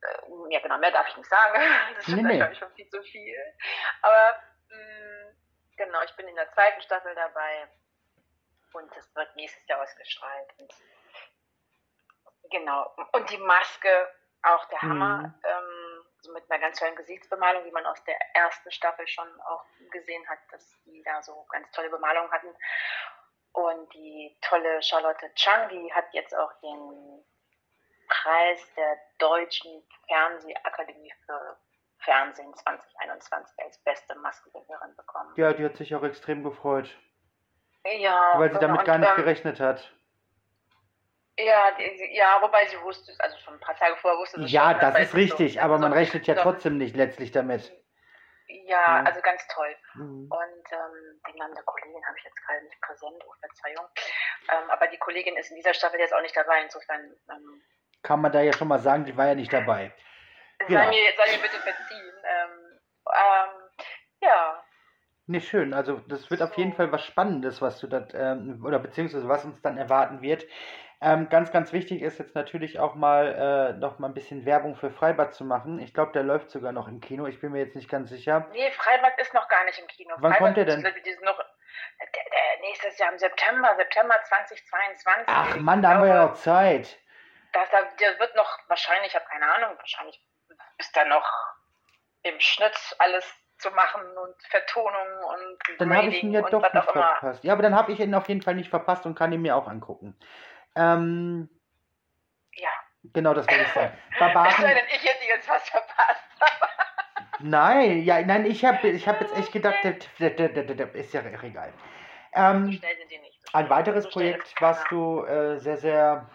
äh, 0.06 0.54
ja 0.54 0.60
genau, 0.60 0.78
mehr 0.78 0.92
darf 0.92 1.08
ich 1.10 1.18
nicht 1.18 1.30
sagen. 1.30 1.54
Das 1.96 2.08
ist 2.08 2.16
nee, 2.16 2.22
nee. 2.22 2.56
schon 2.56 2.72
viel 2.74 2.90
zu 2.90 3.02
viel. 3.04 3.38
Aber 4.02 4.40
mh, 4.70 4.78
mm, 4.78 5.36
genau, 5.78 6.02
ich 6.04 6.16
bin 6.16 6.28
in 6.28 6.36
der 6.36 6.52
zweiten 6.52 6.82
Staffel 6.82 7.14
dabei 7.16 7.68
und 8.74 8.96
es 8.98 9.16
wird 9.16 9.36
nächstes 9.36 9.66
Jahr 9.68 9.82
ausgestrahlt. 9.82 10.50
Und, 10.58 10.74
genau. 12.52 12.94
Und 13.14 13.30
die 13.30 13.38
Maske, 13.38 13.90
auch 14.44 14.66
der 14.66 14.82
Hammer, 14.82 15.18
mhm. 15.18 15.34
ähm, 15.44 16.06
so 16.20 16.34
mit 16.34 16.50
einer 16.50 16.60
ganz 16.60 16.80
tollen 16.80 16.96
Gesichtsbemalung, 16.96 17.66
wie 17.66 17.72
man 17.72 17.86
aus 17.86 18.04
der 18.04 18.18
ersten 18.36 18.72
Staffel 18.72 19.08
schon 19.08 19.28
auch 19.42 19.64
gesehen 19.92 20.28
hat, 20.28 20.40
dass 20.52 20.82
die 20.86 21.02
da 21.04 21.22
so 21.22 21.46
ganz 21.50 21.70
tolle 21.72 21.90
Bemalung 21.90 22.30
hatten. 22.32 22.54
Und 23.54 23.94
die 23.94 24.38
tolle 24.42 24.82
Charlotte 24.82 25.34
Chang, 25.36 25.70
die 25.70 25.94
hat 25.94 26.14
jetzt 26.14 26.36
auch 26.36 26.52
den 26.62 27.24
Preis 28.08 28.74
der 28.76 28.98
Deutschen 29.18 29.84
Fernsehakademie 30.08 31.14
für 31.26 31.58
Fernsehen 32.00 32.54
2021 32.54 33.60
als 33.64 33.78
beste 33.84 34.16
Maskenbildnerin 34.16 34.96
bekommen. 34.96 35.34
Ja, 35.36 35.54
die 35.54 35.66
hat 35.66 35.76
sich 35.76 35.96
auch 35.96 36.04
extrem 36.04 36.44
gefreut. 36.44 36.90
Ja. 37.84 38.34
Weil 38.36 38.52
sie 38.52 38.60
damit 38.60 38.86
gar 38.86 38.98
nicht 38.98 39.10
ähm, 39.10 39.16
gerechnet 39.16 39.60
hat. 39.60 39.92
Ja, 41.38 41.72
die, 41.78 42.16
ja, 42.16 42.38
wobei 42.42 42.66
sie 42.68 42.82
wusste, 42.82 43.14
also 43.20 43.38
schon 43.40 43.56
ein 43.56 43.60
paar 43.60 43.76
Tage 43.76 43.96
vorher 43.98 44.20
wusste 44.20 44.42
sie 44.42 44.48
Ja, 44.48 44.72
schon, 44.72 44.80
das 44.80 45.00
ist 45.00 45.16
richtig, 45.16 45.56
so, 45.56 45.60
aber 45.60 45.78
man 45.78 45.92
rechnet 45.92 46.28
ja 46.28 46.36
so, 46.36 46.42
trotzdem 46.42 46.78
nicht 46.78 46.96
letztlich 46.96 47.32
damit. 47.32 47.74
Ja, 48.48 49.00
ja. 49.00 49.04
also 49.04 49.20
ganz 49.22 49.46
toll. 49.48 49.76
Mhm. 49.96 50.30
Und 50.32 50.66
ähm, 50.72 51.22
den 51.28 51.36
Namen 51.38 51.54
der 51.56 51.64
Kollegin 51.64 52.06
habe 52.08 52.18
ich 52.18 52.24
jetzt 52.24 52.42
gerade 52.46 52.64
nicht 52.64 52.80
präsent, 52.82 53.24
oh 53.28 53.34
Verzeihung. 53.40 53.86
Ähm, 54.52 54.70
aber 54.70 54.88
die 54.88 54.98
Kollegin 54.98 55.36
ist 55.38 55.50
in 55.50 55.58
dieser 55.58 55.74
Staffel 55.74 56.00
jetzt 56.00 56.14
auch 56.14 56.22
nicht 56.22 56.36
dabei, 56.38 56.62
insofern 56.64 57.02
ähm, 57.30 57.62
kann 58.06 58.22
man 58.22 58.32
da 58.32 58.42
ja 58.42 58.54
schon 58.54 58.68
mal 58.68 58.80
sagen, 58.80 59.04
die 59.04 59.18
war 59.18 59.28
ja 59.28 59.36
nicht 59.36 59.52
dabei. 59.52 59.92
Sei, 60.60 60.66
genau. 60.68 60.88
mir, 60.88 61.04
sei 61.18 61.36
mir 61.36 61.42
bitte 61.42 61.58
verziehen. 61.58 62.14
Ähm, 62.24 62.80
ähm, 63.08 63.70
ja. 64.22 64.64
Nicht 65.28 65.50
schön. 65.50 65.74
Also 65.74 66.02
das 66.08 66.30
wird 66.30 66.40
so. 66.40 66.46
auf 66.46 66.56
jeden 66.56 66.74
Fall 66.74 66.92
was 66.92 67.04
Spannendes, 67.04 67.62
was 67.62 67.80
du 67.80 67.88
da, 67.88 68.08
ähm, 68.14 68.64
oder 68.64 68.80
beziehungsweise 68.80 69.28
was 69.28 69.44
uns 69.44 69.62
dann 69.62 69.78
erwarten 69.78 70.22
wird. 70.22 70.46
Ähm, 71.02 71.28
ganz, 71.30 71.52
ganz 71.52 71.74
wichtig 71.74 72.02
ist 72.02 72.20
jetzt 72.20 72.36
natürlich 72.36 72.80
auch 72.80 72.96
mal 72.96 73.74
äh, 73.76 73.78
noch 73.78 74.00
mal 74.00 74.08
ein 74.08 74.14
bisschen 74.14 74.46
Werbung 74.46 74.76
für 74.76 74.92
Freibad 74.92 75.34
zu 75.34 75.44
machen. 75.44 75.80
Ich 75.80 75.94
glaube, 75.94 76.14
der 76.14 76.24
läuft 76.24 76.52
sogar 76.52 76.72
noch 76.72 76.88
im 76.88 77.02
Kino. 77.02 77.26
Ich 77.26 77.42
bin 77.42 77.52
mir 77.52 77.60
jetzt 77.60 77.76
nicht 77.76 77.90
ganz 77.90 78.10
sicher. 78.10 78.48
Nee, 78.52 78.72
Freibad 78.72 79.20
ist 79.20 79.34
noch 79.34 79.48
gar 79.50 79.66
nicht 79.66 79.80
im 79.80 79.88
Kino. 79.88 80.14
Wann 80.18 80.32
Freibad 80.32 80.40
kommt 80.40 80.58
der 80.58 80.66
denn? 80.66 80.82
Noch, 80.82 81.38
der, 81.38 82.24
der, 82.24 82.62
nächstes 82.62 82.98
Jahr 82.98 83.12
im 83.12 83.18
September, 83.18 83.76
September 83.76 84.16
2022. 84.24 85.26
Ach 85.28 85.56
Mann, 85.58 85.82
da 85.82 85.90
haben 85.90 86.04
wir 86.04 86.10
ja 86.10 86.26
noch 86.28 86.36
Zeit 86.36 86.98
das, 87.56 87.70
das 87.72 88.20
wird 88.20 88.36
noch 88.36 88.60
wahrscheinlich, 88.68 89.08
ich 89.08 89.16
habe 89.16 89.26
keine 89.26 89.52
Ahnung, 89.54 89.78
wahrscheinlich 89.78 90.22
ist 90.78 90.96
da 90.96 91.06
noch 91.06 91.28
im 92.24 92.40
Schnitt 92.40 92.76
alles 93.00 93.26
zu 93.58 93.72
machen 93.72 94.02
und 94.18 94.36
Vertonung 94.50 95.24
und 95.30 95.80
Dann 95.80 95.96
habe 95.96 96.08
ich 96.08 96.24
ihn 96.24 96.32
ja 96.32 96.42
doch 96.42 96.62
nicht 96.62 96.92
verpasst. 96.92 97.44
Ja, 97.44 97.54
aber 97.54 97.64
dann 97.64 97.76
habe 97.76 97.92
ich 97.94 98.00
ihn 98.00 98.14
auf 98.14 98.28
jeden 98.28 98.42
Fall 98.42 98.56
nicht 98.56 98.70
verpasst 98.70 99.06
und 99.06 99.16
kann 99.16 99.32
ihn 99.32 99.42
mir 99.42 99.56
auch 99.56 99.68
angucken. 99.68 100.18
Ähm, 100.76 101.50
ja. 102.54 102.70
Genau, 103.14 103.34
das 103.34 103.48
wollte 103.48 103.64
ich 103.64 103.72
sagen. 103.72 103.98
Barbaren, 104.20 104.50
es 104.50 104.58
sei 104.58 104.74
denn, 104.74 104.86
ich 104.88 105.04
hätte 105.04 105.26
jetzt 105.26 105.50
was 105.50 105.70
verpasst. 105.70 106.22
nein, 107.40 108.04
ja, 108.04 108.22
nein, 108.22 108.46
ich 108.46 108.66
habe 108.66 108.88
ich 108.90 109.08
hab 109.08 109.22
jetzt 109.22 109.38
echt 109.38 109.54
gedacht, 109.54 109.78
der, 109.84 110.30
der, 110.32 110.50
der, 110.50 110.96
ist 110.96 111.14
ja 111.14 111.22
egal. 111.22 111.72
Ähm, 112.34 112.66
so 112.66 112.72
schnell 112.74 112.98
sind 112.98 113.12
die 113.12 113.20
nicht. 113.20 113.40
Ein 113.54 113.70
weiteres 113.70 114.10
Projekt, 114.10 114.54
was 114.60 114.84
du 114.90 115.24
äh, 115.24 115.58
sehr, 115.60 115.78
sehr 115.78 116.30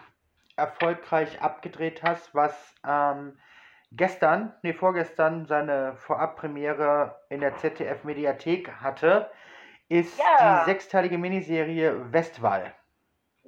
erfolgreich 0.61 1.41
abgedreht 1.41 2.03
hast, 2.03 2.33
was 2.33 2.75
ähm, 2.87 3.37
gestern, 3.91 4.53
nee, 4.61 4.73
vorgestern 4.73 5.45
seine 5.45 5.95
Vorabpremiere 5.97 7.19
in 7.29 7.41
der 7.41 7.57
ZDF-Mediathek 7.57 8.71
hatte, 8.81 9.29
ist 9.89 10.17
ja. 10.17 10.59
die 10.59 10.65
sechsteilige 10.65 11.17
Miniserie 11.17 12.13
Westwall. 12.13 12.73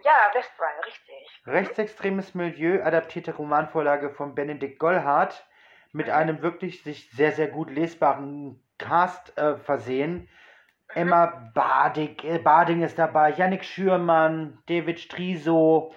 Ja, 0.03 0.11
Westwall, 0.33 0.73
richtig. 0.85 1.41
Rechtsextremes 1.45 2.35
Milieu, 2.35 2.83
adaptierte 2.83 3.33
Romanvorlage 3.35 4.09
von 4.09 4.35
Benedikt 4.35 4.79
Gollhardt, 4.79 5.47
mit 5.93 6.07
mhm. 6.07 6.13
einem 6.13 6.41
wirklich 6.41 6.83
sich 6.83 7.09
sehr, 7.11 7.31
sehr 7.31 7.47
gut 7.47 7.69
lesbaren 7.69 8.61
Cast 8.77 9.37
äh, 9.37 9.55
versehen. 9.55 10.13
Mhm. 10.93 11.01
Emma 11.01 11.51
Badig, 11.53 12.25
äh, 12.25 12.39
Bading 12.39 12.81
ist 12.81 12.99
dabei, 12.99 13.31
Yannick 13.31 13.63
Schürmann, 13.63 14.61
David 14.67 14.99
Striso, 14.99 15.93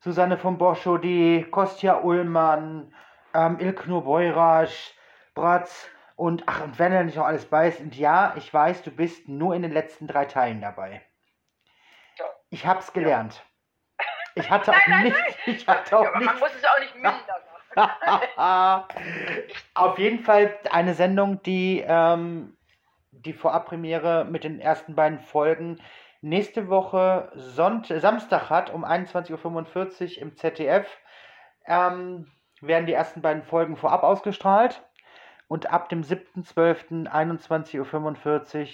Susanne 0.00 0.38
von 0.38 0.56
Boschodi, 0.56 1.46
Kostja 1.50 2.00
Ullmann, 2.00 2.94
ähm, 3.34 3.58
Ilknur 3.60 4.04
Beurasch, 4.04 4.94
Bratz 5.34 5.88
und 6.16 6.44
ach, 6.46 6.62
und 6.62 6.78
wenn 6.78 6.92
er 6.92 7.04
nicht 7.04 7.16
noch 7.16 7.26
alles 7.26 7.46
beißt. 7.46 7.80
Und 7.80 7.96
ja, 7.96 8.34
ich 8.36 8.52
weiß, 8.52 8.82
du 8.82 8.90
bist 8.90 9.28
nur 9.28 9.54
in 9.54 9.62
den 9.62 9.72
letzten 9.72 10.06
drei 10.06 10.24
Teilen 10.24 10.60
dabei. 10.60 11.02
Ich 12.50 12.66
hab's 12.66 12.92
gelernt. 12.92 13.44
Ich 14.34 14.50
hatte 14.50 14.72
auch 14.72 14.86
nein, 14.88 15.04
nicht. 15.04 15.16
Nein. 15.16 15.34
Ich 15.56 15.66
hatte 15.66 15.98
auch 15.98 16.04
ja, 16.04 16.18
nicht. 16.18 16.26
Man 16.26 16.38
muss 16.38 16.50
es 16.54 16.64
auch 16.64 16.80
nicht 16.80 16.94
mindern. 16.94 17.14
Auf 19.74 19.98
jeden 19.98 20.24
Fall 20.24 20.58
eine 20.70 20.94
Sendung, 20.94 21.40
die 21.42 21.84
ähm, 21.86 22.56
die 23.12 23.32
Vorabpremiere 23.32 24.24
mit 24.24 24.44
den 24.44 24.60
ersten 24.60 24.94
beiden 24.94 25.20
Folgen 25.20 25.80
nächste 26.20 26.68
Woche 26.68 27.32
Sonnt 27.34 27.86
Samstag 27.86 28.50
hat 28.50 28.68
um 28.70 28.84
21.45 28.84 30.16
Uhr 30.16 30.22
im 30.22 30.36
ZDF. 30.36 30.86
Ähm, 31.66 32.30
werden 32.60 32.86
die 32.86 32.92
ersten 32.92 33.22
beiden 33.22 33.42
Folgen 33.42 33.76
vorab 33.76 34.02
ausgestrahlt. 34.02 34.82
Und 35.48 35.72
ab 35.72 35.88
dem 35.88 36.02
7.12.21.45 36.02 37.80
Uhr 37.80 37.86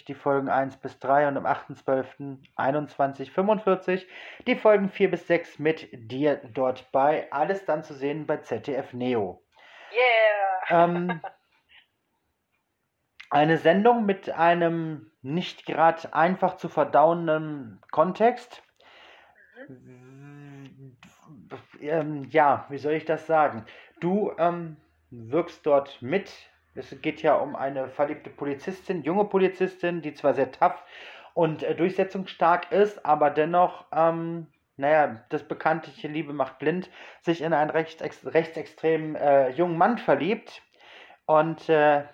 die 0.06 0.14
Folgen 0.14 0.48
1 0.50 0.76
bis 0.76 0.98
3 0.98 1.28
und 1.28 1.38
am 1.38 1.46
8.12.21.45 1.46 3.94
Uhr 3.94 4.00
die 4.46 4.56
Folgen 4.56 4.90
4 4.90 5.10
bis 5.10 5.26
6 5.26 5.58
mit 5.58 5.88
dir 5.92 6.42
dort 6.52 6.92
bei. 6.92 7.32
Alles 7.32 7.64
dann 7.64 7.82
zu 7.82 7.94
sehen 7.94 8.26
bei 8.26 8.36
ZDF 8.38 8.92
Neo. 8.92 9.42
Yeah! 9.90 10.84
Ähm, 10.84 11.22
eine 13.30 13.58
Sendung 13.58 14.06
mit 14.06 14.30
einem 14.30 15.10
nicht 15.22 15.66
gerade 15.66 16.14
einfach 16.14 16.56
zu 16.56 16.68
verdauenden 16.68 17.80
Kontext. 17.90 18.62
Mhm. 19.68 20.96
Ähm, 21.80 22.24
ja, 22.30 22.66
wie 22.68 22.78
soll 22.78 22.92
ich 22.94 23.04
das 23.04 23.26
sagen? 23.26 23.64
Du 24.00 24.32
ähm, 24.38 24.76
wirkst 25.10 25.64
dort 25.66 26.00
mit 26.02 26.30
es 26.76 26.94
geht 27.00 27.22
ja 27.22 27.34
um 27.34 27.56
eine 27.56 27.88
verliebte 27.88 28.30
Polizistin, 28.30 29.02
junge 29.02 29.24
Polizistin, 29.24 30.02
die 30.02 30.14
zwar 30.14 30.34
sehr 30.34 30.52
tough 30.52 30.82
und 31.34 31.62
äh, 31.62 31.74
durchsetzungsstark 31.74 32.70
ist, 32.70 33.04
aber 33.04 33.30
dennoch, 33.30 33.86
ähm, 33.92 34.46
naja, 34.76 35.24
das 35.30 35.42
bekannte 35.42 35.90
Liebe 36.06 36.34
macht 36.34 36.58
blind, 36.58 36.90
sich 37.22 37.40
in 37.40 37.54
einen 37.54 37.70
rechtsex 37.70 38.26
rechtsextremen 38.26 39.16
äh, 39.16 39.48
jungen 39.50 39.78
Mann 39.78 39.96
verliebt. 39.96 40.62
Und 41.24 41.68
äh, 41.68 42.04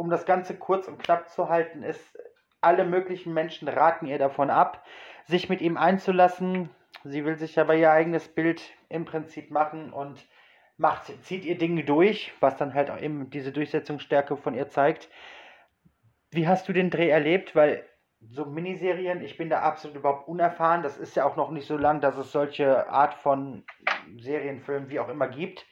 um 0.00 0.08
das 0.08 0.24
Ganze 0.24 0.56
kurz 0.56 0.88
und 0.88 0.98
knapp 0.98 1.28
zu 1.28 1.50
halten, 1.50 1.82
ist, 1.82 2.18
alle 2.62 2.84
möglichen 2.84 3.34
Menschen 3.34 3.68
raten 3.68 4.06
ihr 4.06 4.18
davon 4.18 4.48
ab, 4.48 4.82
sich 5.26 5.50
mit 5.50 5.60
ihm 5.60 5.76
einzulassen. 5.76 6.70
Sie 7.04 7.26
will 7.26 7.36
sich 7.36 7.60
aber 7.60 7.74
ihr 7.74 7.92
eigenes 7.92 8.26
Bild 8.28 8.62
im 8.88 9.04
Prinzip 9.04 9.50
machen 9.50 9.92
und 9.92 10.26
macht, 10.78 11.12
zieht 11.24 11.44
ihr 11.44 11.58
Dinge 11.58 11.84
durch, 11.84 12.32
was 12.40 12.56
dann 12.56 12.72
halt 12.72 12.90
auch 12.90 12.98
eben 12.98 13.28
diese 13.28 13.52
Durchsetzungsstärke 13.52 14.38
von 14.38 14.54
ihr 14.54 14.68
zeigt. 14.68 15.10
Wie 16.30 16.48
hast 16.48 16.66
du 16.66 16.72
den 16.72 16.88
Dreh 16.88 17.10
erlebt? 17.10 17.54
Weil 17.54 17.84
so 18.22 18.46
Miniserien, 18.46 19.22
ich 19.22 19.36
bin 19.36 19.50
da 19.50 19.60
absolut 19.60 19.98
überhaupt 19.98 20.28
unerfahren. 20.28 20.82
Das 20.82 20.96
ist 20.96 21.14
ja 21.14 21.26
auch 21.26 21.36
noch 21.36 21.50
nicht 21.50 21.66
so 21.66 21.76
lang, 21.76 22.00
dass 22.00 22.16
es 22.16 22.32
solche 22.32 22.88
Art 22.88 23.12
von 23.14 23.64
Serienfilmen 24.18 24.88
wie 24.88 24.98
auch 24.98 25.10
immer 25.10 25.28
gibt. 25.28 25.66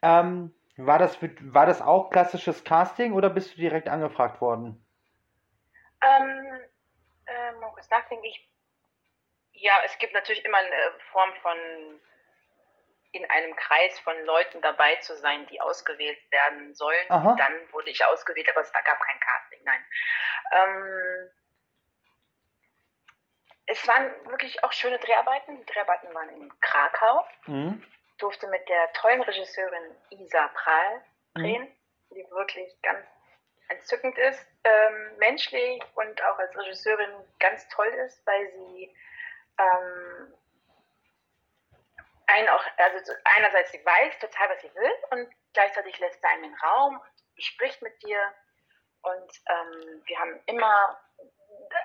Ähm, 0.00 0.54
war, 0.78 0.98
das 0.98 1.18
war 1.20 1.66
das 1.66 1.82
auch 1.82 2.10
klassisches 2.10 2.64
Casting 2.64 3.12
oder 3.12 3.30
bist 3.30 3.52
du 3.52 3.60
direkt 3.60 3.88
angefragt 3.88 4.40
worden? 4.40 4.84
Ähm, 6.00 6.60
äh, 7.26 7.52
nachdenken, 7.90 8.24
ich, 8.24 8.48
ja, 9.52 9.72
es 9.84 9.98
gibt 9.98 10.14
natürlich 10.14 10.44
immer 10.44 10.58
eine 10.58 10.92
Form 11.12 11.30
von 11.42 11.58
in 13.10 13.28
einem 13.30 13.56
Kreis 13.56 13.98
von 14.00 14.14
Leuten 14.24 14.60
dabei 14.60 14.96
zu 14.96 15.16
sein, 15.16 15.46
die 15.46 15.60
ausgewählt 15.60 16.18
werden 16.30 16.74
sollen. 16.74 17.06
Dann 17.36 17.72
wurde 17.72 17.90
ich 17.90 18.04
ausgewählt, 18.04 18.48
aber 18.50 18.60
es 18.60 18.72
gab 18.72 18.84
kein 18.84 19.20
Casting, 19.20 19.60
nein. 19.64 19.84
Ähm, 20.52 21.30
es 23.66 23.88
waren 23.88 24.10
wirklich 24.26 24.62
auch 24.62 24.72
schöne 24.72 24.98
Dreharbeiten. 24.98 25.56
Die 25.58 25.66
Dreharbeiten 25.66 26.12
waren 26.14 26.28
in 26.30 26.60
Krakau. 26.60 27.26
Mhm. 27.46 27.82
Durfte 28.18 28.46
mit 28.48 28.68
der 28.68 28.92
tollen 28.94 29.22
Regisseurin 29.22 29.96
Isa 30.10 30.48
Prahl 30.48 31.02
mhm. 31.34 31.40
drehen, 31.40 31.62
mhm. 31.62 32.14
die 32.14 32.30
wirklich 32.30 32.80
ganz 32.82 33.06
entzückend 33.68 34.16
ist, 34.18 34.46
ähm, 34.64 35.16
menschlich 35.18 35.82
und 35.94 36.22
auch 36.24 36.38
als 36.38 36.56
Regisseurin 36.56 37.10
ganz 37.38 37.68
toll 37.68 37.88
ist, 38.06 38.26
weil 38.26 38.50
sie 38.52 38.94
ähm, 39.58 40.34
einen 42.26 42.48
auch, 42.48 42.64
also 42.76 43.12
einerseits 43.24 43.72
sie 43.72 43.84
weiß 43.84 44.18
total, 44.20 44.50
was 44.50 44.60
sie 44.62 44.74
will 44.74 44.92
und 45.10 45.30
gleichzeitig 45.52 45.98
lässt 45.98 46.20
sie 46.20 46.26
einen 46.28 46.42
den 46.44 46.54
Raum, 46.54 47.00
spricht 47.38 47.82
mit 47.82 48.02
dir 48.02 48.20
und 49.02 49.32
ähm, 49.48 50.02
wir 50.06 50.18
haben 50.18 50.40
immer, 50.46 51.00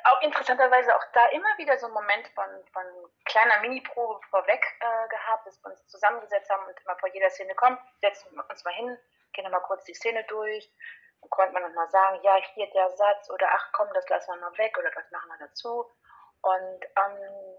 auch 0.03 0.21
interessanterweise 0.21 0.95
auch 0.95 1.03
da 1.13 1.25
immer 1.27 1.57
wieder 1.57 1.77
so 1.77 1.87
einen 1.87 1.95
Moment 1.95 2.27
von, 2.29 2.45
von 2.71 2.83
kleiner 3.25 3.61
Mini-Probe 3.61 4.19
vorweg 4.29 4.63
äh, 4.79 5.07
gehabt, 5.09 5.47
dass 5.47 5.61
wir 5.63 5.71
uns 5.71 5.87
zusammengesetzt 5.87 6.49
haben 6.49 6.65
und 6.65 6.79
immer 6.81 6.97
vor 6.97 7.09
jeder 7.13 7.29
Szene 7.29 7.55
kommen, 7.55 7.77
setzen 8.01 8.35
wir 8.35 8.49
uns 8.49 8.63
mal 8.63 8.73
hin, 8.73 8.97
gehen 9.33 9.43
nochmal 9.45 9.61
kurz 9.61 9.83
die 9.85 9.93
Szene 9.93 10.23
durch, 10.25 10.69
dann 11.21 11.29
konnte 11.29 11.53
man 11.53 11.63
nochmal 11.63 11.89
sagen, 11.89 12.19
ja, 12.23 12.35
hier 12.53 12.69
der 12.71 12.89
Satz 12.91 13.29
oder 13.29 13.47
ach 13.51 13.69
komm, 13.73 13.89
das 13.93 14.07
lassen 14.09 14.31
wir 14.31 14.41
mal 14.41 14.57
weg 14.57 14.77
oder 14.77 14.91
das 14.91 15.09
machen 15.11 15.29
wir 15.29 15.47
dazu 15.47 15.89
und 16.41 16.85
ähm, 16.97 17.57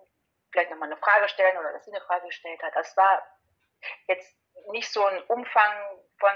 vielleicht 0.52 0.70
nochmal 0.70 0.88
eine 0.88 1.00
Frage 1.00 1.28
stellen 1.28 1.58
oder 1.58 1.72
dass 1.72 1.84
sie 1.84 1.92
eine 1.92 2.04
Frage 2.04 2.26
gestellt 2.26 2.62
hat. 2.62 2.74
Das 2.76 2.96
war 2.96 3.22
jetzt 4.06 4.36
nicht 4.70 4.92
so 4.92 5.04
ein 5.04 5.22
Umfang 5.24 6.00
von 6.18 6.30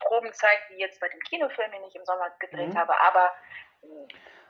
Probenzeit 0.00 0.60
wie 0.68 0.78
jetzt 0.78 1.00
bei 1.00 1.08
dem 1.08 1.20
Kinofilm, 1.20 1.72
den 1.72 1.84
ich 1.84 1.94
im 1.94 2.04
Sommer 2.04 2.30
gedreht 2.38 2.74
mhm. 2.74 2.78
habe, 2.78 3.00
aber 3.00 3.32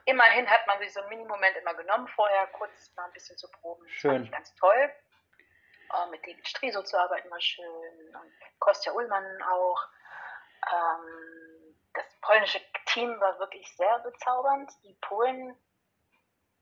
immerhin 0.06 0.48
hat 0.48 0.66
man 0.66 0.78
sich 0.78 0.92
so 0.92 1.00
einen 1.00 1.10
Mini-Moment 1.10 1.56
immer 1.56 1.74
genommen 1.74 2.08
vorher, 2.08 2.46
kurz 2.48 2.92
mal 2.96 3.04
ein 3.04 3.12
bisschen 3.12 3.36
zu 3.36 3.50
proben. 3.50 3.86
Schön. 3.88 4.10
Das 4.10 4.14
fand 4.14 4.24
ich 4.24 4.32
ganz 4.32 4.54
toll. 4.54 4.92
Oh, 5.92 6.06
mit 6.10 6.26
David 6.26 6.48
Striso 6.48 6.82
zu 6.82 6.98
arbeiten 6.98 7.30
war 7.30 7.40
schön. 7.40 8.16
Und 8.16 8.32
Kostja 8.58 8.92
Ullmann 8.92 9.42
auch. 9.42 9.88
Ähm, 10.72 11.76
das 11.94 12.04
polnische 12.20 12.60
Team 12.86 13.20
war 13.20 13.38
wirklich 13.38 13.70
sehr 13.76 13.98
bezaubernd. 14.00 14.70
Die 14.82 14.94
Polen, 15.00 15.56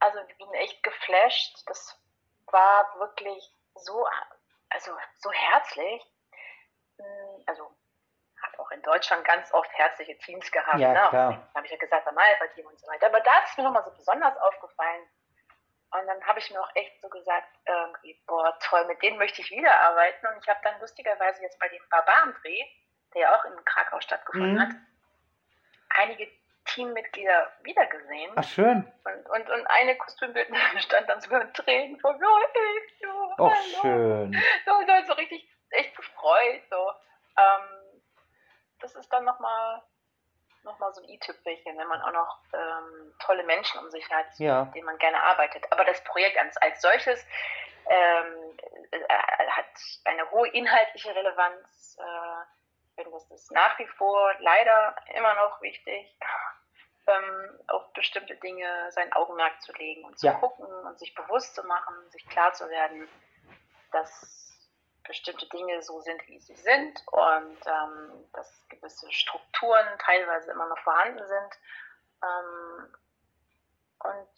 also 0.00 0.18
ich 0.28 0.36
bin 0.36 0.52
echt 0.54 0.82
geflasht. 0.82 1.62
Das 1.66 1.98
war 2.46 2.98
wirklich 2.98 3.50
so, 3.74 4.06
also 4.70 4.96
so 5.18 5.32
herzlich. 5.32 6.02
Hm, 6.98 7.42
also 7.46 7.74
habe 8.54 8.62
auch 8.62 8.70
in 8.70 8.82
Deutschland 8.82 9.24
ganz 9.24 9.52
oft 9.52 9.70
herzliche 9.72 10.16
Teams 10.18 10.50
gehabt. 10.50 10.78
Ja, 10.78 10.92
ne? 10.92 11.08
klar. 11.08 11.48
habe 11.54 11.66
ich 11.66 11.72
ja 11.72 11.78
gesagt, 11.78 12.04
beim 12.04 12.16
Alpha-Team 12.16 12.66
und 12.66 12.78
so 12.78 12.86
weiter. 12.86 13.06
Aber 13.06 13.20
da 13.20 13.32
ist 13.44 13.56
mir 13.58 13.64
nochmal 13.64 13.84
so 13.84 13.90
besonders 13.90 14.36
aufgefallen. 14.38 15.02
Und 15.90 16.06
dann 16.06 16.26
habe 16.26 16.40
ich 16.40 16.50
mir 16.50 16.60
auch 16.60 16.70
echt 16.74 17.00
so 17.00 17.08
gesagt, 17.08 17.48
irgendwie, 17.66 18.20
boah, 18.26 18.58
toll, 18.60 18.84
mit 18.86 19.00
denen 19.02 19.18
möchte 19.18 19.42
ich 19.42 19.50
wieder 19.50 19.78
arbeiten. 19.80 20.26
Und 20.26 20.42
ich 20.42 20.48
habe 20.48 20.60
dann 20.64 20.80
lustigerweise 20.80 21.42
jetzt 21.42 21.58
bei 21.60 21.68
dem 21.68 21.82
Barbaren-Dreh, 21.88 22.64
der 23.14 23.20
ja 23.22 23.34
auch 23.34 23.44
in 23.44 23.64
Krakau 23.64 24.00
stattgefunden 24.00 24.54
mhm. 24.54 24.60
hat, 24.60 24.70
einige 25.90 26.28
Teammitglieder 26.64 27.52
wiedergesehen. 27.62 28.32
Ach, 28.34 28.42
schön. 28.42 28.92
Und, 29.04 29.30
und, 29.30 29.50
und 29.50 29.66
eine 29.68 29.96
Kostümbildnerin 29.96 30.80
stand 30.80 31.08
dann 31.08 31.20
sogar 31.20 31.44
mit 31.44 31.54
Tränen 31.54 32.00
vor 32.00 32.14
mir. 32.14 32.26
Oh, 33.38 33.52
schön. 33.80 34.32
So, 34.64 34.72
so, 34.72 35.06
so 35.06 35.12
richtig 35.12 35.48
echt 35.70 35.96
gefreut. 35.96 36.62
So. 36.70 36.90
Ähm, 37.36 37.83
das 38.80 38.94
ist 38.94 39.12
dann 39.12 39.24
nochmal 39.24 39.82
noch 40.64 40.78
mal 40.78 40.92
so 40.94 41.02
ein 41.02 41.08
i-Tüpfelchen, 41.10 41.76
wenn 41.76 41.88
man 41.88 42.00
auch 42.00 42.12
noch 42.12 42.38
ähm, 42.54 43.14
tolle 43.18 43.44
Menschen 43.44 43.80
um 43.80 43.90
sich 43.90 44.08
hat, 44.10 44.26
ja. 44.38 44.64
mit 44.64 44.74
denen 44.74 44.86
man 44.86 44.96
gerne 44.98 45.22
arbeitet. 45.22 45.70
Aber 45.70 45.84
das 45.84 46.02
Projekt 46.04 46.38
als, 46.38 46.56
als 46.56 46.80
solches 46.80 47.22
ähm, 47.86 48.58
äh, 48.90 49.48
hat 49.50 49.66
eine 50.04 50.30
hohe 50.30 50.48
inhaltliche 50.48 51.14
Relevanz. 51.14 51.98
Äh, 52.00 52.42
ich 52.88 52.94
finde, 52.94 53.10
das 53.10 53.30
ist 53.30 53.52
nach 53.52 53.78
wie 53.78 53.86
vor 53.86 54.32
leider 54.38 54.96
immer 55.14 55.34
noch 55.34 55.60
wichtig. 55.60 56.18
ähm, 57.06 57.60
auf 57.68 57.92
bestimmte 57.92 58.36
Dinge 58.36 58.90
sein 58.90 59.12
Augenmerk 59.12 59.60
zu 59.62 59.72
legen 59.72 60.04
und 60.04 60.18
zu 60.18 60.26
ja. 60.26 60.34
gucken 60.34 60.66
und 60.66 60.98
sich 60.98 61.14
bewusst 61.14 61.54
zu 61.54 61.62
machen, 61.64 61.94
sich 62.10 62.26
klar 62.28 62.52
zu 62.52 62.68
werden, 62.68 63.08
dass 63.92 64.43
bestimmte 65.06 65.46
Dinge 65.46 65.82
so 65.82 66.00
sind, 66.00 66.26
wie 66.28 66.38
sie 66.40 66.54
sind 66.54 67.02
und 67.08 67.58
ähm, 67.66 68.28
dass 68.32 68.66
gewisse 68.68 69.10
Strukturen 69.12 69.86
teilweise 69.98 70.50
immer 70.50 70.66
noch 70.66 70.78
vorhanden 70.78 71.26
sind. 71.26 71.60
Ähm, 72.22 72.96
und 74.00 74.28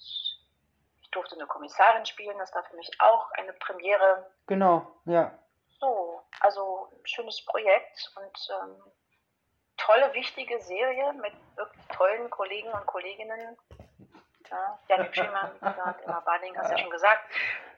ich 1.01 1.11
durfte 1.11 1.37
eine 1.37 1.47
Kommissarin 1.47 2.05
spielen, 2.07 2.39
das 2.39 2.55
war 2.55 2.65
für 2.65 2.77
mich 2.77 2.91
auch 3.01 3.31
eine 3.33 3.53
Premiere. 3.55 4.31
Genau, 4.47 4.87
ja. 5.05 5.37
So, 5.81 6.23
also 6.41 6.91
ein 6.93 7.07
schönes 7.07 7.45
Projekt 7.45 8.13
und 8.17 8.49
ähm, 8.63 8.83
tolle, 9.77 10.13
wichtige 10.15 10.61
Serie 10.61 11.13
mit 11.15 11.35
wirklich 11.57 11.87
tollen 11.89 12.31
Kollegen 12.31 12.71
und 12.71 12.87
Kolleginnen. 12.87 13.57
Ja, 14.51 14.79
Janik 14.89 15.15
Schiemann, 15.15 15.57
Emma 15.61 16.21
Bading, 16.21 16.57
hast 16.57 16.69
du 16.69 16.75
ja 16.75 16.79
schon 16.79 16.91
gesagt, 16.91 17.25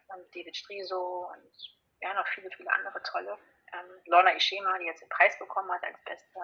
und 0.08 0.34
David 0.34 0.56
Striso 0.56 1.30
und 1.32 1.77
ja, 2.00 2.14
noch 2.14 2.26
viele, 2.28 2.50
viele 2.50 2.72
andere 2.72 3.02
tolle. 3.02 3.38
Ähm, 3.72 4.00
Lorna 4.06 4.34
Ishema, 4.34 4.78
die 4.78 4.86
jetzt 4.86 5.02
den 5.02 5.08
Preis 5.08 5.38
bekommen 5.38 5.70
hat 5.70 5.84
als 5.84 5.98
beste 6.04 6.38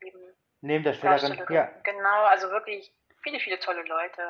Neben 0.00 0.18
Neben 0.60 0.84
der 0.84 0.94
Stellerin, 0.94 1.44
ja. 1.50 1.70
Genau, 1.84 2.24
also 2.24 2.50
wirklich 2.50 2.94
viele, 3.22 3.40
viele 3.40 3.58
tolle 3.58 3.82
Leute. 3.82 4.22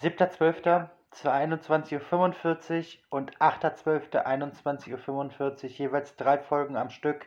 7.12. 0.00 0.88
zu 1.10 1.28
21.45 1.28 2.98
Uhr 2.98 3.04
und 3.10 3.36
8.12. 3.38 4.24
21.45 4.24 5.40
Uhr, 5.40 5.70
jeweils 5.70 6.16
drei 6.16 6.38
Folgen 6.38 6.76
am 6.76 6.90
Stück. 6.90 7.26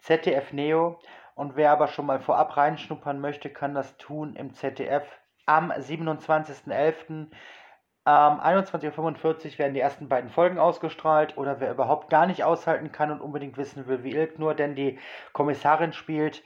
ZDF 0.00 0.52
Neo. 0.52 1.00
Und 1.34 1.56
wer 1.56 1.70
aber 1.70 1.88
schon 1.88 2.06
mal 2.06 2.20
vorab 2.20 2.56
reinschnuppern 2.56 3.20
möchte, 3.20 3.50
kann 3.50 3.74
das 3.74 3.96
tun 3.96 4.36
im 4.36 4.54
ZDF 4.54 5.06
am 5.46 5.72
27.11. 5.72 7.30
Ähm, 8.04 8.40
21.45 8.40 9.52
Uhr 9.52 9.58
werden 9.58 9.74
die 9.74 9.80
ersten 9.80 10.08
beiden 10.08 10.28
Folgen 10.28 10.58
ausgestrahlt 10.58 11.36
oder 11.36 11.60
wer 11.60 11.70
überhaupt 11.70 12.10
gar 12.10 12.26
nicht 12.26 12.42
aushalten 12.42 12.90
kann 12.90 13.12
und 13.12 13.20
unbedingt 13.20 13.56
wissen 13.56 13.86
will, 13.86 14.02
wie 14.02 14.16
Ilk 14.16 14.40
nur 14.40 14.54
denn 14.54 14.74
die 14.74 14.98
Kommissarin 15.32 15.92
spielt, 15.92 16.42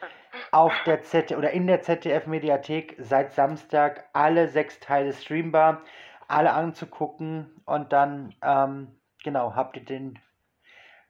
auf 0.52 0.74
der 0.84 1.02
Z 1.02 1.32
oder 1.32 1.52
in 1.52 1.66
der 1.66 1.80
ZDF-Mediathek 1.80 2.96
seit 2.98 3.32
Samstag 3.32 4.04
alle 4.12 4.48
sechs 4.48 4.80
Teile 4.80 5.14
streambar, 5.14 5.80
alle 6.28 6.52
anzugucken 6.52 7.62
und 7.64 7.90
dann, 7.90 8.34
ähm, 8.42 8.88
genau, 9.24 9.54
habt 9.54 9.76
ihr 9.76 9.84
den 9.84 10.18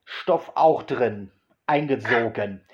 Stoff 0.04 0.52
auch 0.54 0.82
drin, 0.82 1.32
eingesogen. 1.66 2.62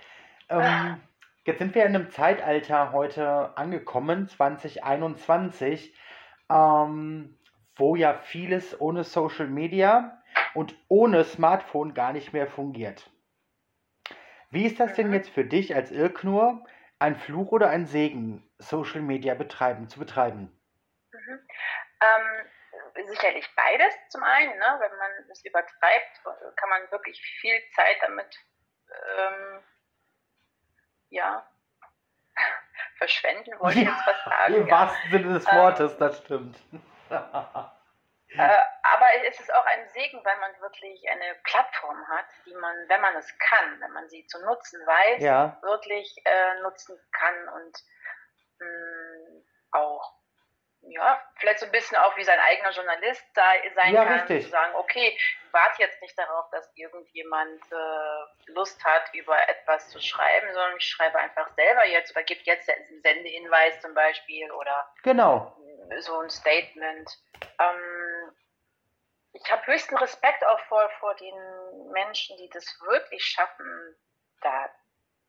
Ähm, 0.49 1.01
jetzt 1.47 1.61
sind 1.61 1.75
wir 1.75 1.87
in 1.87 1.95
einem 1.95 2.11
Zeitalter 2.11 2.93
heute 2.93 3.57
angekommen, 3.57 4.29
2021. 4.29 5.95
Ähm, 6.51 7.39
wo 7.77 7.97
ja 7.97 8.15
vieles 8.15 8.81
ohne 8.81 9.05
Social 9.05 9.47
Media 9.47 10.23
und 10.55 10.75
ohne 10.89 11.25
Smartphone 11.25 11.95
gar 11.95 12.13
nicht 12.13 12.33
mehr 12.33 12.47
fungiert. 12.47 13.11
Wie 14.51 14.67
ist 14.67 14.81
das 14.81 14.95
denn 14.95 15.13
jetzt 15.13 15.31
für 15.31 15.45
dich 15.45 15.75
als 15.75 15.91
Irknur, 15.91 16.65
ein 16.99 17.17
Fluch 17.17 17.53
oder 17.53 17.71
ein 17.71 17.87
Segen, 17.87 18.47
Social 18.59 19.01
Media 19.01 19.35
betreiben, 19.35 19.89
zu 19.89 19.99
betreiben? 19.99 20.53
Mhm. 21.13 21.49
Ähm, 22.01 23.07
sicherlich 23.07 23.49
beides 23.57 23.95
zum 24.11 24.23
einen, 24.23 24.59
ne? 24.59 24.79
wenn 24.81 24.99
man 24.99 25.11
es 25.31 25.45
übertreibt, 25.45 26.21
kann 26.57 26.69
man 26.69 26.91
wirklich 26.91 27.21
viel 27.41 27.55
Zeit 27.75 27.97
damit 28.03 28.39
ähm, 28.91 29.63
ja, 31.09 31.47
verschwenden, 32.99 33.59
wollte 33.59 33.81
ich 33.81 33.85
jetzt 33.85 34.07
was 34.07 34.25
sagen. 34.25 34.55
Im 34.55 34.71
wahrsten 34.71 35.11
Sinne 35.11 35.33
des 35.35 35.47
Wortes, 35.47 35.93
ähm, 35.93 35.99
das 35.99 36.19
stimmt. 36.19 36.57
Äh, 38.35 38.59
aber 38.83 39.07
es 39.29 39.39
ist 39.39 39.53
auch 39.53 39.67
ein 39.67 39.89
Segen, 39.91 40.25
weil 40.25 40.39
man 40.39 40.59
wirklich 40.61 41.07
eine 41.11 41.35
Plattform 41.45 42.09
hat, 42.09 42.25
die 42.47 42.55
man, 42.55 42.75
wenn 42.89 43.01
man 43.01 43.15
es 43.17 43.39
kann, 43.39 43.81
wenn 43.81 43.93
man 43.93 44.09
sie 44.09 44.27
zu 44.27 44.43
nutzen 44.45 44.81
weiß, 44.87 45.23
ja. 45.23 45.59
wirklich 45.63 46.17
äh, 46.25 46.61
nutzen 46.63 46.99
kann 47.13 47.49
und 47.49 47.79
mh, 48.59 48.67
mm, 48.67 49.45
auch 49.73 50.23
ja, 50.85 51.21
vielleicht 51.37 51.61
so 51.61 51.67
ein 51.67 51.73
bisschen 51.73 51.97
auch 51.97 52.17
wie 52.17 52.25
sein 52.25 52.39
eigener 52.41 52.71
Journalist 52.71 53.25
sein 53.35 53.95
ja, 53.95 54.05
kann, 54.05 54.19
richtig. 54.21 54.45
zu 54.45 54.51
sagen, 54.51 54.75
okay, 54.75 55.17
warte 55.53 55.81
jetzt 55.81 56.01
nicht 56.03 56.19
darauf, 56.19 56.51
dass 56.51 56.71
irgendjemand 56.75 57.63
äh, 57.71 58.51
Lust 58.53 58.85
hat, 58.85 59.15
über 59.15 59.37
etwas 59.49 59.91
zu 59.91 60.01
schreiben, 60.01 60.49
sondern 60.53 60.77
ich 60.77 60.89
schreibe 60.89 61.19
einfach 61.19 61.49
selber 61.55 61.87
jetzt 61.87 62.11
oder 62.13 62.25
gebe 62.25 62.41
jetzt 62.45 62.69
einen 62.69 63.01
Sendehinweis 63.03 63.81
zum 63.81 63.95
Beispiel 63.95 64.51
oder 64.51 64.93
genau. 65.05 65.57
So 66.01 66.19
ein 66.19 66.31
Statement. 66.31 67.11
Ähm, 67.59 68.33
ich 69.33 69.51
habe 69.51 69.67
höchsten 69.67 69.97
Respekt 69.97 70.45
auch 70.45 70.61
vor, 70.69 70.89
vor 71.01 71.15
den 71.15 71.91
Menschen, 71.93 72.37
die 72.37 72.49
das 72.51 72.65
wirklich 72.83 73.25
schaffen, 73.25 73.97
da 74.41 74.71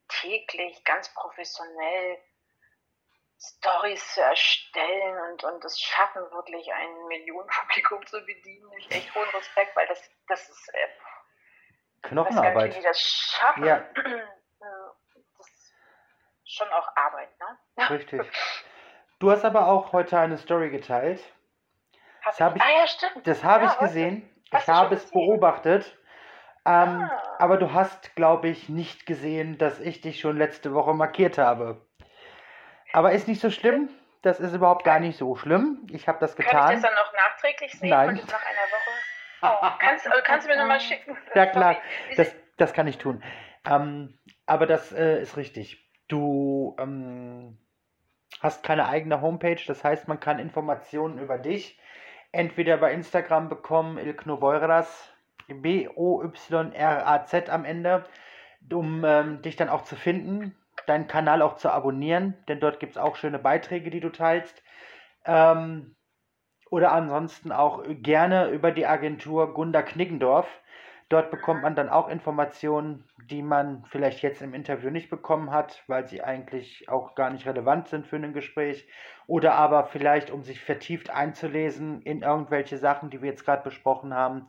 täglich 0.08 0.84
ganz 0.84 1.14
professionell 1.14 2.18
Stories 3.40 4.14
zu 4.14 4.22
erstellen 4.22 5.32
und, 5.32 5.44
und 5.44 5.66
es 5.66 5.80
schaffen, 5.80 6.22
wirklich 6.32 6.72
ein 6.72 7.08
Millionenpublikum 7.08 8.06
zu 8.08 8.22
bedienen. 8.26 8.72
Ich 8.78 8.92
echt 8.92 9.14
hohen 9.14 9.30
Respekt, 9.30 9.76
weil 9.76 9.88
das, 9.88 10.02
das 10.28 10.48
ist 10.48 10.70
äh, 10.74 10.88
Knochenarbeit. 12.04 12.68
Nicht, 12.68 12.76
wie 12.76 12.80
die 12.80 12.86
das 12.86 13.00
schaffen. 13.00 13.66
Ja. 13.66 13.86
Das 15.38 15.48
ist 15.50 15.74
schon 16.46 16.70
auch 16.70 16.88
Arbeit, 16.96 17.30
ne? 17.38 17.90
Richtig. 17.90 18.32
Du 19.20 19.32
hast 19.32 19.46
aber 19.46 19.68
auch 19.68 19.94
heute 19.94 20.18
eine 20.20 20.38
Story 20.38 20.70
geteilt. 20.70 21.22
das 22.26 22.40
habe 22.40 22.58
ich, 22.58 22.64
ah, 22.64 22.80
ja, 22.80 22.88
stimmt. 22.88 23.28
Das 23.28 23.44
habe 23.44 23.66
ja, 23.66 23.72
ich 23.72 23.80
gesehen. 23.80 24.30
Ich 24.52 24.68
habe 24.68 24.96
es 24.96 25.10
beobachtet. 25.10 25.98
Ähm, 26.66 27.10
ah. 27.10 27.36
Aber 27.40 27.58
du 27.58 27.74
hast, 27.74 28.16
glaube 28.16 28.48
ich, 28.48 28.70
nicht 28.70 29.06
gesehen, 29.06 29.58
dass 29.58 29.80
ich 29.80 30.02
dich 30.02 30.20
schon 30.20 30.38
letzte 30.38 30.74
Woche 30.74 30.94
markiert 30.94 31.38
habe. 31.38 31.82
Aber 32.94 33.12
ist 33.12 33.28
nicht 33.28 33.42
so 33.42 33.50
schlimm. 33.50 33.90
Das 34.22 34.40
ist 34.40 34.54
überhaupt 34.54 34.86
gar 34.86 35.00
nicht 35.00 35.18
so 35.18 35.36
schlimm. 35.36 35.86
Ich 35.92 36.08
habe 36.08 36.20
das 36.20 36.36
getan. 36.38 36.52
Kann 36.52 36.76
ich 36.76 36.82
das 36.82 36.90
dann 36.90 36.94
noch 36.94 37.14
nachträglich 37.14 37.78
sehen? 37.78 37.90
Nein. 37.90 38.16
Nach 38.16 38.46
einer 38.46 38.72
Woche? 38.72 38.92
Oh, 39.42 39.78
kannst, 39.80 40.08
also 40.08 40.22
kannst, 40.24 40.48
du 40.48 40.52
mir 40.52 40.58
nochmal 40.58 40.80
schicken? 40.80 41.18
Ja, 41.36 41.46
klar. 41.48 41.76
Das, 42.16 42.34
das 42.56 42.72
kann 42.72 42.88
ich 42.88 42.98
tun. 42.98 43.22
Ähm, 43.70 44.18
aber 44.46 44.66
das 44.66 44.94
äh, 44.94 45.22
ist 45.22 45.36
richtig. 45.36 45.86
Du 46.08 46.78
ähm, 46.80 47.58
hast 48.42 48.64
keine 48.64 48.88
eigene 48.88 49.22
Homepage. 49.22 49.62
Das 49.68 49.84
heißt, 49.84 50.08
man 50.08 50.20
kann 50.20 50.40
Informationen 50.40 51.20
über 51.20 51.38
dich 51.38 51.80
entweder 52.32 52.78
bei 52.78 52.94
Instagram 52.94 53.50
bekommen, 53.50 53.98
Ilkno 53.98 54.42
Voyras, 54.42 55.14
B-O-Y-R-A-Z 55.48 57.50
am 57.50 57.66
Ende, 57.66 58.06
um 58.72 59.04
ähm, 59.06 59.42
dich 59.44 59.56
dann 59.56 59.70
auch 59.70 59.84
zu 59.84 59.96
finden 59.96 60.56
deinen 60.86 61.08
Kanal 61.08 61.42
auch 61.42 61.56
zu 61.56 61.72
abonnieren, 61.72 62.36
denn 62.48 62.60
dort 62.60 62.80
gibt 62.80 62.94
es 62.94 62.98
auch 62.98 63.16
schöne 63.16 63.40
Beiträge, 63.40 63.90
die 63.90 64.00
du 64.00 64.10
teilst. 64.10 64.62
Ähm, 65.26 65.96
oder 66.70 66.92
ansonsten 66.92 67.52
auch 67.52 67.84
gerne 67.88 68.50
über 68.50 68.72
die 68.72 68.86
Agentur 68.86 69.54
Gunda 69.54 69.82
Kniggendorf. 69.82 70.48
Dort 71.14 71.30
bekommt 71.30 71.62
man 71.62 71.76
dann 71.76 71.90
auch 71.90 72.10
Informationen, 72.10 73.08
die 73.30 73.44
man 73.44 73.86
vielleicht 73.86 74.24
jetzt 74.24 74.42
im 74.42 74.56
Interview 74.56 74.90
nicht 74.90 75.12
bekommen 75.12 75.52
hat, 75.52 75.84
weil 75.86 76.08
sie 76.08 76.24
eigentlich 76.24 76.90
auch 76.90 77.14
gar 77.14 77.30
nicht 77.30 77.46
relevant 77.46 77.88
sind 77.88 78.08
für 78.08 78.16
ein 78.16 78.34
Gespräch. 78.34 78.88
Oder 79.28 79.54
aber 79.54 79.86
vielleicht, 79.86 80.32
um 80.32 80.42
sich 80.42 80.60
vertieft 80.60 81.12
einzulesen 81.12 82.02
in 82.02 82.24
irgendwelche 82.24 82.80
Sachen, 82.80 83.12
die 83.12 83.22
wir 83.22 83.30
jetzt 83.30 83.46
gerade 83.46 83.62
besprochen 83.62 84.16
haben, 84.16 84.48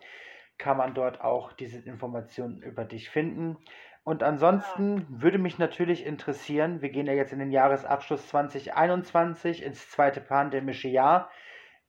kann 0.57 0.79
man 0.79 0.95
dort 0.95 1.21
auch 1.21 1.53
diese 1.53 1.81
Informationen 1.81 2.63
über 2.63 2.87
dich 2.87 3.11
finden. 3.11 3.59
Und 4.03 4.23
ansonsten 4.23 5.07
würde 5.11 5.37
mich 5.37 5.59
natürlich 5.59 6.07
interessieren, 6.07 6.81
wir 6.81 6.89
gehen 6.89 7.07
ja 7.07 7.13
jetzt 7.13 7.35
in 7.35 7.41
den 7.41 7.51
Jahresabschluss 7.51 8.27
2021, 8.29 9.63
ins 9.63 9.91
zweite 9.91 10.23
pandemische 10.23 10.89
Jahr. 10.89 11.31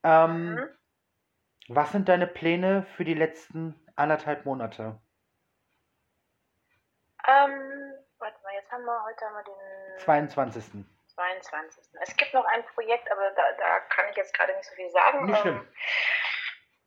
Ähm, 0.03 0.55
mhm. 0.55 0.59
Was 1.69 1.93
sind 1.93 2.09
deine 2.09 2.27
Pläne 2.27 2.83
für 2.97 3.05
die 3.05 3.13
letzten 3.13 3.75
anderthalb 3.95 4.45
Monate? 4.45 4.99
Ähm, 7.27 7.93
warte 8.19 8.43
mal, 8.43 8.53
jetzt 8.53 8.71
haben 8.71 8.85
wir 8.85 9.03
heute 9.03 9.25
haben 9.25 9.35
wir 9.35 9.43
den 9.43 9.99
22. 9.99 10.85
22. 11.15 11.83
Es 12.01 12.15
gibt 12.17 12.33
noch 12.33 12.45
ein 12.45 12.63
Projekt, 12.73 13.11
aber 13.11 13.31
da, 13.31 13.43
da 13.57 13.79
kann 13.89 14.09
ich 14.09 14.17
jetzt 14.17 14.33
gerade 14.33 14.53
nicht 14.55 14.69
so 14.69 14.75
viel 14.75 14.89
sagen. 14.91 15.25
Nicht 15.25 15.39
schlimm. 15.39 15.57
Ähm, 15.57 15.67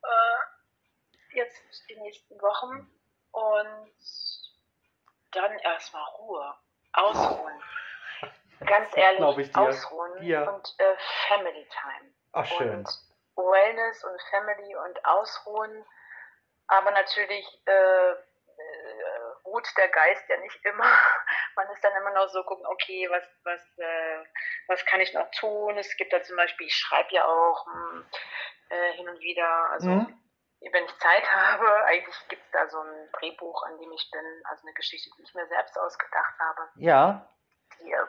äh, 0.02 1.36
jetzt 1.38 1.88
die 1.88 1.96
nächsten 1.96 2.40
Wochen 2.40 2.90
und 3.32 3.92
dann 5.32 5.58
erstmal 5.58 6.04
Ruhe, 6.18 6.54
ausruhen. 6.92 7.62
Ganz 8.60 8.96
ehrlich, 8.96 9.56
ausruhen 9.56 10.22
ja. 10.22 10.50
und 10.50 10.74
äh, 10.78 10.96
Family 11.28 11.66
Time. 11.70 12.12
Ach, 12.32 12.44
schön. 12.46 12.78
Und 12.78 12.88
Wellness 13.36 14.04
und 14.04 14.20
Family 14.30 14.76
und 14.76 15.04
Ausruhen, 15.04 15.84
aber 16.68 16.90
natürlich 16.90 17.46
äh, 17.66 18.10
äh, 18.10 19.18
ruht 19.44 19.66
der 19.76 19.88
Geist 19.88 20.28
ja 20.28 20.36
nicht 20.38 20.64
immer. 20.64 20.84
Man 21.56 21.70
ist 21.70 21.82
dann 21.82 21.96
immer 21.96 22.10
noch 22.10 22.28
so 22.28 22.42
gucken, 22.44 22.66
okay, 22.66 23.08
was, 23.10 23.24
was, 23.44 23.60
äh, 23.78 24.24
was 24.68 24.84
kann 24.86 25.00
ich 25.00 25.12
noch 25.14 25.30
tun? 25.32 25.76
Es 25.78 25.96
gibt 25.96 26.12
da 26.12 26.22
zum 26.22 26.36
Beispiel, 26.36 26.66
ich 26.66 26.76
schreibe 26.76 27.14
ja 27.14 27.24
auch 27.24 27.66
hm, 27.66 28.06
äh, 28.68 28.92
hin 28.92 29.08
und 29.08 29.18
wieder, 29.20 29.70
also 29.70 29.88
mhm. 29.88 30.22
wenn 30.72 30.84
ich 30.84 30.98
Zeit 30.98 31.32
habe, 31.32 31.84
eigentlich 31.84 32.16
gibt 32.28 32.44
es 32.44 32.50
da 32.52 32.68
so 32.68 32.80
ein 32.80 33.10
Drehbuch, 33.12 33.62
an 33.64 33.78
dem 33.78 33.92
ich 33.92 34.10
bin, 34.10 34.42
also 34.44 34.62
eine 34.62 34.74
Geschichte, 34.74 35.10
die 35.16 35.22
ich 35.22 35.34
mir 35.34 35.46
selbst 35.48 35.78
ausgedacht 35.78 36.34
habe. 36.38 36.68
Ja. 36.76 37.28
Die, 37.80 37.92
äh, 37.92 38.06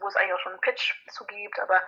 wo 0.00 0.06
es 0.06 0.16
eigentlich 0.16 0.34
auch 0.34 0.40
schon 0.40 0.52
einen 0.52 0.60
Pitch 0.60 0.94
zu 1.10 1.26
gibt, 1.26 1.58
aber 1.58 1.82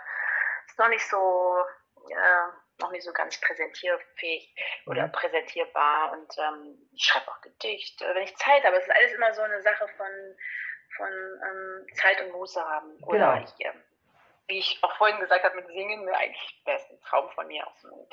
ist 0.67 0.79
noch 0.79 0.89
nicht 0.89 1.07
so, 1.09 1.65
äh, 2.11 2.49
noch 2.83 2.91
nicht 2.91 3.05
so 3.05 3.13
ganz 3.13 3.41
präsentierfähig 3.41 4.55
oder 4.87 5.07
mhm. 5.07 5.13
präsentierbar 5.13 6.13
und 6.13 6.39
ähm, 6.39 6.89
ich 6.93 7.05
schreibe 7.05 7.29
auch 7.31 7.41
Gedichte, 7.41 8.05
wenn 8.15 8.25
ich 8.25 8.37
Zeit 8.37 8.65
habe. 8.65 8.77
Es 8.77 8.85
ist 8.85 8.95
alles 8.95 9.13
immer 9.13 9.33
so 9.35 9.43
eine 9.43 9.63
Sache 9.63 9.89
von, 9.97 10.37
von 10.97 11.09
ähm, 11.09 11.87
Zeit 11.95 12.21
und 12.23 12.33
Muße 12.33 12.61
haben. 12.61 13.03
Oder 13.05 13.35
genau. 13.35 13.45
ich, 13.45 13.67
äh, 13.67 13.73
wie 14.49 14.59
ich 14.59 14.79
auch 14.83 14.97
vorhin 14.97 15.21
gesagt 15.21 15.45
habe, 15.45 15.57
mit 15.57 15.67
Singen, 15.69 16.09
eigentlich 16.09 16.63
wäre 16.65 16.79
es 16.79 16.91
ein 16.91 17.01
Traum 17.01 17.31
von 17.31 17.47
mir, 17.47 17.67
auch 17.67 17.77
so 17.77 17.89
ein 17.89 18.07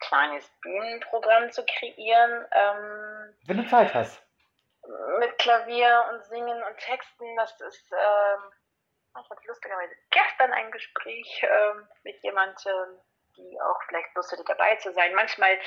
kleines 0.00 0.48
Bühnenprogramm 0.60 1.50
zu 1.50 1.64
kreieren. 1.64 2.46
Ähm, 2.52 3.34
wenn 3.46 3.56
du 3.56 3.66
Zeit 3.66 3.94
hast. 3.94 4.22
Mit 5.18 5.38
Klavier 5.38 6.04
und 6.12 6.22
Singen 6.24 6.62
und 6.62 6.76
Texten, 6.78 7.36
das 7.36 7.58
ist. 7.60 7.90
Ähm, 7.92 8.52
ich 9.22 9.30
hatte 9.30 9.46
lustigerweise 9.46 9.94
gestern 10.10 10.52
ein 10.52 10.70
Gespräch 10.72 11.42
ähm, 11.42 11.88
mit 12.02 12.20
jemandem, 12.22 13.00
die 13.36 13.60
auch 13.60 13.80
Lust 13.90 14.14
lustig 14.14 14.46
dabei 14.46 14.76
zu 14.76 14.92
sein. 14.92 15.14
Manchmal 15.14 15.58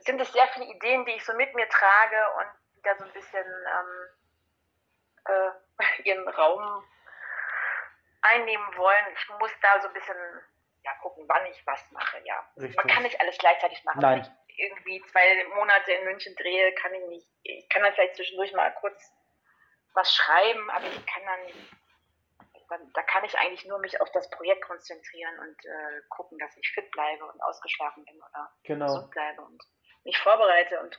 sind 0.00 0.20
es 0.20 0.32
sehr 0.32 0.46
viele 0.48 0.66
Ideen, 0.66 1.04
die 1.04 1.12
ich 1.12 1.24
so 1.24 1.34
mit 1.34 1.54
mir 1.54 1.68
trage 1.68 2.16
und 2.38 2.46
die 2.76 2.82
da 2.82 2.96
so 2.96 3.04
ein 3.04 3.12
bisschen 3.12 3.44
ähm, 3.44 4.08
äh, 5.26 6.02
ihren 6.04 6.28
Raum 6.28 6.84
einnehmen 8.22 8.76
wollen. 8.76 9.06
Ich 9.14 9.28
muss 9.38 9.52
da 9.60 9.80
so 9.80 9.88
ein 9.88 9.94
bisschen 9.94 10.16
ja, 10.82 10.92
gucken, 11.00 11.24
wann 11.28 11.46
ich 11.46 11.66
was 11.66 11.90
mache. 11.92 12.20
Ja. 12.24 12.46
Richtig. 12.56 12.76
Man 12.76 12.86
kann 12.88 13.02
nicht 13.02 13.20
alles 13.20 13.38
gleichzeitig 13.38 13.82
machen. 13.84 14.00
Nein. 14.00 14.22
Wenn 14.22 14.32
ich 14.48 14.58
irgendwie 14.58 15.02
zwei 15.10 15.44
Monate 15.54 15.92
in 15.92 16.04
München 16.04 16.34
drehe, 16.36 16.74
kann 16.74 16.94
ich 16.94 17.06
nicht. 17.08 17.28
Ich 17.42 17.68
kann 17.68 17.82
dann 17.82 17.94
vielleicht 17.94 18.16
zwischendurch 18.16 18.52
mal 18.52 18.72
kurz 18.74 19.12
was 19.94 20.14
schreiben, 20.14 20.70
aber 20.70 20.86
ich 20.86 21.06
kann 21.06 21.24
dann 21.24 21.44
nicht 21.44 21.56
dann, 21.56 21.83
da 22.94 23.02
kann 23.02 23.24
ich 23.24 23.36
eigentlich 23.38 23.64
nur 23.66 23.78
mich 23.78 24.00
auf 24.00 24.10
das 24.12 24.28
Projekt 24.30 24.64
konzentrieren 24.64 25.38
und 25.40 25.64
äh, 25.64 26.00
gucken, 26.08 26.38
dass 26.38 26.56
ich 26.56 26.68
fit 26.72 26.90
bleibe 26.90 27.24
und 27.24 27.40
ausgeschlafen 27.42 28.04
bin 28.04 28.16
oder 28.16 28.52
genau. 28.64 28.86
gesund 28.86 29.10
bleibe 29.10 29.42
und 29.42 29.62
mich 30.04 30.18
vorbereite 30.18 30.80
und 30.80 30.98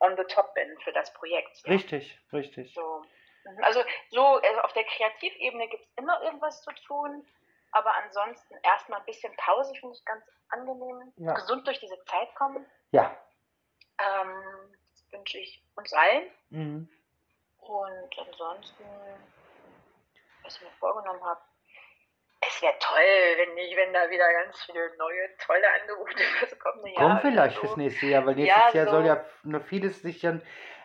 on 0.00 0.16
the 0.16 0.24
top 0.24 0.54
bin 0.54 0.78
für 0.80 0.92
das 0.92 1.12
Projekt. 1.14 1.58
Ja. 1.64 1.72
Richtig, 1.72 2.18
richtig. 2.32 2.74
So. 2.74 3.02
Mhm. 3.44 3.64
Also 3.64 3.82
so 4.10 4.24
also 4.24 4.60
auf 4.60 4.72
der 4.72 4.84
Kreativebene 4.84 5.68
gibt 5.68 5.84
es 5.84 5.92
immer 5.96 6.22
irgendwas 6.22 6.62
zu 6.62 6.70
tun, 6.86 7.26
aber 7.72 7.94
ansonsten 7.96 8.54
erstmal 8.62 9.00
ein 9.00 9.06
bisschen 9.06 9.34
Pause 9.36 9.74
finde 9.80 9.94
ich 9.96 10.04
ganz 10.04 10.24
angenehm. 10.50 11.12
Ja. 11.16 11.34
Gesund 11.34 11.66
durch 11.66 11.80
diese 11.80 12.02
Zeit 12.04 12.34
kommen. 12.36 12.64
Ja. 12.92 13.16
Ähm, 13.98 14.76
das 14.92 15.12
wünsche 15.12 15.38
ich 15.38 15.64
uns 15.74 15.92
allen. 15.92 16.30
Mhm. 16.50 16.88
Und 17.58 18.18
ansonsten 18.18 18.84
was 20.44 20.56
ich 20.56 20.62
mir 20.62 20.70
vorgenommen 20.78 21.22
habe. 21.22 21.40
Es 22.46 22.60
wäre 22.60 22.74
toll, 22.78 23.00
wenn 23.38 23.54
nicht, 23.54 23.74
wenn 23.76 23.92
da 23.94 24.10
wieder 24.10 24.30
ganz 24.44 24.62
viele 24.64 24.94
neue, 24.98 25.36
tolle 25.38 25.64
Angebote 25.80 26.22
fürs 26.38 26.58
kommende 26.58 26.90
Jahr. 26.90 27.02
Kommen 27.02 27.20
vielleicht 27.20 27.56
so. 27.56 27.60
fürs 27.62 27.76
nächste 27.76 28.06
Jahr, 28.06 28.26
weil 28.26 28.34
nächstes 28.34 28.74
ja, 28.74 28.80
Jahr 28.80 28.86
so. 28.86 28.92
soll 28.92 29.06
ja 29.06 29.24
nur 29.44 29.60
vieles 29.62 30.02
sich 30.02 30.20
dann 30.20 30.42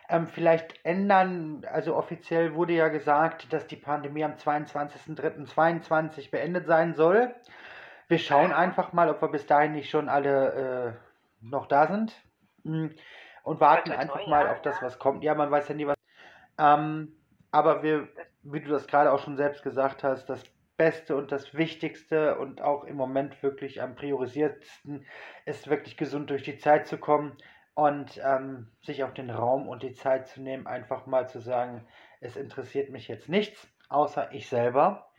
ähm, 0.08 0.26
vielleicht 0.26 0.84
ändern. 0.84 1.66
Also 1.70 1.94
offiziell 1.96 2.54
wurde 2.54 2.72
ja 2.72 2.88
gesagt, 2.88 3.52
dass 3.52 3.66
die 3.66 3.76
Pandemie 3.76 4.24
am 4.24 4.36
22.03.2022 4.36 6.30
beendet 6.30 6.66
sein 6.66 6.94
soll. 6.94 7.34
Wir 8.08 8.18
schauen 8.18 8.52
einfach 8.52 8.92
mal, 8.92 9.10
ob 9.10 9.20
wir 9.20 9.28
bis 9.28 9.46
dahin 9.46 9.72
nicht 9.72 9.90
schon 9.90 10.08
alle 10.08 10.96
äh, 11.42 11.46
noch 11.46 11.66
da 11.66 11.86
sind. 11.86 12.14
Hm, 12.64 12.96
und 13.42 13.60
warten 13.60 13.92
einfach 13.92 14.26
mal 14.26 14.48
auf 14.48 14.62
das, 14.62 14.82
was 14.82 14.98
kommt. 14.98 15.22
Ja, 15.24 15.34
man 15.34 15.50
weiß 15.50 15.68
ja 15.68 15.74
nie, 15.74 15.86
was. 15.86 15.96
Ähm, 16.58 17.16
aber 17.52 17.82
wir 17.82 18.08
wie 18.42 18.60
du 18.60 18.70
das 18.70 18.86
gerade 18.86 19.12
auch 19.12 19.22
schon 19.22 19.36
selbst 19.36 19.62
gesagt 19.62 20.02
hast, 20.02 20.26
das 20.26 20.44
Beste 20.76 21.14
und 21.14 21.30
das 21.30 21.54
Wichtigste 21.54 22.38
und 22.38 22.62
auch 22.62 22.84
im 22.84 22.96
Moment 22.96 23.42
wirklich 23.42 23.82
am 23.82 23.94
priorisiertesten 23.96 25.06
ist 25.44 25.68
wirklich 25.68 25.96
gesund 25.98 26.30
durch 26.30 26.42
die 26.42 26.56
Zeit 26.56 26.86
zu 26.86 26.96
kommen 26.96 27.36
und 27.74 28.18
ähm, 28.24 28.72
sich 28.82 29.04
auch 29.04 29.12
den 29.12 29.30
Raum 29.30 29.68
und 29.68 29.82
die 29.82 29.92
Zeit 29.92 30.26
zu 30.28 30.40
nehmen, 30.40 30.66
einfach 30.66 31.06
mal 31.06 31.28
zu 31.28 31.40
sagen, 31.40 31.86
es 32.20 32.36
interessiert 32.36 32.90
mich 32.90 33.08
jetzt 33.08 33.28
nichts, 33.28 33.68
außer 33.90 34.32
ich 34.32 34.48
selber. 34.48 35.10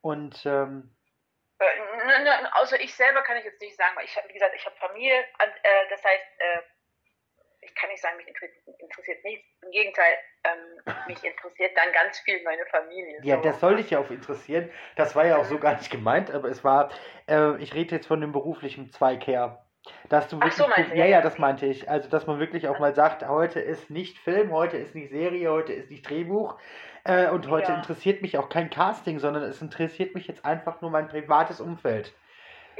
Und 0.00 0.44
ähm, 0.44 0.94
äh, 1.58 1.64
außer 2.60 2.80
ich 2.80 2.94
selber 2.94 3.22
kann 3.22 3.38
ich 3.38 3.44
jetzt 3.44 3.60
nicht 3.60 3.76
sagen, 3.76 3.96
weil 3.96 4.04
ich 4.04 4.16
wie 4.28 4.32
gesagt, 4.32 4.54
ich 4.54 4.64
habe 4.66 4.76
Familie, 4.76 5.20
äh, 5.20 5.88
das 5.90 6.04
heißt, 6.04 6.24
äh, 6.38 6.60
ich 7.68 7.74
kann 7.74 7.90
nicht 7.90 8.02
sagen, 8.02 8.16
mich 8.16 8.26
interessiert 8.26 9.24
nichts. 9.24 9.46
Im 9.62 9.70
Gegenteil, 9.70 10.12
ähm, 10.44 10.94
mich 11.06 11.22
interessiert 11.22 11.76
dann 11.76 11.92
ganz 11.92 12.18
viel 12.20 12.42
meine 12.42 12.64
Familie. 12.66 13.20
Ja, 13.22 13.36
so. 13.36 13.42
das 13.42 13.60
soll 13.60 13.76
dich 13.76 13.90
ja 13.90 13.98
auch 13.98 14.10
interessieren. 14.10 14.70
Das 14.96 15.14
war 15.14 15.26
ja 15.26 15.36
auch 15.36 15.44
so 15.44 15.58
gar 15.58 15.76
nicht 15.76 15.90
gemeint, 15.90 16.30
aber 16.30 16.48
es 16.48 16.64
war, 16.64 16.90
äh, 17.28 17.56
ich 17.62 17.74
rede 17.74 17.96
jetzt 17.96 18.06
von 18.06 18.20
dem 18.20 18.32
beruflichen 18.32 18.90
Zweig 18.90 19.26
her. 19.26 19.64
Dass 20.08 20.28
du 20.28 20.36
wirklich, 20.36 20.54
so, 20.54 20.66
ja, 20.68 20.94
ja, 20.94 21.06
ja, 21.06 21.20
das 21.22 21.38
meinte 21.38 21.64
ich. 21.64 21.88
Also, 21.88 22.10
dass 22.10 22.26
man 22.26 22.40
wirklich 22.40 22.68
auch 22.68 22.78
mal 22.78 22.94
sagt, 22.94 23.26
heute 23.26 23.60
ist 23.60 23.88
nicht 23.88 24.18
Film, 24.18 24.52
heute 24.52 24.76
ist 24.76 24.94
nicht 24.94 25.10
Serie, 25.10 25.50
heute 25.50 25.72
ist 25.72 25.90
nicht 25.90 26.08
Drehbuch 26.08 26.58
äh, 27.04 27.28
und 27.28 27.48
heute 27.48 27.72
ja. 27.72 27.78
interessiert 27.78 28.20
mich 28.20 28.36
auch 28.36 28.48
kein 28.48 28.68
Casting, 28.68 29.18
sondern 29.18 29.44
es 29.44 29.62
interessiert 29.62 30.14
mich 30.14 30.26
jetzt 30.26 30.44
einfach 30.44 30.82
nur 30.82 30.90
mein 30.90 31.08
privates 31.08 31.60
Umfeld. 31.60 32.12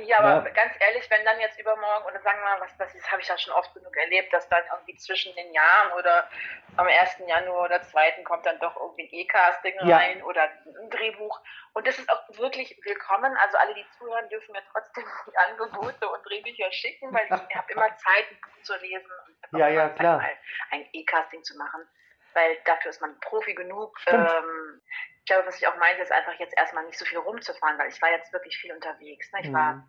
Ja, 0.07 0.19
aber 0.19 0.47
ja. 0.47 0.55
ganz 0.55 0.75
ehrlich, 0.81 1.11
wenn 1.11 1.25
dann 1.25 1.41
jetzt 1.41 1.59
übermorgen, 1.59 2.07
oder 2.07 2.21
sagen 2.21 2.39
wir 2.41 2.45
mal, 2.45 2.61
was 2.61 2.77
das 2.77 2.95
ist, 2.95 3.11
habe 3.11 3.21
ich 3.21 3.29
ja 3.29 3.37
schon 3.37 3.53
oft 3.55 3.73
genug 3.75 3.97
erlebt, 3.97 4.33
dass 4.33 4.49
dann 4.49 4.63
irgendwie 4.73 4.97
zwischen 4.97 5.35
den 5.35 5.53
Jahren 5.53 5.93
oder 5.93 6.29
am 6.77 6.87
1. 6.87 7.23
Januar 7.27 7.65
oder 7.65 7.83
2. 7.83 8.23
kommt 8.25 8.47
dann 8.47 8.59
doch 8.61 8.77
irgendwie 8.77 9.05
ein 9.05 9.13
E-Casting 9.13 9.75
ja. 9.83 9.97
rein 9.97 10.23
oder 10.23 10.43
ein 10.43 10.91
Drehbuch. 10.91 11.41
Und 11.73 11.87
das 11.87 11.99
ist 11.99 12.09
auch 12.11 12.23
wirklich 12.39 12.79
willkommen. 12.85 13.37
Also 13.43 13.57
alle, 13.59 13.75
die 13.75 13.87
zuhören, 13.99 14.29
dürfen 14.29 14.53
mir 14.53 14.63
trotzdem 14.73 15.05
die 15.27 15.37
Angebote 15.37 16.09
und 16.09 16.23
Drehbücher 16.29 16.71
schicken, 16.73 17.13
weil 17.13 17.27
ich 17.27 17.57
habe 17.57 17.73
immer 17.73 17.97
Zeit, 17.97 18.31
ein 18.31 18.41
Buch 18.41 18.63
zu 18.63 18.77
lesen 18.77 19.11
und 19.27 19.59
ja, 19.59 19.69
ja, 19.69 19.89
klar. 19.89 20.23
ein 20.71 20.87
E-Casting 20.93 21.43
zu 21.43 21.57
machen. 21.57 21.89
Weil 22.35 22.57
dafür 22.65 22.91
ist 22.91 23.01
man 23.01 23.19
Profi 23.21 23.55
genug. 23.55 23.97
Ähm, 24.07 24.81
ich 25.19 25.25
glaube, 25.27 25.47
was 25.47 25.59
ich 25.59 25.67
auch 25.67 25.77
meinte, 25.77 26.03
ist 26.03 26.13
einfach 26.13 26.35
jetzt 26.35 26.57
erstmal 26.57 26.85
nicht 26.85 26.99
so 26.99 27.05
viel 27.05 27.19
rumzufahren, 27.19 27.79
weil 27.79 27.89
ich 27.89 28.01
war 28.01 28.11
jetzt 28.11 28.33
wirklich 28.33 28.57
viel 28.59 28.73
unterwegs. 28.73 29.31
Ne? 29.33 29.41
Ich 29.43 29.49
mhm. 29.49 29.55
war 29.55 29.89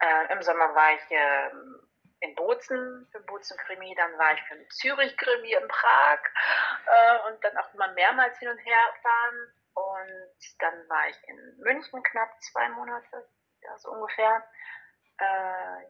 äh, 0.00 0.32
im 0.32 0.42
Sommer 0.42 0.74
war 0.74 0.94
ich 0.94 1.10
äh, 1.10 1.50
in 2.20 2.34
Bozen 2.34 3.08
für 3.12 3.20
Bozen 3.20 3.56
Krimi, 3.58 3.94
dann 3.96 4.16
war 4.18 4.34
ich 4.34 4.42
für 4.42 4.56
den 4.56 4.70
Zürich 4.70 5.16
Krimi 5.16 5.52
in 5.52 5.68
Prag 5.68 6.20
äh, 6.86 7.28
und 7.28 7.42
dann 7.44 7.56
auch 7.58 7.72
mal 7.74 7.92
mehrmals 7.94 8.38
hin 8.38 8.48
und 8.48 8.58
her 8.58 8.78
fahren. 9.02 9.54
Und 9.74 10.60
dann 10.60 10.88
war 10.88 11.08
ich 11.08 11.28
in 11.28 11.58
München 11.58 12.02
knapp 12.02 12.30
zwei 12.42 12.68
Monate, 12.70 13.28
ja, 13.62 13.78
so 13.78 13.90
ungefähr. 13.90 14.44
Äh, 15.18 15.84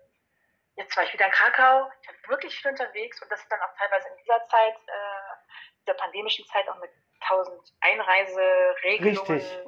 jetzt 0.76 0.96
war 0.96 1.04
ich 1.04 1.12
wieder 1.12 1.26
in 1.26 1.32
Krakau. 1.32 1.90
Ich 2.02 2.08
war 2.08 2.30
wirklich 2.30 2.58
viel 2.60 2.70
unterwegs 2.70 3.22
und 3.22 3.30
das 3.32 3.40
ist 3.40 3.50
dann 3.50 3.60
auch 3.60 3.74
teilweise 3.78 4.08
in 4.08 4.16
dieser 4.18 4.46
Zeit, 4.48 4.76
äh, 4.86 5.36
der 5.89 5.95
pandemischen 5.95 6.45
Zeit 6.47 6.68
auch 6.68 6.78
mit 6.78 6.91
tausend 7.26 7.74
Einreiseregelungen 7.80 9.18
Richtig. 9.18 9.66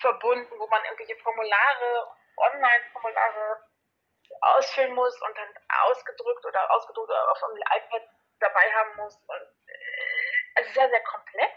verbunden, 0.00 0.58
wo 0.58 0.66
man 0.66 0.84
irgendwelche 0.84 1.16
Formulare, 1.22 2.08
Online-Formulare 2.36 3.62
ausfüllen 4.40 4.94
muss 4.94 5.20
und 5.22 5.36
dann 5.36 5.48
ausgedrückt 5.86 6.44
oder 6.44 6.70
ausgedruckt 6.70 7.10
oder 7.10 7.30
auf 7.30 7.42
einem 7.44 7.58
iPad 7.58 8.02
dabei 8.40 8.72
haben 8.72 8.96
muss. 8.96 9.16
Und, 9.16 9.68
äh, 9.68 10.56
also 10.56 10.72
sehr, 10.72 10.88
sehr 10.88 11.02
komplex. 11.04 11.52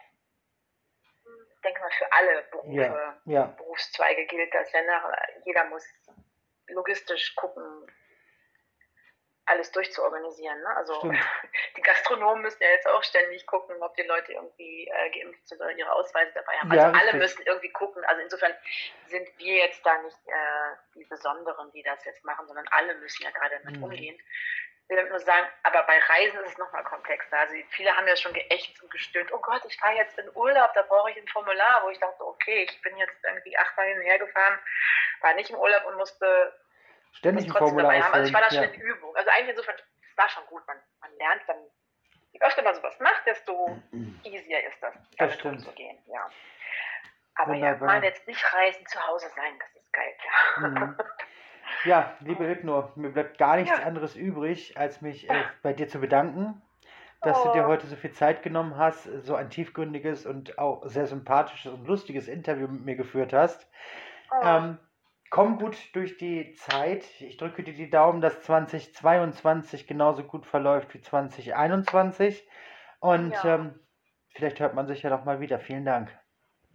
Ich 1.56 1.62
denke 1.62 1.82
mal, 1.82 1.92
für 1.92 2.12
alle 2.14 2.44
Berufe, 2.52 2.72
ja, 2.72 3.22
ja. 3.26 3.44
Berufszweige 3.58 4.26
gilt 4.28 4.54
das. 4.54 4.72
Jeder 5.44 5.66
muss 5.66 5.84
logistisch 6.68 7.36
gucken, 7.36 7.86
alles 9.50 9.72
durchzuorganisieren. 9.72 10.60
Ne? 10.62 10.78
Also 10.78 10.96
Stimmt. 10.96 11.20
die 11.78 11.82
Gastronomen 11.82 12.42
müssen 12.42 12.62
ja 12.62 12.70
jetzt 12.70 12.88
auch 12.88 13.04
ständig 13.04 13.46
gucken, 13.48 13.76
ob 13.82 13.96
die 13.96 14.04
Leute 14.04 14.34
irgendwie 14.34 14.88
äh, 14.88 15.10
geimpft 15.10 15.48
sind 15.48 15.60
oder 15.60 15.72
ihre 15.72 15.92
Ausweise 15.92 16.32
dabei 16.34 16.54
haben. 16.58 16.74
Ja, 16.74 16.88
also 16.88 17.00
alle 17.00 17.14
müssen 17.18 17.42
irgendwie 17.46 17.72
gucken. 17.72 18.04
Also 18.06 18.22
insofern 18.22 18.54
sind 19.08 19.28
wir 19.38 19.56
jetzt 19.56 19.86
da 19.86 19.98
nicht 20.02 20.18
äh, 20.28 20.76
die 20.96 21.06
Besonderen, 21.06 21.72
die 21.72 21.84
das 21.84 22.04
jetzt 22.06 22.24
machen, 22.24 22.48
sondern 22.48 22.68
alle 22.72 22.96
müssen 22.96 23.24
ja 23.24 23.32
gerade 23.32 23.60
damit 23.64 23.78
mhm. 23.78 23.84
umgehen. 23.84 24.20
Ich 24.92 24.96
will 24.96 25.08
nur 25.08 25.20
sagen, 25.20 25.48
aber 25.62 25.84
bei 25.84 26.00
Reisen 26.00 26.40
ist 26.40 26.54
es 26.54 26.58
nochmal 26.58 26.84
komplexer. 26.84 27.38
Also 27.38 27.54
viele 27.70 27.96
haben 27.96 28.08
ja 28.08 28.16
schon 28.16 28.34
geächt 28.34 28.82
und 28.82 28.90
gestöhnt, 28.90 29.32
oh 29.32 29.38
Gott, 29.38 29.62
ich 29.68 29.78
fahre 29.78 29.96
jetzt 29.96 30.18
in 30.18 30.28
Urlaub, 30.36 30.74
da 30.74 30.82
brauche 30.82 31.12
ich 31.12 31.18
ein 31.18 31.28
Formular, 31.28 31.82
wo 31.84 31.90
ich 31.90 32.00
dachte, 32.00 32.26
okay, 32.26 32.68
ich 32.68 32.82
bin 32.82 32.98
jetzt 32.98 33.24
irgendwie 33.24 33.56
achtmal 33.56 33.94
gefahren, 34.18 34.60
war 35.22 35.34
nicht 35.36 35.52
im 35.52 35.58
Urlaub 35.58 35.86
und 35.86 35.98
musste 35.98 36.60
Ständig 37.12 37.46
ein 37.48 37.52
Formular 37.52 37.92
dabei 37.92 38.02
haben. 38.02 38.14
Also 38.14 38.28
ich 38.28 38.34
war 38.34 38.42
da 38.42 38.50
schon 38.50 38.64
ja. 38.64 38.70
in 38.70 38.82
Übung. 38.82 39.16
Also 39.16 39.30
eigentlich 39.32 39.50
insofern, 39.50 39.76
es 39.76 40.18
war 40.18 40.30
schon 40.30 40.46
gut. 40.46 40.66
Man, 40.68 40.78
man 41.02 41.12
lernt 41.18 41.42
dann 41.48 41.58
je 42.32 42.40
öfter 42.42 42.64
man 42.64 42.76
sowas 42.76 43.00
macht, 43.00 43.26
desto 43.26 43.80
easier 44.24 44.68
ist 44.68 44.82
das, 44.82 44.94
das 45.18 45.34
stimmt. 45.36 45.58
umzugehen. 45.58 45.98
Ja. 46.08 46.30
Aber 47.36 47.54
Wunderbar. 47.54 47.88
ja, 47.88 48.00
mal 48.00 48.04
jetzt 48.04 48.28
nicht 48.28 48.54
reisen, 48.54 48.86
zu 48.86 49.08
Hause 49.08 49.28
sein, 49.36 49.58
das 49.60 49.82
ist 49.82 49.94
geil, 49.94 50.14
ja. 50.26 50.68
Mhm. 50.68 50.98
Ja, 51.86 52.18
liebe 52.22 52.48
Hypno, 52.48 52.92
mir 52.96 53.10
bleibt 53.12 53.38
gar 53.38 53.56
nichts 53.56 53.78
ja. 53.78 53.86
anderes 53.86 54.16
übrig, 54.16 54.76
als 54.76 55.02
mich 55.02 55.30
äh, 55.30 55.44
bei 55.62 55.72
dir 55.72 55.88
zu 55.88 56.00
bedanken, 56.00 56.60
dass 57.22 57.38
oh. 57.40 57.44
du 57.44 57.54
dir 57.54 57.66
oh. 57.66 57.68
heute 57.68 57.86
so 57.86 57.96
viel 57.96 58.12
Zeit 58.12 58.42
genommen 58.42 58.76
hast, 58.76 59.04
so 59.04 59.36
ein 59.36 59.52
tiefgründiges 59.52 60.26
und 60.26 60.58
auch 60.58 60.82
sehr 60.88 61.06
sympathisches 61.06 61.72
und 61.72 61.86
lustiges 61.86 62.28
Interview 62.28 62.68
mit 62.68 62.86
mir 62.86 62.96
geführt 62.96 63.34
hast. 63.34 63.70
Oh. 64.32 64.44
Ähm, 64.44 64.80
komm 65.30 65.58
gut 65.58 65.78
durch 65.94 66.18
die 66.18 66.54
Zeit. 66.54 67.04
Ich 67.22 67.38
drücke 67.38 67.64
dir 67.64 67.74
die 67.74 67.90
Daumen, 67.90 68.22
dass 68.22 68.42
2022 68.42 69.88
genauso 69.88 70.24
gut 70.24 70.46
verläuft 70.46 70.94
wie 70.94 71.02
2021. 71.02 72.48
Und 73.00 73.32
ja. 73.32 73.56
ähm, 73.56 73.88
vielleicht 74.34 74.60
hört 74.60 74.74
man 74.74 74.88
sich 74.88 75.04
ja 75.04 75.10
doch 75.10 75.26
mal 75.26 75.40
wieder. 75.40 75.60
Vielen 75.60 75.86
Dank. 75.86 76.10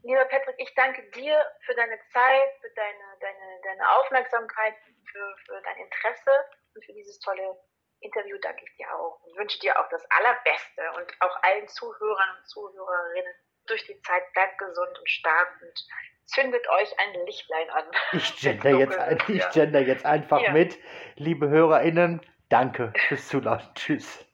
Lieber 0.03 0.25
Patrick, 0.27 0.57
ich 0.59 0.75
danke 0.75 1.03
dir 1.11 1.41
für 1.65 1.75
deine 1.75 1.99
Zeit, 2.13 2.51
für 2.61 2.71
deine, 2.77 3.19
deine, 3.21 3.61
deine 3.63 3.91
Aufmerksamkeit, 3.99 4.75
für, 5.11 5.37
für 5.47 5.63
dein 5.63 5.79
Interesse 5.79 6.31
und 6.75 6.85
für 6.85 6.93
dieses 6.93 7.19
tolle 7.21 7.57
Interview 8.01 8.37
danke 8.43 8.63
ich 8.65 8.77
dir 8.77 8.87
auch 8.95 9.23
und 9.23 9.37
wünsche 9.39 9.59
dir 9.61 9.79
auch 9.81 9.89
das 9.89 10.05
Allerbeste 10.11 10.83
und 10.97 11.11
auch 11.21 11.43
allen 11.43 11.67
Zuhörern 11.69 12.37
und 12.39 12.47
Zuhörerinnen 12.47 13.35
durch 13.67 13.85
die 13.87 14.01
Zeit. 14.03 14.33
Bleibt 14.33 14.59
gesund 14.59 14.99
und 14.99 15.09
stark 15.09 15.49
und 15.63 15.87
zündet 16.27 16.67
euch 16.69 16.99
ein 16.99 17.27
Lichtlein 17.27 17.71
an. 17.71 17.85
Ich 18.13 18.37
gender, 18.41 18.71
jetzt, 18.71 18.99
ein, 18.99 19.19
ich 19.29 19.51
gender 19.51 19.81
jetzt 19.81 20.07
einfach 20.07 20.41
ja. 20.41 20.53
mit. 20.53 20.79
Liebe 21.17 21.49
HörerInnen, 21.49 22.21
danke 22.49 22.93
fürs 23.09 23.29
Zuhören. 23.29 23.63
Tschüss. 23.75 24.25